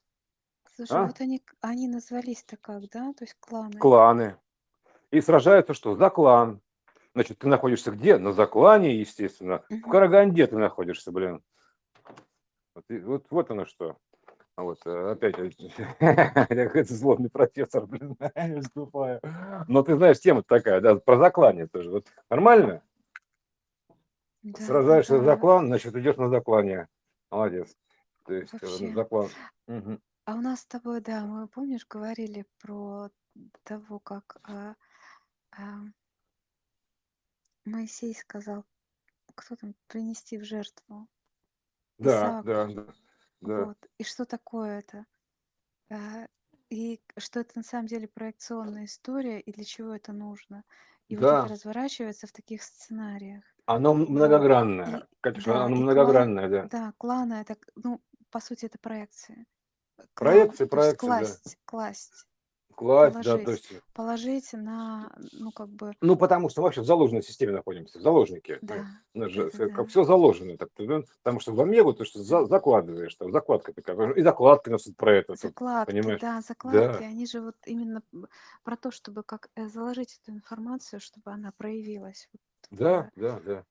Слушай, 0.75 0.97
А? 0.97 1.07
вот 1.07 1.21
они, 1.21 1.43
они 1.61 1.87
назвались-то 1.87 2.57
как, 2.57 2.89
да? 2.89 3.13
То 3.13 3.25
есть 3.25 3.37
кланы. 3.39 3.77
Кланы. 3.77 4.37
И 5.11 5.21
сражаются 5.21 5.75
что? 5.75 5.97
За 5.97 6.09
клан. 6.09 6.63
Значит, 7.15 7.41
ты 7.41 7.47
находишься 7.47 7.91
где? 7.91 8.17
На 8.17 8.33
заклане, 8.33 8.99
естественно. 8.99 9.63
В 9.69 9.83
Караганде 9.83 10.47
ты 10.47 10.57
находишься, 10.57 11.13
блин. 11.13 11.43
Вот, 12.75 12.85
вот, 12.89 13.27
вот 13.29 13.51
оно 13.51 13.67
что. 13.67 13.99
А 14.55 14.63
вот 14.65 14.81
э, 14.85 15.13
опять 15.13 15.35
какой-то 15.99 16.95
злобный 16.95 17.31
профессор, 17.31 17.87
блин, 17.87 18.17
выступаю. 18.55 19.21
Но 19.67 19.83
ты 19.83 19.97
знаешь, 19.97 20.21
тема 20.21 20.43
такая, 20.43 20.81
да, 20.81 20.97
про 20.97 21.17
заклание 21.17 21.67
тоже. 21.67 21.91
Вот 21.91 22.07
нормально? 22.29 22.83
Да, 24.43 24.61
Сражаешься 24.61 25.19
за 25.19 25.25
заклан, 25.25 25.67
значит, 25.69 25.95
идешь 25.97 26.17
на 26.17 26.29
заклание. 26.29 26.89
Молодец. 27.31 27.75
То 28.27 28.35
есть 28.35 28.53
э, 28.55 28.59
Вообще. 28.61 28.93
заклад. 28.93 29.31
Мгм. 29.67 30.03
А 30.25 30.35
у 30.35 30.41
нас 30.41 30.61
с 30.61 30.67
тобой, 30.67 31.01
да, 31.01 31.25
мы, 31.25 31.49
помнишь, 31.49 31.87
говорили 31.87 32.45
про 32.61 33.09
того, 33.65 33.99
как 34.01 34.37
а, 34.45 34.75
а, 35.53 35.81
Моисей 37.65 38.15
сказал, 38.15 38.65
кто 39.35 39.57
там, 39.57 39.75
принести 39.89 40.39
в 40.39 40.45
жертву 40.45 41.09
Да, 41.99 42.43
да, 42.43 42.67
да, 42.67 42.87
да. 43.43 43.65
Вот. 43.67 43.79
И 43.99 44.05
что 44.05 44.25
такое 44.25 44.79
это? 44.79 45.07
А, 45.91 46.27
И 46.71 47.01
что 47.19 47.41
это 47.41 47.53
на 47.57 47.63
самом 47.63 47.87
деле 47.87 48.09
проекционная 48.09 48.87
история, 48.87 49.41
и 49.41 49.53
для 49.53 49.65
чего 49.65 49.95
это 49.95 50.13
нужно? 50.13 50.65
И 51.09 51.17
вот 51.17 51.25
это 51.25 51.49
разворачивается 51.49 52.27
в 52.27 52.33
таких 52.33 52.63
сценариях. 52.63 53.45
Оно 53.67 53.93
многогранное. 53.95 55.07
Конечно, 55.21 55.53
да, 55.53 55.65
оно 55.65 55.77
и 55.77 55.79
клан, 55.79 55.83
многогранное, 55.85 56.49
да. 56.49 56.67
да, 56.71 56.93
кланы 56.99 57.35
это, 57.35 57.57
ну, 57.77 58.01
по 58.31 58.41
сути, 58.41 58.67
это 58.67 58.79
проекции. 58.79 59.47
Клан, 59.97 60.09
Проекции, 60.15 60.65
проекции, 60.65 61.07
да. 61.07 61.57
класть, 61.67 62.29
класть, 62.73 63.15
да, 63.23 63.23
то 63.23 63.39
положить, 63.39 63.71
есть, 63.71 63.83
положить 63.95 64.53
на, 64.53 65.13
ну, 65.33 65.53
как 65.53 65.69
бы, 65.69 65.93
ну, 66.01 66.17
потому 66.17 66.49
что 66.49 66.63
вообще 66.63 66.81
в 66.81 66.87
заложенной 66.87 67.23
системе 67.23 67.53
находимся, 67.53 67.99
в 67.99 68.03
заложнике. 68.03 68.59
Ну, 68.63 68.69
да, 68.69 68.87
у 69.15 69.19
нас 69.19 69.31
же 69.31 69.49
это 69.49 69.69
как 69.69 69.77
да. 69.77 69.85
все 69.87 70.05
заложено, 70.05 70.57
так, 70.57 70.69
потому 70.73 71.41
что 71.41 71.53
в 71.53 71.61
Омегу 71.61 71.93
ты 71.93 72.05
что 72.05 72.23
за- 72.23 72.47
закладываешь, 72.47 73.15
там 73.15 73.33
закладка 73.33 73.73
такая, 73.73 74.13
и 74.13 74.23
закладка 74.23 74.69
у 74.71 74.73
нас 74.73 74.83
тут 74.85 74.97
про 74.97 75.17
это, 75.17 75.35
тут, 75.35 75.39
Закладки, 75.39 75.93
понимаешь? 75.93 76.21
да, 76.21 76.37
Да, 76.37 76.43
закладки, 76.43 77.03
они 77.03 77.27
же 77.27 77.41
вот 77.41 77.57
именно 77.67 78.03
про 78.65 78.77
то, 78.77 78.91
чтобы 78.91 79.23
как 79.23 79.49
э, 79.55 79.69
заложить 79.69 80.19
эту 80.23 80.33
информацию, 80.37 81.01
чтобы 81.01 81.31
она 81.31 81.53
проявилась 81.57 82.29
вот 82.33 82.41
да, 82.71 83.11
да, 83.17 83.41
да. 83.45 83.65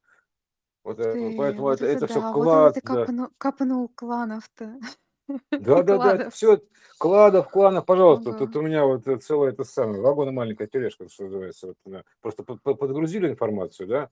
Вот, 0.84 1.00
э, 1.00 1.14
ты, 1.14 1.38
поэтому 1.38 1.64
вот 1.64 1.76
это, 1.76 1.86
это 1.86 2.06
это 2.06 2.08
все 2.08 2.22
да, 2.22 2.32
вот 2.32 2.38
это 2.38 2.44
клад, 2.46 2.74
ты 2.74 2.82
да. 2.82 3.06
копнул, 3.06 3.28
копнул 3.38 3.90
кланов-то, 3.90 4.80
Да, 5.60 5.84
да, 5.84 5.98
да, 5.98 6.30
все 6.30 6.60
кладов, 6.98 7.50
кланов, 7.50 7.86
пожалуйста. 7.86 8.34
Тут 8.34 8.56
у 8.56 8.62
меня 8.62 8.86
вот 8.86 9.08
э, 9.08 9.18
целая 9.18 9.52
это 9.52 9.64
самое, 9.64 10.02
вагон 10.02 10.34
маленькая 10.34 10.68
тележка, 10.68 11.08
что 11.10 11.26
называется. 11.26 11.74
Просто 12.22 12.44
под- 12.44 12.62
под- 12.62 12.80
подгрузили 12.80 13.30
информацию, 13.30 13.88
да. 13.88 14.10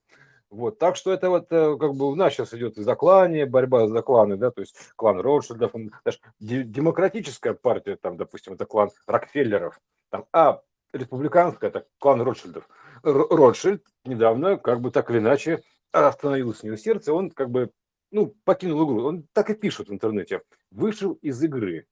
Вот, 0.50 0.80
так 0.80 0.96
что 0.96 1.12
это 1.14 1.30
вот 1.30 1.52
э, 1.52 1.78
как 1.78 1.94
бы 1.94 2.08
у 2.08 2.16
нас 2.16 2.34
сейчас 2.34 2.54
идет 2.56 2.76
заклание, 2.76 3.46
борьба 3.46 3.88
за 3.88 4.02
кланы, 4.02 4.36
да, 4.36 4.50
то 4.50 4.62
есть 4.62 4.76
клан 4.96 5.20
Ротшильдов, 5.20 5.72
даже 6.04 6.20
де- 6.40 6.64
демократическая 6.64 7.54
партия, 7.54 7.98
там, 7.98 8.18
допустим, 8.18 8.54
это 8.54 8.66
клан 8.66 8.90
Рокфеллеров, 9.06 9.80
там, 10.10 10.26
а 10.34 10.62
республиканская, 10.92 11.70
это 11.70 11.86
клан 12.00 12.22
Ротшильдов. 12.22 12.68
Ротшильд 13.04 13.84
недавно, 14.06 14.58
как 14.58 14.82
бы 14.82 14.90
так 14.90 15.12
или 15.12 15.20
иначе, 15.20 15.62
остановилось 15.92 16.64
у 16.64 16.68
него 16.68 16.78
сердце, 16.78 17.14
он 17.14 17.30
как 17.30 17.52
бы, 17.52 17.70
ну, 18.12 18.36
покинул 18.44 18.86
игру. 18.86 19.04
Он 19.06 19.28
так 19.34 19.50
и 19.50 19.54
пишет 19.56 19.90
в 19.90 19.94
интернете. 19.94 20.42
Вышел 20.72 21.14
из 21.22 21.42
игры. 21.44 21.86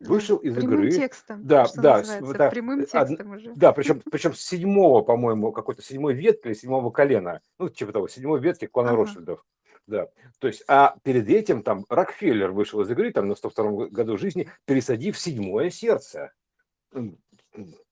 Вышел 0.00 0.36
из 0.36 0.54
прямым 0.54 0.74
игры. 0.84 0.90
текстом, 0.92 1.44
Да, 1.44 1.66
да, 1.74 2.02
да, 2.36 2.50
прямым 2.50 2.82
од- 2.82 2.90
текстом 2.90 3.32
уже. 3.32 3.52
да, 3.56 3.72
причем, 3.72 4.00
причем 4.12 4.32
с 4.32 4.40
седьмого, 4.40 5.02
по-моему, 5.02 5.50
какой-то 5.50 5.82
седьмой 5.82 6.14
ветки 6.14 6.46
или 6.46 6.54
седьмого 6.54 6.90
колена. 6.90 7.40
Ну, 7.58 7.68
типа 7.68 7.90
того, 7.92 8.06
седьмой 8.06 8.38
ветки 8.40 8.66
клана 8.68 8.90
Ага. 8.90 8.98
Ротшильдов. 8.98 9.44
Да. 9.88 10.06
То 10.38 10.46
есть, 10.46 10.62
а 10.68 10.96
перед 11.02 11.28
этим 11.28 11.62
там 11.64 11.84
Рокфеллер 11.88 12.52
вышел 12.52 12.80
из 12.82 12.90
игры, 12.90 13.10
там 13.12 13.26
на 13.26 13.34
102 13.34 13.88
году 13.88 14.16
жизни, 14.18 14.48
пересадив 14.66 15.18
седьмое 15.18 15.70
сердце. 15.70 16.32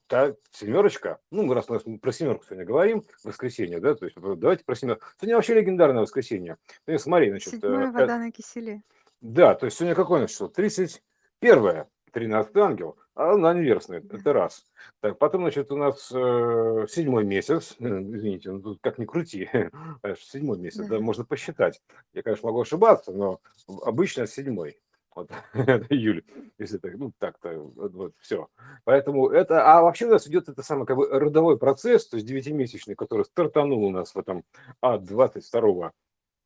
Та 0.09 0.35
семерочка, 0.53 1.19
ну, 1.33 1.42
мы 1.42 1.55
раз 1.55 1.69
у 1.69 1.75
нас 1.75 1.83
про 2.01 2.12
семерку 2.12 2.45
сегодня 2.45 2.64
говорим, 2.64 3.03
воскресенье, 3.25 3.81
да, 3.81 3.95
то 3.95 4.05
есть 4.05 4.16
давайте 4.16 4.64
про 4.64 4.77
семерку. 4.77 5.05
Сегодня 5.19 5.35
вообще 5.35 5.55
легендарное 5.55 6.03
воскресенье. 6.03 6.59
Ну, 6.87 6.99
смотри, 6.99 7.31
значит, 7.31 7.55
э, 7.55 7.57
Седьмая 7.57 7.88
э, 7.88 7.90
вода 7.90 8.19
на 8.19 8.31
киселе. 8.31 8.83
да, 9.21 9.55
то 9.57 9.66
есть 9.66 9.77
сегодня 9.77 9.97
какое 9.97 10.19
у 10.19 10.23
нас 10.23 10.31
число? 10.31 10.47
31 10.47 11.87
13 12.13 12.57
ангел, 12.57 12.96
а 13.15 13.35
он 13.35 13.44
анверсный, 13.44 13.98
это 13.98 14.33
раз. 14.33 14.65
Так, 15.00 15.19
потом, 15.19 15.42
значит, 15.42 15.71
у 15.73 15.77
нас 15.77 16.11
э, 16.15 16.87
седьмой 16.88 17.25
месяц, 17.25 17.75
извините, 17.79 18.52
ну 18.52 18.63
тут 18.63 18.79
как 18.81 18.98
ни 18.98 19.04
крути, 19.07 19.50
седьмой 20.21 20.59
месяц, 20.59 20.87
да. 20.87 20.96
да, 20.96 21.00
можно 21.00 21.25
посчитать. 21.25 21.83
Я, 22.15 22.23
конечно, 22.23 22.46
могу 22.46 22.61
ошибаться, 22.61 23.13
но 23.13 23.40
обычно 23.83 24.27
седьмой. 24.29 24.79
Вот, 25.17 25.31
июль, 25.88 26.23
если 26.58 26.77
так, 26.77 26.94
ну 26.98 27.10
так-то, 27.19 27.58
вот, 27.58 28.12
все. 28.19 28.48
Поэтому 28.85 29.31
это, 29.31 29.64
а 29.64 29.81
вообще 29.81 30.04
у 30.04 30.10
нас 30.10 30.29
идет 30.29 30.50
это 30.50 30.62
самый 30.62 30.87
как 30.87 30.98
бы 30.98 31.08
родовой 31.08 31.58
процесс, 31.58 32.06
то 32.06 32.19
есть 32.19 32.27
девятимесячный, 32.29 32.94
который 32.94 33.25
стартанул 33.25 33.83
у 33.83 33.90
нас 33.90 34.14
в 34.14 34.19
этом 34.19 34.44
от 34.83 35.04
22 35.04 35.92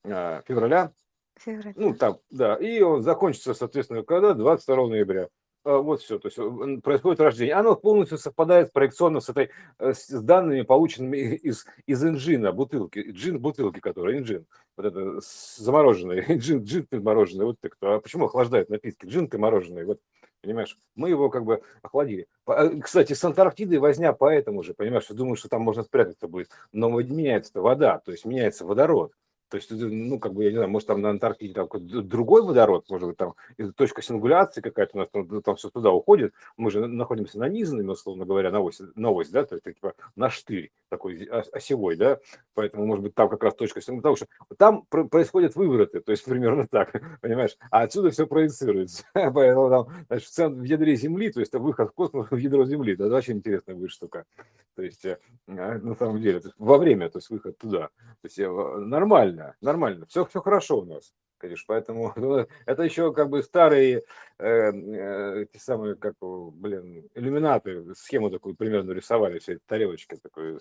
а, 0.04 0.42
февраля, 0.46 0.92
Февраля. 1.36 1.72
ну 1.74 1.94
там, 1.94 2.20
да, 2.30 2.54
и 2.54 2.80
он 2.80 3.02
закончится, 3.02 3.54
соответственно, 3.54 4.04
когда? 4.04 4.34
22 4.34 4.86
ноября. 4.86 5.28
А, 5.62 5.78
вот 5.78 6.00
все, 6.00 6.18
то 6.18 6.28
есть 6.28 6.38
э, 6.38 6.80
происходит 6.80 7.20
рождение. 7.20 7.54
Оно 7.54 7.76
полностью 7.76 8.16
совпадает 8.16 8.72
проекционно 8.72 9.20
с 9.20 9.28
этой, 9.28 9.50
э, 9.78 9.92
с 9.92 10.08
данными, 10.08 10.62
полученными 10.62 11.34
из, 11.34 11.66
из 11.86 12.02
инжина, 12.02 12.52
бутылки, 12.52 13.10
джин 13.10 13.38
бутылки, 13.40 13.80
который 13.80 14.18
инжин, 14.18 14.46
вот 14.76 14.86
это 14.86 15.20
замороженный, 15.20 16.20
джин, 16.38 16.64
джин 16.64 16.86
ты 16.86 17.00
мороженый, 17.00 17.44
вот 17.44 17.56
кто, 17.60 17.94
а 17.94 18.00
почему 18.00 18.24
охлаждают 18.26 18.70
напитки, 18.70 19.04
джин 19.04 19.28
ты 19.28 19.36
мороженый, 19.36 19.84
вот, 19.84 20.00
понимаешь, 20.40 20.78
мы 20.94 21.10
его 21.10 21.28
как 21.28 21.44
бы 21.44 21.62
охладили. 21.82 22.26
Э, 22.46 22.70
кстати, 22.80 23.12
с 23.12 23.22
Антарктидой 23.22 23.78
возня 23.78 24.14
поэтому 24.14 24.62
же, 24.62 24.72
понимаешь, 24.72 25.08
думаю, 25.08 25.36
что 25.36 25.50
там 25.50 25.60
можно 25.60 25.82
спрятаться 25.82 26.26
будет, 26.26 26.48
но 26.72 26.88
меняется 26.88 27.60
вода, 27.60 27.98
то 27.98 28.12
есть 28.12 28.24
меняется 28.24 28.64
водород, 28.64 29.12
то 29.50 29.56
есть, 29.56 29.68
ну, 29.72 30.20
как 30.20 30.32
бы, 30.32 30.44
я 30.44 30.50
не 30.50 30.56
знаю, 30.56 30.70
может, 30.70 30.86
там 30.86 31.00
на 31.00 31.10
Антарктиде 31.10 31.54
там 31.54 31.68
другой 31.72 32.42
водород, 32.42 32.84
может 32.88 33.08
быть, 33.08 33.16
там 33.16 33.34
точка 33.74 34.00
сингуляции 34.00 34.60
какая-то 34.60 34.92
у 34.94 34.98
нас 35.00 35.08
там, 35.10 35.42
там 35.42 35.56
все 35.56 35.70
туда 35.70 35.90
уходит. 35.90 36.32
Мы 36.56 36.70
же 36.70 36.86
находимся 36.86 37.40
нанизанными, 37.40 37.88
условно 37.88 38.24
говоря, 38.24 38.52
на 38.52 38.60
ось, 38.60 38.80
на 38.94 39.10
ось 39.10 39.28
да, 39.28 39.44
то 39.44 39.56
есть, 39.56 39.64
типа, 39.64 39.94
на 40.14 40.30
штырь 40.30 40.70
такой 40.88 41.24
осевой, 41.52 41.96
да, 41.96 42.20
поэтому, 42.54 42.86
может 42.86 43.02
быть, 43.02 43.14
там 43.14 43.28
как 43.28 43.42
раз 43.42 43.56
точка 43.56 43.80
сингуляции, 43.80 44.00
потому 44.00 44.16
что 44.16 44.56
там 44.56 45.08
происходят 45.08 45.56
вывороты, 45.56 46.00
то 46.00 46.12
есть, 46.12 46.24
примерно 46.24 46.68
так, 46.68 46.92
понимаешь, 47.20 47.56
а 47.72 47.82
отсюда 47.82 48.10
все 48.10 48.28
проецируется. 48.28 49.04
Поэтому 49.12 49.68
там, 49.68 49.88
значит, 50.06 50.28
в 50.30 50.62
ядре 50.62 50.94
Земли, 50.94 51.32
то 51.32 51.40
есть, 51.40 51.52
выход 51.54 51.90
в 51.90 51.94
космос 51.94 52.30
в 52.30 52.36
ядро 52.36 52.64
Земли, 52.66 52.94
это 52.94 53.12
очень 53.12 53.38
интересная 53.38 53.74
будет 53.74 53.90
штука. 53.90 54.26
То 54.76 54.82
есть, 54.82 55.04
э, 55.04 55.18
а, 55.48 55.78
на 55.78 55.96
самом 55.96 56.20
деле, 56.20 56.40
во 56.56 56.78
время, 56.78 57.10
то 57.10 57.18
есть, 57.18 57.30
выход 57.30 57.58
туда. 57.58 57.88
То 58.22 58.28
есть, 58.28 58.38
нормально 58.38 59.39
нормально, 59.40 59.56
нормально, 59.60 60.06
все, 60.06 60.24
все 60.24 60.40
хорошо 60.40 60.80
у 60.80 60.84
нас, 60.84 61.12
конечно, 61.40 61.64
поэтому 61.66 62.12
ну, 62.16 62.46
это 62.66 62.82
еще 62.82 63.12
как 63.12 63.30
бы 63.30 63.42
старые 63.42 64.04
э, 64.38 64.44
э, 64.46 65.46
те 65.52 65.58
самые, 65.58 65.96
как, 65.96 66.14
блин, 66.20 67.08
иллюминаты, 67.14 67.94
схему 67.94 68.30
такую 68.30 68.54
примерно 68.54 68.92
рисовали, 68.92 69.38
все 69.38 69.54
эти 69.54 69.62
тарелочки, 69.66 70.16
такой, 70.22 70.58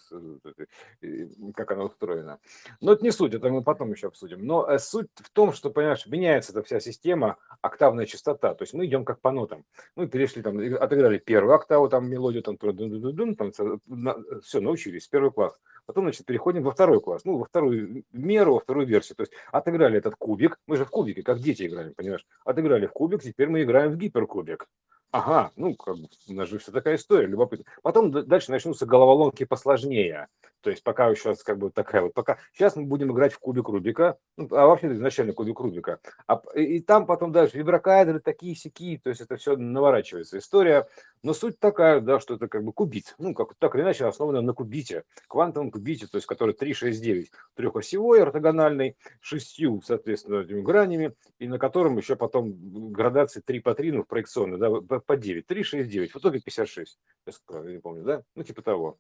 как 1.54 1.72
она 1.72 1.84
устроена. 1.84 2.40
Но 2.82 2.94
это 2.94 3.04
не 3.04 3.12
суть, 3.12 3.34
это 3.34 3.50
мы 3.50 3.64
потом 3.64 3.92
еще 3.92 4.08
обсудим. 4.08 4.46
Но 4.46 4.68
э, 4.68 4.80
суть 4.80 5.10
в 5.16 5.30
том, 5.30 5.54
что, 5.54 5.70
понимаешь, 5.70 6.08
меняется 6.08 6.52
эта 6.52 6.64
вся 6.64 6.80
система, 6.80 7.38
октавная 7.62 8.06
частота, 8.06 8.56
то 8.56 8.64
есть 8.64 8.74
мы 8.74 8.86
идем 8.86 9.06
как 9.06 9.20
по 9.22 9.32
нотам. 9.32 9.66
Мы 9.96 10.08
перешли 10.08 10.42
там, 10.42 10.58
отыграли 10.58 11.20
первую 11.20 11.56
октаву, 11.56 11.90
там 11.90 12.10
мелодию, 12.10 12.42
там, 12.42 12.58
там 12.58 13.52
все, 13.52 14.60
научились, 14.62 15.08
первый 15.08 15.32
класс 15.32 15.60
Потом, 15.90 16.04
значит, 16.04 16.24
переходим 16.28 16.62
во 16.62 16.70
второй 16.70 17.02
класс, 17.02 17.26
ну, 17.26 17.40
во 17.40 17.46
вторую 17.46 18.04
меру, 18.12 18.54
во 18.54 18.60
вторую 18.60 18.86
версию. 18.86 19.16
То 19.16 19.22
есть 19.22 19.34
отыграли 19.52 19.98
этот 19.98 20.14
кубик, 20.16 20.60
мы 20.68 20.78
же 20.78 20.86
в 20.86 20.92
кубике, 20.92 21.24
как 21.24 21.40
дети 21.40 21.66
играем, 21.66 21.96
понимаешь? 21.96 22.28
Отыграли 22.46 22.86
в 22.86 22.92
кубик, 22.92 23.24
теперь 23.24 23.50
мы 23.50 23.64
играем 23.64 23.94
в 23.94 23.98
гиперкубик. 23.98 24.68
Ага, 25.12 25.52
ну, 25.56 25.76
как 25.76 25.98
бы, 25.98 26.08
у 26.28 26.34
нас 26.34 26.50
же 26.50 26.60
все 26.60 26.72
такая 26.72 26.96
история, 26.96 27.26
любопытно. 27.26 27.66
Потом 27.82 28.12
дальше 28.12 28.52
начнутся 28.52 28.86
головоломки 28.86 29.44
посложнее. 29.44 30.28
То 30.62 30.70
есть 30.70 30.84
пока 30.84 31.14
сейчас 31.16 31.42
как 31.42 31.58
бы 31.58 31.72
такая 31.72 32.02
вот, 32.02 32.14
пока 32.14 32.38
сейчас 32.54 32.76
мы 32.76 32.84
будем 32.84 33.12
играть 33.12 33.34
в 33.34 33.40
кубик 33.40 33.70
Рубика, 33.70 34.18
ну, 34.36 34.48
а 34.52 34.68
вообще 34.68 34.92
изначально 34.92 35.34
кубик 35.34 35.60
Рубика. 35.60 36.00
А, 36.28 36.42
и, 36.54 36.78
и 36.78 36.80
там 36.82 37.06
потом 37.06 37.32
дальше 37.32 37.58
виброкайдеры 37.58 38.20
такие 38.20 38.56
сики, 38.56 39.00
то 39.02 39.10
есть 39.10 39.22
это 39.22 39.38
все 39.38 39.56
наворачивается 39.56 40.38
история. 40.38 40.88
Но 41.24 41.34
суть 41.34 41.60
такая, 41.60 42.02
да, 42.02 42.20
что 42.20 42.36
это 42.36 42.48
как 42.48 42.64
бы 42.64 42.74
кубит, 42.74 43.16
ну, 43.18 43.34
как 43.34 43.56
так 43.56 43.76
или 43.76 43.84
иначе 43.84 44.06
основано 44.06 44.42
на 44.42 44.54
кубите, 44.54 45.04
квантовом 45.28 45.72
кубите, 45.72 46.08
то 46.08 46.18
есть 46.18 46.28
который 46.28 46.54
369, 46.54 47.32
трехосевой, 47.56 48.22
ортогональный, 48.22 48.98
шестью, 49.22 49.82
соответственно, 49.82 50.42
этими 50.42 50.62
гранями, 50.62 51.14
и 51.40 51.48
на 51.48 51.58
котором 51.58 51.98
еще 51.98 52.16
потом 52.16 52.54
градации 52.92 53.42
3 53.42 53.60
по 53.60 53.74
3, 53.76 53.92
ну, 53.92 54.04
проекционные, 54.04 54.58
да, 54.58 54.99
по 55.00 55.18
9, 55.18 55.46
3, 55.46 55.64
6, 55.64 55.90
9, 55.90 56.14
в 56.14 56.18
итоге 56.18 56.42
56, 56.42 57.00
я 57.28 57.60
не 57.72 57.80
помню, 57.80 58.04
да, 58.04 58.24
ну, 58.36 58.44
типа 58.44 58.62
того. 58.62 58.98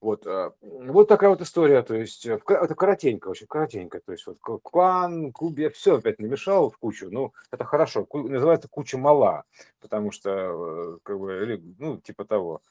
Вот, 0.00 0.26
а, 0.26 0.54
вот 0.62 1.08
такая 1.08 1.28
вот 1.28 1.42
история, 1.42 1.82
то 1.82 1.94
есть 1.94 2.24
э, 2.24 2.40
это 2.48 2.74
коротенько, 2.74 3.28
очень 3.28 3.46
коротенько, 3.46 4.00
то 4.00 4.12
есть 4.12 4.26
вот 4.26 4.38
клан, 4.62 5.30
кубе, 5.30 5.68
все 5.68 5.98
опять 5.98 6.18
намешал 6.18 6.70
в 6.70 6.78
кучу, 6.78 7.10
ну, 7.10 7.34
это 7.50 7.64
хорошо, 7.64 8.06
называется 8.10 8.66
куча 8.68 8.96
мала, 8.96 9.44
потому 9.78 10.10
что, 10.10 10.30
э, 10.30 10.98
как 11.02 11.18
бы, 11.18 11.62
ну, 11.78 12.00
типа 12.00 12.24
того. 12.24 12.62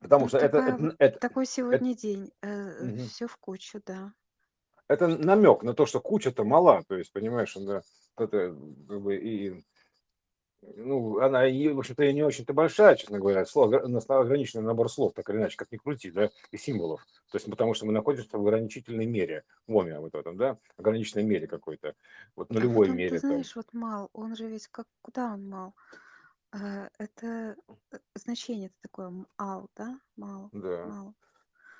Потому 0.00 0.24
ну, 0.24 0.28
что 0.28 0.38
это, 0.38 0.58
это, 0.58 0.94
это... 0.98 1.18
Такой 1.18 1.44
сегодня 1.44 1.92
это, 1.92 2.00
день, 2.00 2.30
э, 2.40 2.84
угу. 2.84 3.04
все 3.08 3.26
в 3.26 3.36
кучу, 3.38 3.80
да. 3.84 4.12
Это 4.86 5.08
намек 5.08 5.64
на 5.64 5.74
то, 5.74 5.86
что 5.86 6.00
куча-то 6.00 6.44
мала, 6.44 6.84
то 6.86 6.96
есть, 6.96 7.12
понимаешь, 7.12 7.54
да, 7.54 7.82
это 8.16 8.56
как 8.88 9.00
бы 9.00 9.16
и 9.16 9.64
ну, 10.74 11.20
она, 11.20 11.42
в 11.42 11.78
общем-то, 11.78 12.12
не 12.12 12.22
очень-то 12.22 12.52
большая, 12.52 12.96
честно 12.96 13.18
говоря. 13.18 13.44
Слово, 13.44 13.78
ограниченный 13.78 14.64
набор 14.64 14.90
слов, 14.90 15.12
так 15.14 15.28
или 15.30 15.36
иначе, 15.36 15.56
как 15.56 15.70
ни 15.70 15.76
крути, 15.76 16.10
да, 16.10 16.30
и 16.50 16.56
символов. 16.56 17.04
То 17.30 17.36
есть, 17.36 17.48
потому 17.48 17.74
что 17.74 17.86
мы 17.86 17.92
находимся 17.92 18.36
в 18.36 18.40
ограничительной 18.40 19.06
мере, 19.06 19.44
в 19.66 19.76
оме 19.76 19.98
вот 19.98 20.14
этом, 20.14 20.36
да, 20.36 20.58
ограниченной 20.76 21.24
мере 21.24 21.46
какой-то, 21.46 21.94
вот 22.34 22.50
нулевой 22.50 22.86
а 22.86 22.88
потом, 22.88 22.96
мере. 22.96 23.10
Ты 23.10 23.18
знаешь, 23.18 23.52
там. 23.52 23.62
вот 23.62 23.80
мал, 23.80 24.10
он 24.12 24.36
же 24.36 24.48
ведь 24.48 24.68
как, 24.68 24.86
куда 25.02 25.34
он 25.34 25.48
мал? 25.48 25.74
Э, 26.52 26.88
это 26.98 27.56
э, 27.92 27.98
значение 28.14 28.66
это 28.66 28.76
такое 28.82 29.12
ал, 29.38 29.68
да? 29.76 29.98
Мал. 30.16 30.48
Да. 30.52 30.86
Мал. 30.86 31.14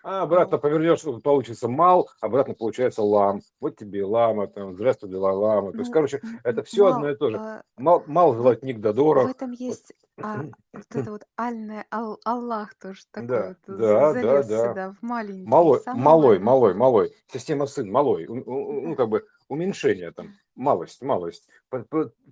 А 0.09 0.23
обратно 0.23 0.59
повернешь, 0.59 1.03
получится 1.21 1.67
мал, 1.67 2.09
обратно 2.21 2.55
получается 2.55 3.03
лам. 3.03 3.41
Вот 3.61 3.77
тебе 3.77 4.05
лама, 4.05 4.47
там, 4.47 4.75
здравствуй, 4.75 5.11
дела 5.11 5.33
лама. 5.33 5.73
То 5.73 5.79
есть, 5.79 5.89
ну, 5.89 5.95
короче, 5.95 6.23
это 6.45 6.63
все 6.63 6.85
мал, 6.85 6.95
одно 6.95 7.11
и 7.11 7.17
то 7.17 7.31
же. 7.31 7.37
А, 7.37 7.63
мал, 7.77 8.05
мал 8.07 8.33
золотник 8.33 8.79
да 8.79 8.93
дорог. 8.93 9.27
В 9.27 9.31
этом 9.31 9.51
есть 9.51 9.93
а, 10.23 10.45
вот 10.73 10.85
это 10.95 11.11
вот 11.11 11.23
альное, 11.37 11.87
ал, 11.91 12.21
Аллах 12.25 12.77
тоже 12.77 13.01
такой 13.11 13.27
да, 13.27 13.49
вот, 13.49 13.79
да, 13.79 14.13
да, 14.13 14.43
да. 14.45 14.69
сюда, 14.69 14.95
в 14.97 15.03
маленький. 15.03 15.49
Малой, 15.49 15.81
малой, 15.87 16.39
малой, 16.39 16.75
малой. 16.75 17.13
Система 17.33 17.67
сын, 17.67 17.91
малой. 17.91 18.27
Ну, 18.29 18.95
как 18.95 19.09
бы 19.09 19.27
уменьшение 19.49 20.13
там, 20.13 20.35
малость, 20.55 21.03
малость. 21.03 21.49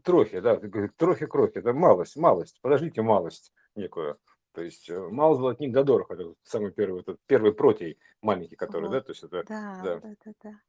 Трохи, 0.04 0.38
да, 0.38 0.60
трохи, 0.96 1.26
крохи, 1.26 1.58
это 1.58 1.72
малость, 1.72 2.16
малость. 2.16 2.56
Подождите, 2.62 3.02
малость 3.02 3.52
некую. 3.74 4.16
То 4.54 4.62
есть 4.62 4.88
э, 4.88 4.98
мало 4.98 5.36
золотник 5.36 5.72
да 5.72 5.82
дорог, 5.82 6.10
это 6.12 6.32
самый 6.44 6.70
первый, 6.70 7.00
этот 7.00 7.18
первый 7.26 7.52
протей 7.52 7.98
маленький, 8.22 8.54
который, 8.54 8.84
вот. 8.84 8.92
да, 8.92 9.00
то 9.00 9.10
есть 9.10 9.24
это, 9.24 9.42
да, 9.48 9.80
да, 9.82 10.00
да, 10.00 10.14
да, 10.24 10.32
да. 10.42 10.60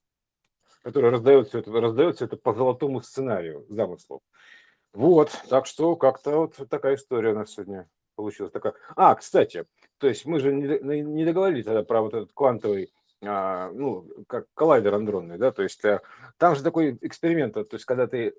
который 0.82 1.12
раздает 1.12 1.48
все 1.48 1.60
это, 1.60 1.72
раздает 1.72 2.16
все 2.16 2.26
это 2.26 2.36
по 2.36 2.54
золотому 2.54 3.02
сценарию 3.02 3.64
замыслов. 3.70 4.22
Вот, 4.92 5.30
так 5.50 5.68
что 5.68 5.96
как-то 5.96 6.38
вот 6.38 6.56
такая 6.70 6.96
история 6.96 7.32
у 7.32 7.36
нас 7.36 7.52
сегодня 7.52 7.88
получилась. 8.16 8.52
Такая. 8.52 8.74
А, 8.96 9.14
кстати, 9.14 9.66
то 10.00 10.08
есть 10.08 10.26
мы 10.26 10.40
же 10.40 10.52
не, 10.52 11.26
договорились 11.26 11.66
тогда 11.66 11.84
про 11.84 12.02
вот 12.02 12.16
этот 12.16 12.32
квантовый 12.34 12.92
ну, 13.26 14.08
как 14.28 14.46
коллайдер 14.54 14.94
андронный, 14.94 15.38
да, 15.38 15.52
то 15.52 15.64
есть 15.64 15.84
а, 15.86 16.02
там 16.38 16.56
же 16.56 16.64
такой 16.64 16.98
эксперимент, 17.02 17.54
то 17.54 17.68
есть 17.72 17.86
когда 17.86 18.08
ты 18.08 18.34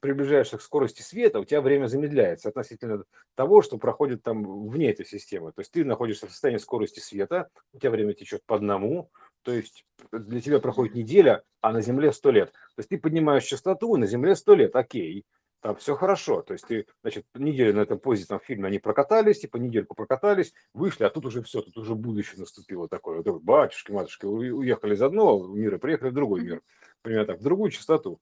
приближаешься 0.00 0.58
к 0.58 0.62
скорости 0.62 1.02
света, 1.02 1.40
у 1.40 1.44
тебя 1.44 1.60
время 1.60 1.86
замедляется 1.86 2.48
относительно 2.48 3.04
того, 3.34 3.62
что 3.62 3.78
проходит 3.78 4.22
там 4.22 4.68
вне 4.68 4.90
этой 4.90 5.06
системы. 5.06 5.52
То 5.52 5.60
есть 5.60 5.72
ты 5.72 5.84
находишься 5.84 6.26
в 6.26 6.30
состоянии 6.30 6.58
скорости 6.58 7.00
света, 7.00 7.48
у 7.72 7.78
тебя 7.78 7.90
время 7.90 8.12
течет 8.12 8.42
по 8.44 8.56
одному, 8.56 9.10
то 9.42 9.52
есть 9.52 9.86
для 10.12 10.40
тебя 10.40 10.60
проходит 10.60 10.94
неделя, 10.94 11.42
а 11.60 11.72
на 11.72 11.80
Земле 11.80 12.12
сто 12.12 12.30
лет. 12.30 12.52
То 12.52 12.80
есть 12.80 12.90
ты 12.90 12.98
поднимаешь 12.98 13.44
частоту, 13.44 13.96
на 13.96 14.06
Земле 14.06 14.36
сто 14.36 14.54
лет, 14.54 14.76
окей 14.76 15.24
там 15.64 15.76
все 15.76 15.96
хорошо. 15.96 16.42
То 16.42 16.52
есть 16.52 16.66
ты, 16.66 16.86
значит, 17.00 17.24
неделю 17.32 17.72
на 17.72 17.80
этом 17.80 17.98
поезде, 17.98 18.26
там, 18.26 18.38
фильме 18.38 18.66
они 18.66 18.78
прокатались, 18.78 19.40
типа 19.40 19.56
недельку 19.56 19.94
прокатались, 19.94 20.52
вышли, 20.74 21.04
а 21.04 21.10
тут 21.10 21.24
уже 21.24 21.42
все, 21.42 21.62
тут 21.62 21.78
уже 21.78 21.94
будущее 21.94 22.38
наступило 22.38 22.86
такое. 22.86 23.22
Вот, 23.22 23.42
батюшки, 23.42 23.90
матушки, 23.90 24.26
уехали 24.26 24.94
из 24.94 25.00
одного 25.00 25.46
мира, 25.46 25.78
приехали 25.78 26.10
в 26.10 26.12
другой 26.12 26.42
мир. 26.42 26.60
Примерно 27.00 27.28
так, 27.28 27.40
в 27.40 27.42
другую 27.42 27.70
частоту. 27.70 28.20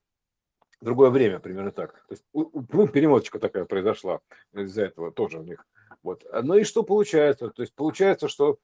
Другое 0.79 1.09
время, 1.09 1.39
примерно 1.39 1.73
так. 1.73 2.05
То 2.07 2.13
есть, 2.13 2.23
ну, 2.31 2.87
перемоточка 2.87 3.39
такая 3.39 3.65
произошла 3.65 4.21
из-за 4.53 4.83
этого 4.83 5.11
тоже 5.11 5.39
у 5.39 5.43
них. 5.43 5.65
Вот. 6.01 6.25
Ну 6.43 6.55
и 6.55 6.63
что 6.63 6.83
получается? 6.83 7.49
То 7.49 7.61
есть 7.61 7.75
получается, 7.75 8.29
что 8.29 8.57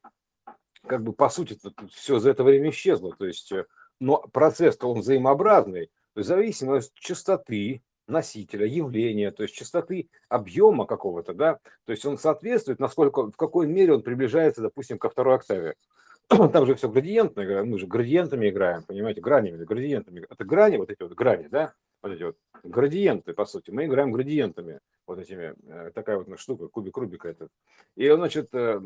как 0.87 1.03
бы 1.03 1.11
по 1.11 1.27
сути 1.27 1.59
все 1.91 2.19
за 2.19 2.29
это 2.29 2.45
время 2.45 2.69
исчезло. 2.69 3.13
То 3.13 3.25
есть, 3.25 3.51
э, 3.51 3.65
но 3.99 4.19
процесс-то 4.31 4.89
он 4.89 5.01
взаимообразный. 5.01 5.87
То 6.13 6.19
есть 6.19 6.29
зависимость 6.29 6.93
частоты, 6.93 7.83
носителя, 8.09 8.65
явления, 8.65 9.31
то 9.31 9.43
есть 9.43 9.55
частоты 9.55 10.09
объема 10.27 10.85
какого-то, 10.85 11.33
да, 11.33 11.59
то 11.85 11.91
есть 11.91 12.05
он 12.05 12.17
соответствует, 12.17 12.79
насколько, 12.79 13.31
в 13.31 13.37
какой 13.37 13.67
мере 13.67 13.93
он 13.93 14.01
приближается, 14.01 14.61
допустим, 14.61 14.97
ко 14.97 15.09
второй 15.09 15.35
октаве. 15.35 15.75
Там 16.27 16.65
же 16.65 16.75
все 16.75 16.89
градиентно, 16.89 17.63
мы 17.63 17.79
же 17.79 17.87
градиентами 17.87 18.49
играем, 18.49 18.83
понимаете, 18.83 19.19
гранями, 19.21 19.63
градиентами. 19.63 20.25
Это 20.29 20.45
грани, 20.45 20.77
вот 20.77 20.91
эти 20.91 21.01
вот 21.01 21.13
грани, 21.13 21.47
да, 21.47 21.73
вот 22.03 22.11
эти 22.11 22.23
вот 22.23 22.37
градиенты, 22.63 23.33
по 23.33 23.45
сути. 23.45 23.71
Мы 23.71 23.85
играем 23.85 24.11
градиентами, 24.11 24.79
вот 25.07 25.17
этими, 25.17 25.55
э, 25.67 25.91
такая 25.93 26.17
вот 26.17 26.39
штука, 26.39 26.67
кубик 26.67 26.97
Рубика 26.97 27.29
этот. 27.29 27.49
И, 27.95 28.07
значит, 28.09 28.49
э, 28.53 28.79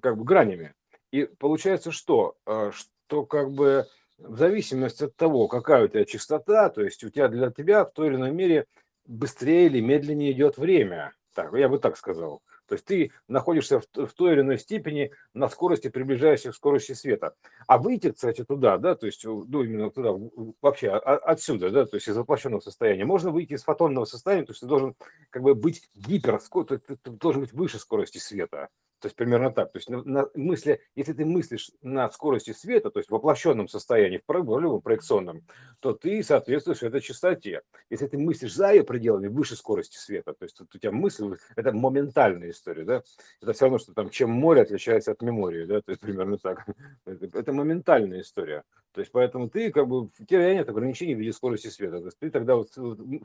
как 0.00 0.16
бы 0.16 0.24
гранями. 0.24 0.74
И 1.10 1.24
получается 1.38 1.92
что? 1.92 2.36
Э, 2.46 2.70
что 2.72 3.26
как 3.26 3.50
бы 3.50 3.86
в 4.22 4.38
зависимости 4.38 5.04
от 5.04 5.16
того, 5.16 5.48
какая 5.48 5.84
у 5.84 5.88
тебя 5.88 6.04
частота, 6.04 6.68
то 6.70 6.82
есть 6.82 7.02
у 7.04 7.10
тебя 7.10 7.28
для 7.28 7.50
тебя 7.50 7.84
в 7.84 7.92
той 7.92 8.08
или 8.08 8.16
иной 8.16 8.30
мере 8.30 8.66
быстрее 9.06 9.66
или 9.66 9.80
медленнее 9.80 10.32
идет 10.32 10.56
время. 10.56 11.12
Так, 11.34 11.52
я 11.54 11.68
бы 11.68 11.78
так 11.78 11.96
сказал. 11.96 12.42
То 12.66 12.74
есть 12.74 12.84
ты 12.84 13.12
находишься 13.28 13.80
в, 13.80 14.06
в 14.06 14.12
той 14.14 14.32
или 14.32 14.40
иной 14.40 14.58
степени 14.58 15.10
на 15.34 15.48
скорости, 15.48 15.88
приближающейся 15.88 16.52
к 16.52 16.54
скорости 16.54 16.92
света. 16.92 17.34
А 17.66 17.78
выйти, 17.78 18.12
кстати, 18.12 18.44
туда, 18.44 18.78
да, 18.78 18.94
то 18.94 19.06
есть, 19.06 19.24
ну, 19.24 19.62
именно 19.62 19.90
туда, 19.90 20.14
вообще 20.60 20.90
отсюда, 20.90 21.70
да, 21.70 21.86
то 21.86 21.96
есть 21.96 22.08
из 22.08 22.16
воплощенного 22.16 22.60
состояния, 22.60 23.04
можно 23.04 23.30
выйти 23.30 23.54
из 23.54 23.64
фотонного 23.64 24.04
состояния, 24.04 24.46
то 24.46 24.52
есть 24.52 24.60
ты 24.60 24.66
должен 24.66 24.94
как 25.30 25.42
бы 25.42 25.54
быть 25.54 25.90
гипер, 25.94 26.40
ты, 26.66 26.78
ты 26.78 27.10
должен 27.10 27.42
быть 27.42 27.52
выше 27.52 27.78
скорости 27.78 28.18
света. 28.18 28.68
То 29.02 29.06
есть 29.06 29.16
примерно 29.16 29.50
так. 29.50 29.72
То 29.72 29.78
есть 29.78 29.90
на, 29.90 30.00
на 30.04 30.28
мысли, 30.34 30.80
если 30.94 31.12
ты 31.12 31.24
мыслишь 31.24 31.72
на 31.82 32.08
скорости 32.12 32.52
света, 32.52 32.88
то 32.88 33.00
есть 33.00 33.10
в 33.10 33.12
воплощенном 33.12 33.66
состоянии, 33.66 34.22
в 34.24 34.60
любом 34.60 34.80
проекционном, 34.80 35.42
то 35.80 35.92
ты 35.92 36.22
соответствуешь 36.22 36.84
этой 36.84 37.00
частоте. 37.00 37.62
Если 37.90 38.06
ты 38.06 38.16
мыслишь 38.16 38.54
за 38.54 38.70
ее 38.70 38.84
пределами, 38.84 39.26
выше 39.26 39.56
скорости 39.56 39.96
света, 39.96 40.34
то 40.34 40.44
есть 40.44 40.60
у 40.60 40.78
тебя 40.78 40.92
мысль, 40.92 41.34
это 41.56 41.72
моментальная 41.72 42.50
история, 42.50 42.84
да? 42.84 43.02
Это 43.42 43.52
все 43.54 43.64
равно, 43.64 43.78
что 43.78 43.92
там, 43.92 44.08
чем 44.08 44.30
море 44.30 44.62
отличается 44.62 45.10
от 45.10 45.20
мемории, 45.20 45.64
да? 45.64 45.80
То 45.80 45.90
есть 45.90 46.00
примерно 46.00 46.38
так. 46.38 46.64
Это, 47.04 47.38
это 47.38 47.52
моментальная 47.52 48.20
история. 48.20 48.62
То 48.92 49.00
есть 49.00 49.10
поэтому 49.10 49.48
ты 49.48 49.72
как 49.72 49.88
бы, 49.88 50.02
у 50.02 50.08
тебя 50.28 50.54
нет 50.54 50.68
ограничений 50.68 51.14
в 51.16 51.18
виде 51.18 51.32
скорости 51.32 51.68
света. 51.68 51.98
То 51.98 52.06
есть 52.06 52.18
ты 52.20 52.30
тогда 52.30 52.54
вот 52.54 52.68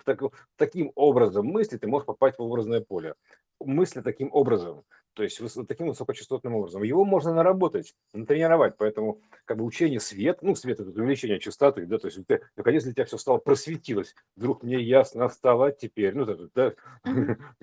так, 0.05 0.21
таким 0.55 0.91
образом 0.95 1.45
мысли 1.45 1.78
ты 1.78 1.88
можешь 1.88 2.07
попасть 2.07 2.39
в 2.39 2.41
образное 2.41 2.82
поле. 2.82 3.13
Мысли 3.59 4.01
таким 4.01 4.30
образом. 4.32 4.84
То 5.18 5.24
есть 5.24 5.41
таким 5.68 5.88
высокочастотным 5.88 6.53
образом. 6.53 6.84
Его 6.84 7.03
можно 7.03 7.34
наработать, 7.34 7.95
натренировать. 8.13 8.78
Поэтому 8.78 9.20
как 9.45 9.57
бы 9.57 9.65
учение 9.65 9.99
свет, 9.99 10.43
ну, 10.43 10.53
свет 10.53 10.80
это 10.80 10.91
увеличение 10.91 11.39
частоты, 11.39 11.88
да, 11.88 11.97
то 11.97 12.05
есть 12.05 12.20
ты, 12.28 12.41
наконец 12.55 12.84
для 12.84 12.93
тебя 12.93 13.05
все 13.05 13.18
стало 13.18 13.39
просветилось. 13.39 14.13
Вдруг 14.36 14.61
мне 14.61 14.80
ясно 14.80 15.28
стало 15.30 15.72
теперь, 15.72 16.13
ну, 16.13 16.24
да, 16.55 16.74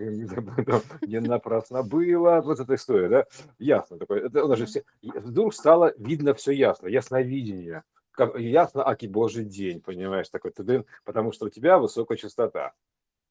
не 0.01 1.21
напрасно 1.21 1.85
было, 1.85 2.41
вот 2.45 2.59
эта 2.59 2.75
история, 2.75 3.09
да, 3.09 3.27
ясно 3.61 4.01
такое. 4.01 4.27
Это 4.27 4.45
у 4.45 4.49
нас 4.49 4.59
же 4.59 4.67
все, 4.67 4.83
вдруг 5.01 5.55
стало 5.55 5.95
видно 5.97 6.35
все 6.35 6.51
ясно, 6.51 6.89
ясновидение 6.89 7.85
как, 8.11 8.37
ясно, 8.37 8.85
аки 8.85 9.07
божий 9.07 9.45
день, 9.45 9.81
понимаешь, 9.81 10.29
такой 10.29 10.51
ты, 10.51 10.85
потому 11.05 11.31
что 11.31 11.47
у 11.47 11.51
тебя 11.51 11.79
высокая 11.79 12.19
частота. 12.19 12.73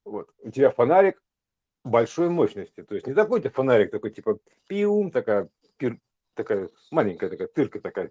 Вот. 0.04 0.30
У 0.42 0.50
тебя 0.50 0.70
фонарик, 0.70 1.22
большой 1.84 2.30
мощности. 2.30 2.82
То 2.82 2.94
есть 2.94 3.06
не 3.06 3.14
такой 3.14 3.40
то 3.40 3.50
фонарик 3.50 3.90
такой 3.90 4.10
типа 4.10 4.38
пиум, 4.66 5.10
такая, 5.10 5.48
пир, 5.76 5.98
такая 6.34 6.70
маленькая 6.90 7.30
такая 7.30 7.48
тырка 7.48 7.80
такая, 7.80 8.08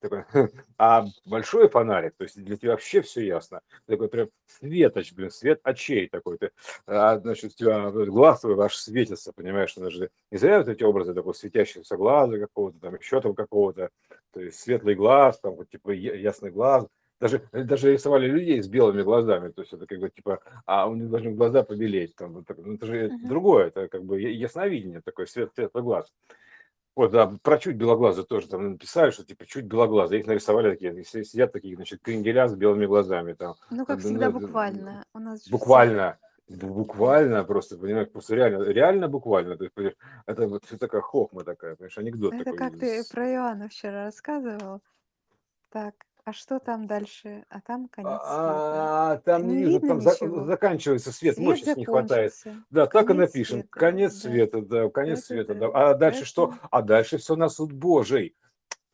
такой, 0.00 0.24
а 0.78 1.06
большой 1.24 1.68
фонарик, 1.68 2.14
то 2.16 2.24
есть 2.24 2.42
для 2.42 2.56
тебя 2.56 2.72
вообще 2.72 3.00
все 3.00 3.26
ясно. 3.26 3.62
Такой 3.86 4.08
прям 4.08 4.28
светоч, 4.46 5.12
блин, 5.12 5.30
свет 5.30 5.60
очей 5.62 6.08
такой. 6.08 6.38
Ты, 6.38 6.50
а, 6.86 7.18
значит, 7.18 7.52
у 7.52 7.56
тебя 7.56 7.90
глаз 7.90 8.40
твой 8.40 8.54
ваш 8.54 8.76
светится, 8.76 9.32
понимаешь, 9.32 9.74
даже 9.74 10.10
не 10.30 10.38
зря 10.38 10.58
вот 10.58 10.68
эти 10.68 10.82
образы 10.82 11.14
такого 11.14 11.32
светящегося 11.32 11.96
глаза 11.96 12.38
какого-то, 12.38 12.78
там 12.78 12.94
еще 12.94 13.20
там 13.20 13.34
какого-то, 13.34 13.90
то 14.32 14.40
есть 14.40 14.60
светлый 14.60 14.94
глаз, 14.94 15.40
там 15.40 15.54
вот 15.54 15.70
типа 15.70 15.90
ясный 15.90 16.50
глаз, 16.50 16.86
даже, 17.20 17.48
даже 17.52 17.92
рисовали 17.92 18.26
людей 18.26 18.62
с 18.62 18.68
белыми 18.68 19.02
глазами, 19.02 19.50
то 19.50 19.62
есть 19.62 19.72
это 19.72 19.86
как 19.86 19.98
бы 19.98 20.10
типа, 20.10 20.40
а 20.66 20.86
у 20.86 20.94
них 20.94 21.08
должны 21.10 21.32
глаза 21.32 21.62
побелеть, 21.62 22.14
там, 22.16 22.32
ну, 22.34 22.74
это 22.74 22.86
же 22.86 23.06
uh-huh. 23.06 23.28
другое, 23.28 23.66
это 23.68 23.88
как 23.88 24.04
бы 24.04 24.20
ясновидение, 24.20 25.00
такой 25.00 25.26
свет, 25.26 25.50
светлый 25.54 25.82
глаз. 25.82 26.12
Вот, 26.96 27.12
да, 27.12 27.30
про 27.42 27.58
чуть 27.58 27.76
белоглазый 27.76 28.24
тоже 28.24 28.48
там 28.48 28.72
написали, 28.72 29.10
что 29.10 29.22
типа 29.22 29.44
чуть 29.44 29.66
белоглазый. 29.66 30.18
Их 30.18 30.26
нарисовали 30.26 30.70
такие, 30.70 31.04
сидят 31.04 31.52
такие, 31.52 31.76
значит, 31.76 32.00
кренделя 32.00 32.48
с 32.48 32.54
белыми 32.54 32.86
глазами. 32.86 33.34
Там. 33.34 33.54
Ну, 33.68 33.84
как 33.84 34.00
всегда, 34.00 34.30
буквально. 34.30 35.04
У 35.12 35.18
нас 35.18 35.46
буквально. 35.50 36.18
Буквально 36.48 37.44
просто, 37.44 37.76
понимаешь, 37.76 38.08
просто 38.08 38.34
реально, 38.34 38.62
реально 38.62 39.08
буквально. 39.08 39.58
То 39.58 39.64
есть, 39.64 39.96
это 40.26 40.46
вот 40.46 40.62
такая 40.80 41.02
хохма 41.02 41.44
такая, 41.44 41.74
понимаешь, 41.74 41.98
анекдот 41.98 42.32
это 42.32 42.44
такой. 42.44 42.56
Это 42.56 42.70
как 42.70 42.80
ты 42.80 43.04
про 43.12 43.30
Иоанна 43.30 43.68
вчера 43.68 44.04
рассказывал. 44.04 44.80
Так, 45.70 45.94
а 46.26 46.32
что 46.32 46.58
там 46.58 46.88
дальше? 46.88 47.44
А 47.48 47.60
там 47.60 47.86
конец 47.86 48.10
света. 48.10 48.24
А, 48.26 49.16
там 49.24 49.46
не 49.46 49.58
вижу, 49.58 49.78
там 49.78 50.00
за- 50.00 50.44
заканчивается 50.44 51.12
свет, 51.12 51.36
свет 51.36 51.46
мощности 51.46 51.78
не 51.78 51.84
хватает. 51.84 52.32
Да, 52.68 52.86
так 52.86 53.10
и 53.10 53.14
напишем. 53.14 53.60
Света. 53.60 53.68
Конец 53.70 54.14
да. 54.14 54.18
света, 54.28 54.60
да, 54.60 54.88
конец 54.90 55.18
это, 55.18 55.26
света. 55.28 55.54
Да. 55.54 55.68
А 55.72 55.94
дальше 55.94 56.22
это... 56.22 56.26
что? 56.26 56.54
А 56.68 56.82
дальше 56.82 57.18
все 57.18 57.36
на 57.36 57.48
суд 57.48 57.70
Божий. 57.70 58.34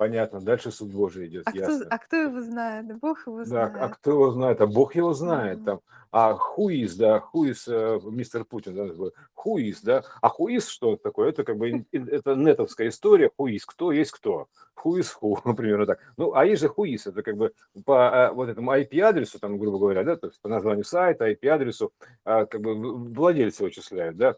Понятно, 0.02 0.40
дальше 0.40 0.72
суд 0.72 0.90
Божий 0.90 1.28
идет, 1.28 1.44
а 1.46 1.56
ясно. 1.56 1.84
Кто, 1.84 1.94
а 1.94 1.98
кто 1.98 2.16
его 2.16 2.40
знает? 2.40 2.98
Бог 2.98 3.24
его 3.24 3.44
знает. 3.44 3.72
Да, 3.72 3.84
а 3.84 3.88
кто 3.88 4.10
его 4.10 4.30
знает? 4.32 4.60
А 4.60 4.66
Бог 4.66 4.96
его 4.96 5.14
знает. 5.14 5.60
Mm-hmm. 5.60 5.64
Там. 5.64 5.80
А 6.10 6.34
хуиз, 6.34 6.96
да, 6.96 7.20
хуиз, 7.20 7.68
э, 7.68 8.00
мистер 8.02 8.44
Путин, 8.44 8.74
да, 8.74 8.92
хуиз, 9.32 9.80
да. 9.82 10.02
А 10.20 10.28
хуиз 10.28 10.66
что 10.66 10.96
такое? 10.96 11.28
Это 11.28 11.44
как 11.44 11.56
бы 11.56 11.86
это 11.92 12.34
нетовская 12.34 12.88
история. 12.88 13.30
Хуиз, 13.36 13.64
кто 13.64 13.92
есть 13.92 14.10
кто. 14.10 14.48
Хуиз 14.74 15.12
ху, 15.12 15.38
примерно 15.56 15.86
так. 15.86 16.00
Ну, 16.16 16.34
а 16.34 16.44
есть 16.46 16.62
же 16.62 16.68
хуиз, 16.68 17.06
это 17.06 17.22
как 17.22 17.36
бы 17.36 17.52
по 17.84 18.10
э, 18.12 18.32
вот 18.32 18.48
этому 18.48 18.72
IP-адресу, 18.72 19.38
там, 19.38 19.56
грубо 19.56 19.78
говоря, 19.78 20.02
да, 20.02 20.16
то 20.16 20.26
есть 20.26 20.40
по 20.42 20.48
названию 20.48 20.84
сайта, 20.84 21.30
IP-адресу, 21.30 21.92
а, 22.24 22.46
как 22.46 22.60
бы 22.60 22.74
владельцы 22.74 23.62
вычисляют, 23.62 24.16
да. 24.16 24.34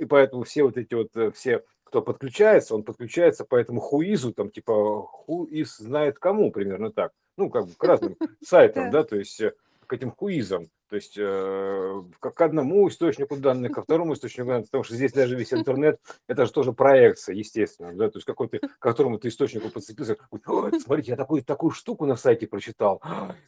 И 0.00 0.04
поэтому 0.04 0.42
все 0.42 0.64
вот 0.64 0.76
эти 0.76 0.94
вот, 0.94 1.16
э, 1.16 1.30
все 1.30 1.62
кто 1.86 2.02
подключается, 2.02 2.74
он 2.74 2.82
подключается 2.82 3.44
по 3.44 3.54
этому 3.54 3.80
хуизу, 3.80 4.32
там 4.32 4.50
типа 4.50 5.02
хуиз 5.02 5.76
знает 5.76 6.18
кому, 6.18 6.50
примерно 6.50 6.90
так. 6.90 7.12
Ну, 7.36 7.48
как 7.48 7.66
бы 7.66 7.74
к 7.74 7.84
разным 7.84 8.16
сайтам, 8.44 8.90
да, 8.90 9.04
то 9.04 9.16
есть 9.16 9.40
э, 9.40 9.52
к 9.86 9.92
этим 9.92 10.10
хуизам. 10.10 10.68
То 10.88 10.96
есть 10.96 11.14
э, 11.18 12.02
к 12.20 12.40
одному 12.40 12.88
источнику 12.88 13.36
данных, 13.36 13.72
ко 13.72 13.82
второму 13.82 14.14
источнику 14.14 14.48
данных, 14.48 14.66
потому 14.66 14.84
что 14.84 14.94
здесь 14.94 15.12
даже 15.12 15.34
весь 15.34 15.52
интернет, 15.52 16.00
это 16.28 16.46
же 16.46 16.52
тоже 16.52 16.72
проекция, 16.72 17.34
естественно, 17.34 17.92
да, 17.92 18.08
то 18.08 18.18
есть 18.18 18.26
какой-то, 18.26 18.60
к 18.60 18.78
которому 18.78 19.18
ты 19.18 19.28
источнику 19.28 19.70
подцепился, 19.70 20.16
смотрите, 20.84 21.12
я 21.12 21.16
такую, 21.16 21.42
такую 21.42 21.72
штуку 21.72 22.06
на 22.06 22.14
сайте 22.14 22.46
прочитал, 22.46 23.02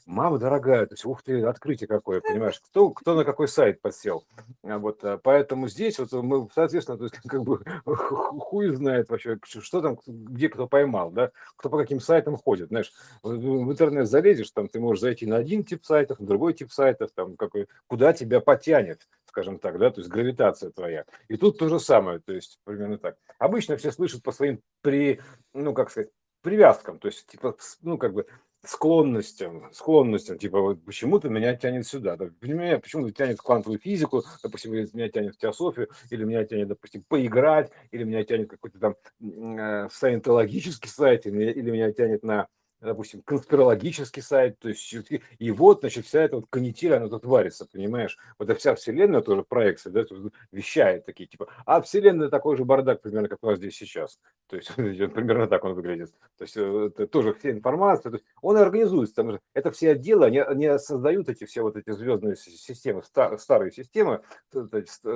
мама 0.05 0.39
дорогая, 0.39 0.87
то 0.87 0.95
есть, 0.95 1.05
ух 1.05 1.23
ты, 1.23 1.43
открытие 1.45 1.87
какое, 1.87 2.21
понимаешь, 2.21 2.61
кто, 2.61 2.91
кто 2.91 3.15
на 3.15 3.25
какой 3.25 3.47
сайт 3.47 3.81
подсел, 3.81 4.25
а 4.65 4.79
вот, 4.79 5.05
э, 5.05 5.19
поэтому 5.23 5.69
здесь 5.69 6.01
вот 6.01 6.13
мы, 6.13 6.49
соответственно, 6.53 6.99
то 6.99 7.05
есть 7.05 7.17
как 7.29 7.45
бы 7.45 7.63
хуй 7.85 8.69
знает 8.75 9.11
вообще, 9.11 9.39
что 9.45 9.81
там, 9.81 9.99
где 10.07 10.49
кто 10.49 10.67
поймал, 10.67 11.13
да, 11.13 11.31
кто 11.57 11.71
по 11.71 11.79
каким 11.79 12.01
сайтам 12.01 12.37
ходит, 12.37 12.69
знаешь, 12.69 12.93
в 13.23 13.71
интернет 13.71 14.09
залезешь, 14.09 14.51
там 14.51 14.69
ты 14.69 14.81
можешь 14.81 15.03
зайти 15.03 15.27
на 15.27 15.37
один 15.37 15.63
тип 15.63 15.85
сайтов, 15.85 16.19
на 16.19 16.27
другой 16.27 16.55
тип 16.55 16.73
сайтов, 16.73 17.11
там, 17.15 17.28
какой, 17.37 17.69
куда 17.87 18.13
тебя 18.13 18.41
потянет, 18.41 19.09
скажем 19.27 19.59
так, 19.59 19.79
да, 19.79 19.91
то 19.91 20.01
есть 20.01 20.11
гравитация 20.11 20.71
твоя. 20.71 21.05
И 21.29 21.37
тут 21.37 21.59
то 21.59 21.69
же 21.69 21.81
самое, 21.81 22.21
то 22.21 22.33
есть 22.33 22.59
примерно 22.65 22.99
так. 22.99 23.17
Обычно 23.39 23.77
все 23.77 23.93
слышат 23.93 24.23
по 24.23 24.33
своим 24.33 24.61
при, 24.83 25.21
ну, 25.53 25.75
как 25.75 25.91
сказать, 25.91 26.11
привязкам, 26.43 26.99
то 26.99 27.09
есть, 27.09 27.27
типа, 27.27 27.57
ну, 27.83 27.99
как 27.99 28.13
бы, 28.15 28.27
склонностям, 28.65 29.73
склонностям, 29.73 30.39
типа, 30.39 30.61
вот 30.61 30.85
почему-то 30.85 31.29
меня 31.29 31.55
тянет 31.55 31.87
сюда, 31.87 32.17
да, 32.17 32.31
меня 32.41 32.79
почему-то 32.79 33.13
тянет 33.13 33.39
в 33.39 33.43
квантовую 33.43 33.79
физику, 33.79 34.25
допустим, 34.43 34.75
или 34.75 34.89
меня 34.93 35.09
тянет 35.09 35.35
в 35.35 35.39
теософию, 35.39 35.89
или 36.11 36.25
меня 36.25 36.45
тянет, 36.45 36.69
допустим, 36.69 37.05
поиграть, 37.09 37.71
или 37.93 38.05
меня 38.05 38.25
тянет 38.25 38.51
какой-то 38.51 38.79
там 38.79 38.97
э, 39.21 39.89
саентологический 39.93 40.91
сайт, 40.91 41.27
или, 41.27 41.53
или 41.53 41.71
меня 41.71 41.93
тянет 41.93 42.23
на 42.25 42.49
допустим, 42.81 43.23
конспирологический 43.23 44.23
сайт, 44.23 44.59
то 44.59 44.69
есть 44.69 44.95
и 45.39 45.51
вот, 45.51 45.81
значит, 45.81 46.07
вся 46.07 46.23
эта 46.23 46.37
вот 46.37 46.47
канитель, 46.49 46.95
она 46.95 47.09
тут 47.09 47.25
варится, 47.25 47.67
понимаешь? 47.67 48.17
Вот 48.39 48.57
вся 48.59 48.75
вселенная 48.75 49.21
тоже 49.21 49.43
проекция, 49.43 49.93
да, 49.93 50.05
вещает 50.53 51.05
такие, 51.05 51.27
типа, 51.27 51.49
а 51.67 51.81
вселенная 51.81 52.29
такой 52.29 52.57
же 52.57 52.65
бардак 52.65 53.03
примерно, 53.03 53.29
как 53.29 53.39
у 53.43 53.49
нас 53.49 53.59
здесь 53.59 53.77
сейчас. 53.77 54.21
То 54.47 54.57
есть 54.57 54.75
примерно 54.77 55.49
так 55.49 55.65
он 55.65 55.75
выглядит. 55.75 56.13
То 56.37 56.45
есть 56.45 56.57
э, 56.57 56.87
это 56.89 57.07
тоже 57.07 57.35
вся 57.35 57.51
информация, 57.51 58.11
то 58.11 58.17
есть 58.17 58.27
он 58.43 58.57
организуется, 58.57 59.17
там 59.17 59.33
же, 59.33 59.41
это 59.55 59.71
все 59.73 59.93
отделы, 59.93 60.27
они, 60.27 60.39
они 60.39 60.79
создают 60.79 61.29
эти 61.29 61.45
все 61.45 61.63
вот 61.63 61.77
эти 61.77 61.91
звездные 61.91 62.37
системы, 62.37 63.03
стар, 63.03 63.39
старые 63.39 63.73
системы, 63.73 64.23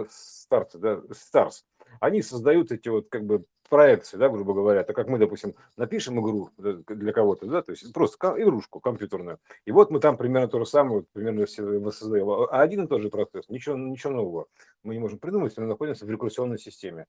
старцы, 0.08 0.78
да, 0.78 1.02
старс, 1.12 1.64
они 2.00 2.22
создают 2.22 2.72
эти 2.72 2.88
вот 2.88 3.08
как 3.08 3.24
бы 3.24 3.44
проекции, 3.68 4.16
да, 4.16 4.28
грубо 4.28 4.54
говоря, 4.54 4.82
так 4.84 4.94
как 4.96 5.08
мы, 5.08 5.18
допустим, 5.18 5.54
напишем 5.76 6.20
игру 6.20 6.50
для 6.56 7.12
кого-то, 7.12 7.46
да, 7.46 7.62
то 7.62 7.72
есть 7.72 7.92
просто 7.92 8.34
игрушку 8.38 8.80
компьютерную, 8.80 9.38
и 9.64 9.72
вот 9.72 9.90
мы 9.90 10.00
там 10.00 10.16
примерно 10.16 10.48
то 10.48 10.58
же 10.58 10.66
самое, 10.66 11.04
примерно 11.12 11.46
все 11.46 11.62
воссоздаем, 11.62 12.28
а 12.28 12.60
один 12.60 12.84
и 12.84 12.88
тот 12.88 13.02
же 13.02 13.08
процесс, 13.08 13.48
ничего, 13.48 13.76
ничего 13.76 14.12
нового 14.12 14.46
мы 14.82 14.94
не 14.94 15.00
можем 15.00 15.18
придумать, 15.18 15.56
мы 15.56 15.66
находимся 15.66 16.06
в 16.06 16.10
рекурсионной 16.10 16.58
системе. 16.58 17.06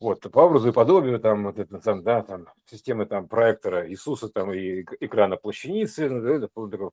Вот, 0.00 0.20
по 0.32 0.40
образу 0.40 0.70
и 0.70 0.72
подобию, 0.72 1.20
там, 1.20 1.44
вот 1.44 1.58
это, 1.58 1.78
там, 1.78 2.02
да, 2.02 2.22
там, 2.22 2.46
системы 2.64 3.04
там 3.04 3.28
проектора 3.28 3.86
Иисуса, 3.86 4.30
там, 4.30 4.50
и 4.50 4.82
экрана 4.98 5.36
плащаницы, 5.36 6.08
ну, 6.08 6.92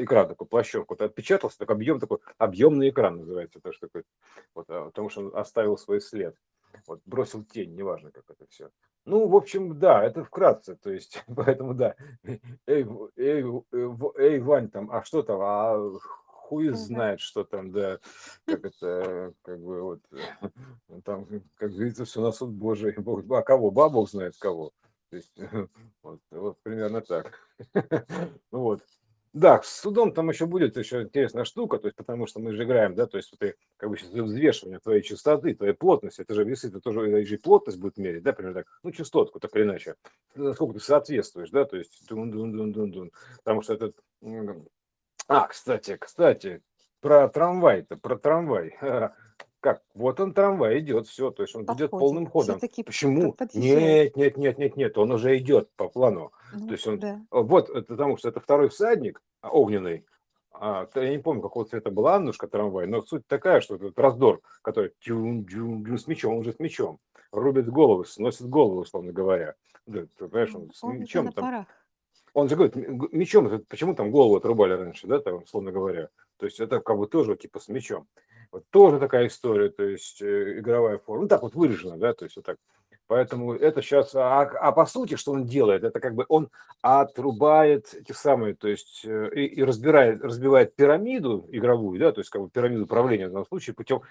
экран 0.00 0.28
такой, 0.28 0.46
плащевку, 0.46 0.94
вот, 0.94 1.02
отпечатался, 1.02 1.58
такой 1.58 1.74
объем, 1.74 1.98
такой, 1.98 2.18
объемный 2.38 2.90
экран 2.90 3.16
называется, 3.16 3.58
то, 3.60 3.72
что 3.72 3.88
такой, 3.88 4.04
вот, 4.54 4.66
а, 4.70 4.84
потому 4.84 5.10
что 5.10 5.22
он 5.22 5.36
оставил 5.36 5.76
свой 5.76 6.00
след, 6.00 6.36
вот, 6.86 7.00
бросил 7.06 7.44
тень, 7.44 7.74
неважно, 7.74 8.10
как 8.10 8.24
это 8.30 8.46
все. 8.48 8.70
Ну, 9.04 9.26
в 9.26 9.36
общем, 9.36 9.78
да, 9.78 10.04
это 10.04 10.22
вкратце, 10.22 10.76
то 10.76 10.90
есть, 10.90 11.24
поэтому, 11.34 11.74
да, 11.74 11.94
эй, 12.66 12.86
эй, 13.16 13.44
эй, 14.16 14.40
Вань, 14.40 14.70
там, 14.70 14.90
а 14.90 15.02
что 15.02 15.22
там, 15.22 15.40
а 15.40 15.98
хуй 16.26 16.68
знает, 16.70 17.20
что 17.20 17.44
там, 17.44 17.72
да, 17.72 18.00
как 18.44 18.64
это, 18.64 19.32
как 19.42 19.60
бы 19.60 19.82
вот, 19.82 20.00
там, 21.04 21.26
как 21.56 21.72
говорится, 21.72 22.04
все 22.04 22.20
на 22.20 22.32
суд 22.32 22.50
Божий, 22.50 22.94
Бог, 22.98 23.24
а 23.30 23.42
кого, 23.42 23.70
бабок 23.70 24.10
знает 24.10 24.36
кого, 24.38 24.72
то 25.10 25.16
есть, 25.16 25.32
вот, 26.02 26.20
вот 26.30 26.58
примерно 26.62 27.00
так, 27.00 27.38
ну 28.50 28.60
вот. 28.60 28.82
Да, 29.34 29.60
с 29.62 29.80
судом 29.80 30.12
там 30.12 30.30
еще 30.30 30.46
будет 30.46 30.76
еще 30.76 31.02
интересная 31.02 31.44
штука, 31.44 31.78
то 31.78 31.86
есть 31.88 31.96
потому 31.96 32.26
что 32.26 32.40
мы 32.40 32.54
же 32.54 32.64
играем, 32.64 32.94
да, 32.94 33.06
то 33.06 33.18
есть 33.18 33.32
ты 33.38 33.54
как 33.76 33.90
бы 33.90 33.98
сейчас 33.98 34.10
взвешивание 34.10 34.80
твоей 34.80 35.02
частоты, 35.02 35.54
твоей 35.54 35.74
плотности, 35.74 36.22
это 36.22 36.34
же 36.34 36.44
весы, 36.44 36.68
это 36.68 36.80
тоже 36.80 37.00
это 37.02 37.26
же 37.26 37.34
и 37.34 37.38
плотность 37.38 37.78
будет 37.78 37.98
мерить, 37.98 38.22
да, 38.22 38.32
примерно 38.32 38.60
так, 38.60 38.66
ну, 38.82 38.90
частотку, 38.90 39.38
так 39.38 39.54
или 39.54 39.64
иначе, 39.64 39.96
насколько 40.34 40.74
ты 40.74 40.80
соответствуешь, 40.80 41.50
да, 41.50 41.64
то 41.66 41.76
есть 41.76 42.06
дун 42.08 42.30
дун 42.30 42.52
дун 42.52 42.72
дун 42.72 42.90
дун. 42.90 43.12
Потому 43.38 43.62
что 43.62 43.74
этот 43.74 43.96
а, 45.28 45.46
кстати, 45.46 45.96
кстати, 45.96 46.62
про 47.00 47.28
трамвай-то, 47.28 47.96
про 47.96 48.16
трамвай. 48.16 48.76
Как? 49.60 49.82
Вот 49.94 50.20
он 50.20 50.34
трамвай 50.34 50.78
идет, 50.78 51.08
все, 51.08 51.30
то 51.30 51.42
есть 51.42 51.56
он 51.56 51.64
идет 51.64 51.90
полным 51.90 52.26
ходом. 52.26 52.60
Почему? 52.86 53.34
Нет, 53.54 54.16
нет, 54.16 54.36
нет, 54.36 54.58
нет, 54.58 54.76
нет, 54.76 54.98
он 54.98 55.10
уже 55.10 55.36
идет 55.36 55.70
по 55.74 55.88
плану. 55.88 56.32
Ну, 56.54 56.66
то 56.66 56.72
есть 56.72 56.86
он, 56.86 56.98
да. 57.00 57.20
вот, 57.30 57.68
это 57.68 57.82
потому 57.82 58.16
что 58.16 58.28
это 58.28 58.40
второй 58.40 58.68
всадник, 58.68 59.20
а, 59.40 59.50
огненный, 59.50 60.04
а, 60.52 60.88
я 60.94 61.10
не 61.10 61.18
помню, 61.18 61.42
какого 61.42 61.64
цвета 61.64 61.90
была 61.90 62.16
Аннушка 62.16 62.46
трамвай, 62.46 62.86
но 62.86 63.02
суть 63.02 63.26
такая, 63.26 63.60
что 63.60 63.74
этот 63.76 63.98
раздор, 63.98 64.40
который 64.62 64.92
дюм, 65.04 65.44
дюм, 65.44 65.84
дюм, 65.84 65.98
с 65.98 66.06
мечом, 66.06 66.36
он 66.36 66.44
же 66.44 66.52
с 66.52 66.58
мечом, 66.60 66.98
рубит 67.32 67.68
головы, 67.68 68.06
сносит 68.06 68.48
голову, 68.48 68.80
условно 68.82 69.12
говоря. 69.12 69.54
Да, 69.86 70.02
ты 70.02 70.28
понимаешь, 70.28 70.54
он 70.54 70.70
с 70.72 70.84
Он 70.84 70.98
мечом 70.98 71.32
там 71.32 71.44
парах. 71.44 71.66
он 72.34 72.48
же 72.48 72.56
говорит, 72.56 72.76
мечом, 73.12 73.64
почему 73.68 73.94
там 73.94 74.10
голову 74.10 74.36
отрубали 74.36 74.74
раньше, 74.74 75.06
да, 75.06 75.18
там, 75.18 75.42
условно 75.42 75.72
говоря. 75.72 76.10
То 76.38 76.46
есть 76.46 76.60
это 76.60 76.80
как 76.80 76.96
бы 76.96 77.06
тоже 77.06 77.36
типа 77.36 77.58
с 77.58 77.68
мечом. 77.68 78.06
Вот 78.50 78.64
тоже 78.70 78.98
такая 78.98 79.26
история, 79.26 79.68
то 79.68 79.84
есть 79.84 80.22
э, 80.22 80.58
игровая 80.58 80.98
форма. 80.98 81.22
Ну 81.22 81.28
так 81.28 81.42
вот 81.42 81.54
выражена, 81.54 81.98
да, 81.98 82.14
то 82.14 82.24
есть 82.24 82.36
вот 82.36 82.44
так. 82.46 82.56
Поэтому 83.06 83.54
это 83.54 83.80
сейчас, 83.80 84.14
а, 84.14 84.42
а 84.42 84.72
по 84.72 84.84
сути, 84.84 85.16
что 85.16 85.32
он 85.32 85.46
делает, 85.46 85.82
это 85.82 85.98
как 85.98 86.14
бы 86.14 86.26
он 86.28 86.50
отрубает 86.82 87.94
эти 87.94 88.12
самые, 88.12 88.54
то 88.54 88.68
есть 88.68 89.02
э, 89.04 89.30
и, 89.34 89.46
и 89.46 89.64
разбирает, 89.64 90.22
разбивает 90.22 90.74
пирамиду 90.76 91.48
игровую, 91.50 91.98
да, 91.98 92.12
то 92.12 92.20
есть 92.20 92.30
как 92.30 92.42
бы 92.42 92.50
пирамиду 92.50 92.84
управления 92.84 93.28
в 93.28 93.30
данном 93.30 93.46
случае 93.46 93.74
путем 93.74 94.02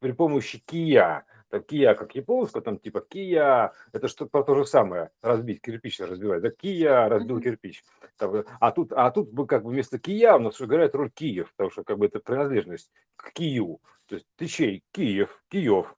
при 0.00 0.10
помощи 0.10 0.60
кия, 0.66 1.24
там 1.50 1.62
кия 1.62 1.94
как 1.94 2.14
японского, 2.14 2.62
там 2.62 2.78
типа 2.78 3.00
кия, 3.00 3.72
это 3.92 4.08
что 4.08 4.26
про 4.26 4.42
то 4.42 4.54
же 4.54 4.66
самое, 4.66 5.10
разбить 5.22 5.60
кирпич 5.60 6.00
разбивать, 6.00 6.42
да, 6.42 6.50
кия 6.50 7.08
разбил 7.08 7.40
кирпич, 7.40 7.84
Там, 8.16 8.44
а 8.60 8.72
тут, 8.72 8.92
а 8.92 9.10
тут 9.10 9.30
бы 9.30 9.46
как 9.46 9.62
бы 9.62 9.70
вместо 9.70 9.98
кия 9.98 10.34
у 10.34 10.40
нас 10.40 10.60
играет 10.60 10.94
роль 10.94 11.10
Киев, 11.10 11.52
потому 11.56 11.70
что 11.70 11.84
как 11.84 11.98
бы 11.98 12.06
это 12.06 12.20
принадлежность 12.20 12.90
к 13.16 13.32
Киеву, 13.32 13.80
то 14.06 14.16
есть 14.16 14.26
ты 14.36 14.46
чей? 14.46 14.82
Киев, 14.92 15.42
Киев, 15.48 15.94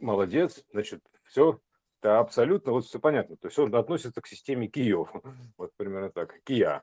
молодец, 0.00 0.64
значит, 0.72 1.02
все, 1.24 1.60
да, 2.02 2.20
абсолютно, 2.20 2.72
вот 2.72 2.84
все 2.84 2.98
понятно, 2.98 3.36
то 3.36 3.48
есть 3.48 3.58
он 3.58 3.74
относится 3.74 4.20
к 4.20 4.26
системе 4.26 4.68
Киев, 4.68 5.10
вот 5.58 5.72
примерно 5.76 6.10
так, 6.10 6.34
Кия. 6.44 6.82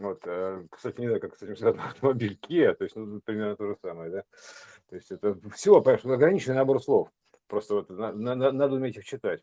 Вот, 0.00 0.22
э, 0.26 0.66
кстати, 0.70 1.00
не 1.00 1.06
знаю, 1.06 1.20
как 1.20 1.36
с 1.36 1.42
этим 1.42 1.56
связан 1.56 1.80
автомобиль 1.84 2.38
Kia, 2.40 2.74
то 2.74 2.84
есть, 2.84 2.96
ну, 2.96 3.20
примерно 3.20 3.56
то 3.56 3.68
же 3.68 3.76
самое, 3.80 4.10
да. 4.10 4.24
То 4.88 4.96
есть 4.96 5.10
это 5.10 5.38
все, 5.54 5.80
понимаешь, 5.80 6.04
ограниченный 6.04 6.56
набор 6.56 6.82
слов. 6.82 7.10
Просто 7.48 7.74
вот 7.74 7.90
на- 7.90 8.12
на- 8.12 8.34
на- 8.34 8.52
надо 8.52 8.76
уметь 8.76 8.96
их 8.96 9.04
читать. 9.04 9.42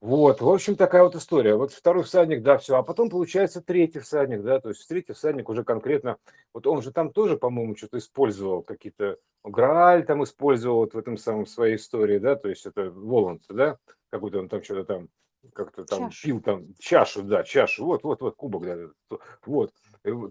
Вот, 0.00 0.40
в 0.40 0.48
общем, 0.48 0.76
такая 0.76 1.02
вот 1.02 1.16
история. 1.16 1.56
Вот 1.56 1.72
второй 1.72 2.04
всадник, 2.04 2.42
да, 2.42 2.56
все. 2.58 2.76
А 2.76 2.82
потом 2.84 3.10
получается 3.10 3.60
третий 3.60 3.98
всадник, 3.98 4.42
да, 4.42 4.60
то 4.60 4.68
есть 4.68 4.86
третий 4.86 5.12
всадник 5.12 5.48
уже 5.48 5.64
конкретно, 5.64 6.18
вот 6.54 6.68
он 6.68 6.82
же 6.82 6.92
там 6.92 7.12
тоже, 7.12 7.36
по-моему, 7.36 7.76
что-то 7.76 7.98
использовал, 7.98 8.62
какие-то, 8.62 9.18
Грааль 9.42 10.06
там 10.06 10.22
использовал 10.22 10.78
вот 10.80 10.94
в 10.94 10.98
этом 10.98 11.16
самом 11.16 11.46
своей 11.46 11.76
истории, 11.76 12.18
да, 12.18 12.36
то 12.36 12.48
есть 12.48 12.64
это 12.64 12.90
Воланд, 12.90 13.42
да, 13.48 13.78
какой-то 14.10 14.38
он 14.38 14.48
там 14.48 14.62
что-то 14.62 14.84
там, 14.84 15.08
как-то 15.52 15.84
там 15.84 16.10
Чашу. 16.10 16.22
пил 16.22 16.40
там, 16.42 16.74
чашу, 16.78 17.22
да, 17.22 17.42
чашу, 17.42 17.84
вот, 17.84 18.04
вот, 18.04 18.20
вот, 18.20 18.36
кубок, 18.36 18.64
да, 18.64 19.18
вот. 19.46 19.72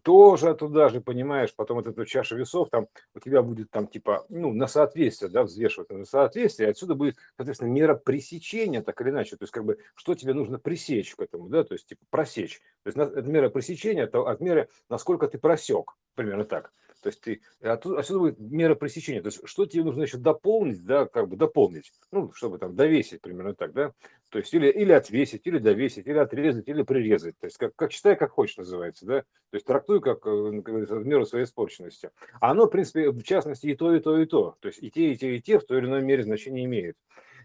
Тоже 0.04 0.54
туда 0.56 0.90
же, 0.90 1.02
понимаешь, 1.02 1.54
потом 1.56 1.78
вот 1.78 1.88
эту 1.88 2.06
чашу 2.06 2.38
весов, 2.38 2.70
там 2.70 2.88
у 3.14 3.20
тебя 3.20 3.42
будет 3.42 3.70
там 3.72 3.88
типа, 3.88 4.26
ну, 4.30 4.54
на 4.54 4.68
соответствие, 4.68 5.32
да, 5.32 5.44
взвешивать 5.44 5.90
на 5.90 6.06
соответствие, 6.06 6.70
отсюда 6.70 6.96
будет, 6.96 7.18
соответственно, 7.36 7.70
мера 7.70 7.96
пресечения, 7.96 8.82
так 8.82 9.00
или 9.02 9.10
иначе, 9.10 9.38
то 9.38 9.44
есть 9.44 9.54
как 9.54 9.66
бы, 9.66 9.80
что 9.96 10.16
тебе 10.16 10.34
нужно 10.34 10.60
пресечь 10.60 11.16
к 11.16 11.22
этому, 11.22 11.50
да, 11.50 11.64
то 11.64 11.74
есть 11.74 11.88
типа 11.88 12.06
просечь. 12.10 12.62
То 12.84 12.90
есть 12.90 12.98
это 12.98 13.30
мера 13.30 13.50
пресечения, 13.50 14.04
это 14.04 14.22
от 14.22 14.40
меры, 14.42 14.70
насколько 14.90 15.28
ты 15.28 15.38
просек, 15.38 15.94
примерно 16.16 16.46
так. 16.46 16.72
То 17.02 17.10
есть 17.10 17.22
ты, 17.22 17.42
оттуда, 17.62 18.00
отсюда 18.00 18.20
будет 18.20 18.40
мера 18.40 18.76
пресечения, 18.76 19.22
то 19.22 19.28
есть 19.28 19.42
что 19.46 19.66
тебе 19.66 19.84
нужно 19.84 20.04
еще 20.04 20.18
дополнить, 20.18 20.84
да, 20.84 21.06
как 21.06 21.30
бы 21.30 21.38
дополнить, 21.38 21.92
ну, 22.12 22.32
чтобы 22.34 22.58
там 22.58 22.76
довесить, 22.76 23.22
примерно 23.22 23.54
так, 23.54 23.74
да, 23.74 23.94
то 24.30 24.40
есть 24.40 24.54
или, 24.54 24.68
или 24.70 24.92
отвесить, 24.92 25.42
или 25.46 25.58
довесить, 25.58 26.08
или 26.08 26.18
отрезать, 26.18 26.68
или 26.68 26.82
прирезать, 26.82 27.38
то 27.40 27.46
есть 27.46 27.58
как, 27.58 27.76
как 27.76 27.92
считай, 27.92 28.16
как 28.16 28.32
хочешь 28.32 28.58
называется, 28.58 29.06
да, 29.06 29.22
то 29.22 29.56
есть 29.56 29.66
трактуй 29.66 30.02
как, 30.02 30.26
э, 30.26 30.62
как 30.64 30.76
в 30.90 31.06
меру 31.06 31.26
своей 31.26 31.46
испорченности. 31.46 32.10
А 32.42 32.52
оно, 32.52 32.66
в 32.66 32.70
принципе, 32.70 33.12
в 33.12 33.24
частности, 33.24 33.68
и 33.68 33.76
то, 33.76 33.96
и 33.96 34.00
то, 34.00 34.18
и 34.20 34.26
то. 34.26 34.58
То 34.60 34.68
есть 34.68 34.84
и 34.84 34.92
те, 34.92 35.14
и 35.14 35.18
те, 35.18 35.36
и 35.36 35.42
те 35.42 35.60
в 35.60 35.66
той 35.66 35.80
или 35.80 35.86
иной 35.88 36.02
мере 36.02 36.24
значения 36.24 36.66
имеют. 36.66 36.98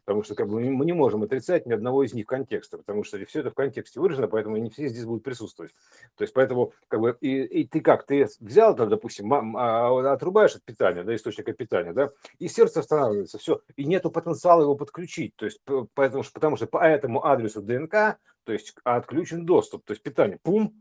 Потому 0.04 0.24
что 0.24 0.34
как 0.34 0.48
бы, 0.48 0.60
мы 0.60 0.84
не 0.84 0.92
можем 0.92 1.22
отрицать 1.22 1.66
ни 1.66 1.72
одного 1.72 2.02
из 2.02 2.12
них 2.12 2.26
контекста, 2.26 2.78
потому 2.78 3.04
что 3.04 3.24
все 3.24 3.40
это 3.40 3.50
в 3.50 3.54
контексте 3.54 4.00
выражено, 4.00 4.26
поэтому 4.26 4.56
не 4.56 4.70
все 4.70 4.88
здесь 4.88 5.04
будут 5.04 5.22
присутствовать. 5.22 5.72
То 6.16 6.22
есть 6.24 6.34
поэтому 6.34 6.72
как 6.88 7.00
бы 7.00 7.16
и, 7.20 7.42
и 7.42 7.66
ты 7.66 7.80
как, 7.80 8.04
ты 8.04 8.26
взял, 8.40 8.74
там, 8.74 8.88
допустим, 8.88 9.26
ма- 9.26 9.42
а, 9.56 10.12
отрубаешь 10.12 10.56
от 10.56 10.64
питания, 10.64 11.04
да, 11.04 11.14
источника 11.14 11.52
питания, 11.52 11.92
да, 11.92 12.10
и 12.38 12.48
сердце 12.48 12.80
останавливается, 12.80 13.38
все, 13.38 13.60
и 13.76 13.84
нету 13.84 14.10
потенциала 14.10 14.62
его 14.62 14.74
подключить, 14.74 15.36
то 15.36 15.44
есть 15.44 15.60
поэтому, 15.94 16.24
потому 16.34 16.56
что 16.56 16.66
по 16.66 16.84
этому 16.84 17.24
адресу 17.24 17.62
ДНК, 17.62 18.18
то 18.44 18.52
есть 18.52 18.74
отключен 18.84 19.46
доступ, 19.46 19.84
то 19.84 19.92
есть 19.92 20.02
питание, 20.02 20.38
пум, 20.42 20.74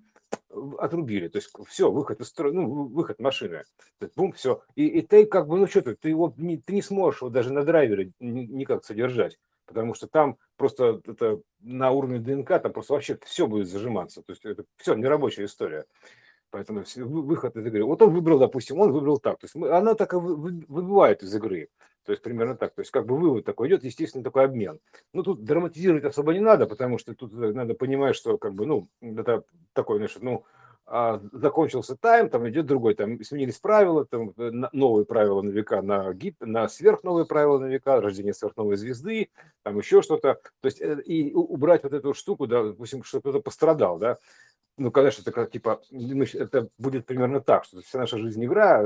отрубили, 0.80 1.28
то 1.28 1.38
есть 1.38 1.52
все, 1.68 1.92
выход 1.92 2.20
из 2.22 2.28
строя, 2.28 2.52
ну, 2.52 2.70
вы- 2.70 2.88
выход 2.88 3.20
машины, 3.20 3.64
бум, 4.16 4.32
все, 4.34 4.62
и, 4.76 4.86
и 4.88 5.02
ты 5.02 5.26
как 5.26 5.48
бы, 5.48 5.58
ну 5.58 5.68
что 5.68 5.82
ты, 5.82 5.96
ты 5.96 6.10
его 6.10 6.34
не, 6.38 6.58
ты 6.58 6.74
не 6.74 6.82
сможешь 6.82 7.22
его 7.22 7.30
даже 7.30 7.54
на 7.54 7.64
драйвере 7.64 8.12
ни- 8.20 8.46
никак 8.46 8.84
содержать, 8.84 9.40
потому 9.66 9.94
что 9.94 10.08
там 10.08 10.38
просто 10.58 11.02
это 11.06 11.40
на 11.62 11.92
уровне 11.92 12.20
ДНК, 12.20 12.62
там 12.62 12.74
просто 12.74 12.94
вообще 12.94 13.18
все 13.26 13.48
будет 13.48 13.68
зажиматься, 13.68 14.22
то 14.22 14.32
есть 14.32 14.46
это 14.46 14.66
все 14.78 14.94
нерабочая 14.96 15.46
история. 15.46 15.86
Поэтому 16.52 16.84
выход 16.98 17.56
из 17.56 17.66
игры. 17.66 17.84
Вот 17.86 18.02
он 18.02 18.14
выбрал, 18.14 18.38
допустим, 18.38 18.80
он 18.80 18.92
выбрал 18.92 19.18
так. 19.20 19.40
То 19.40 19.46
есть 19.46 19.56
мы- 19.56 19.70
она 19.72 19.96
так 19.96 20.14
и 20.14 20.18
вы- 20.18 20.36
вы- 20.36 20.66
выбывает 20.68 21.24
из 21.24 21.34
игры. 21.34 21.70
То 22.06 22.12
есть 22.12 22.22
примерно 22.22 22.56
так. 22.56 22.74
То 22.74 22.82
есть 22.82 22.92
как 22.92 23.06
бы 23.06 23.18
вывод 23.18 23.46
такой 23.46 23.70
идет, 23.70 23.84
естественно, 23.84 24.24
такой 24.24 24.44
обмен. 24.44 24.80
Ну 25.14 25.24
тут 25.24 25.44
драматизировать 25.44 26.04
особо 26.04 26.34
не 26.34 26.40
надо, 26.40 26.68
потому 26.68 26.98
что 26.98 27.16
тут 27.16 27.34
э, 27.34 27.54
надо 27.54 27.74
понимать, 27.74 28.16
что 28.16 28.38
как 28.38 28.54
бы, 28.54 28.66
ну, 28.66 28.88
это 29.02 29.44
такой, 29.74 29.98
значит, 30.00 30.22
ну, 30.22 30.44
а, 30.94 31.22
закончился 31.32 31.96
тайм, 31.96 32.30
там 32.30 32.50
идет 32.50 32.66
другой, 32.66 32.96
там 32.96 33.24
сменились 33.24 33.60
правила, 33.60 34.04
там 34.04 34.34
э, 34.36 34.52
новые 34.74 35.06
правила 35.06 35.42
на 35.42 35.50
века, 35.50 35.82
на 35.82 36.12
гип, 36.14 36.36
на 36.42 36.68
сверхновые 36.68 37.26
правила 37.26 37.60
на 37.60 37.68
века, 37.68 38.02
рождение 38.02 38.34
сверхновой 38.34 38.76
звезды, 38.76 39.30
там 39.64 39.78
еще 39.78 40.02
что-то. 40.02 40.40
То 40.60 40.66
есть 40.66 40.82
э, 40.82 41.02
и 41.06 41.34
убрать 41.34 41.84
вот 41.84 41.94
эту 41.94 42.14
штуку, 42.14 42.46
да, 42.46 42.64
допустим, 42.64 43.04
что 43.04 43.22
кто-то 43.22 43.40
пострадал, 43.40 44.00
да, 44.00 44.18
ну, 44.82 44.92
конечно, 44.92 45.22
это 45.22 45.32
как, 45.32 45.52
типа, 45.52 45.82
мы 45.92 46.26
это 46.34 46.70
будет 46.78 47.06
примерно 47.06 47.40
так, 47.42 47.66
что 47.66 47.82
вся 47.82 48.00
наша 48.00 48.18
жизнь 48.18 48.44
игра, 48.44 48.82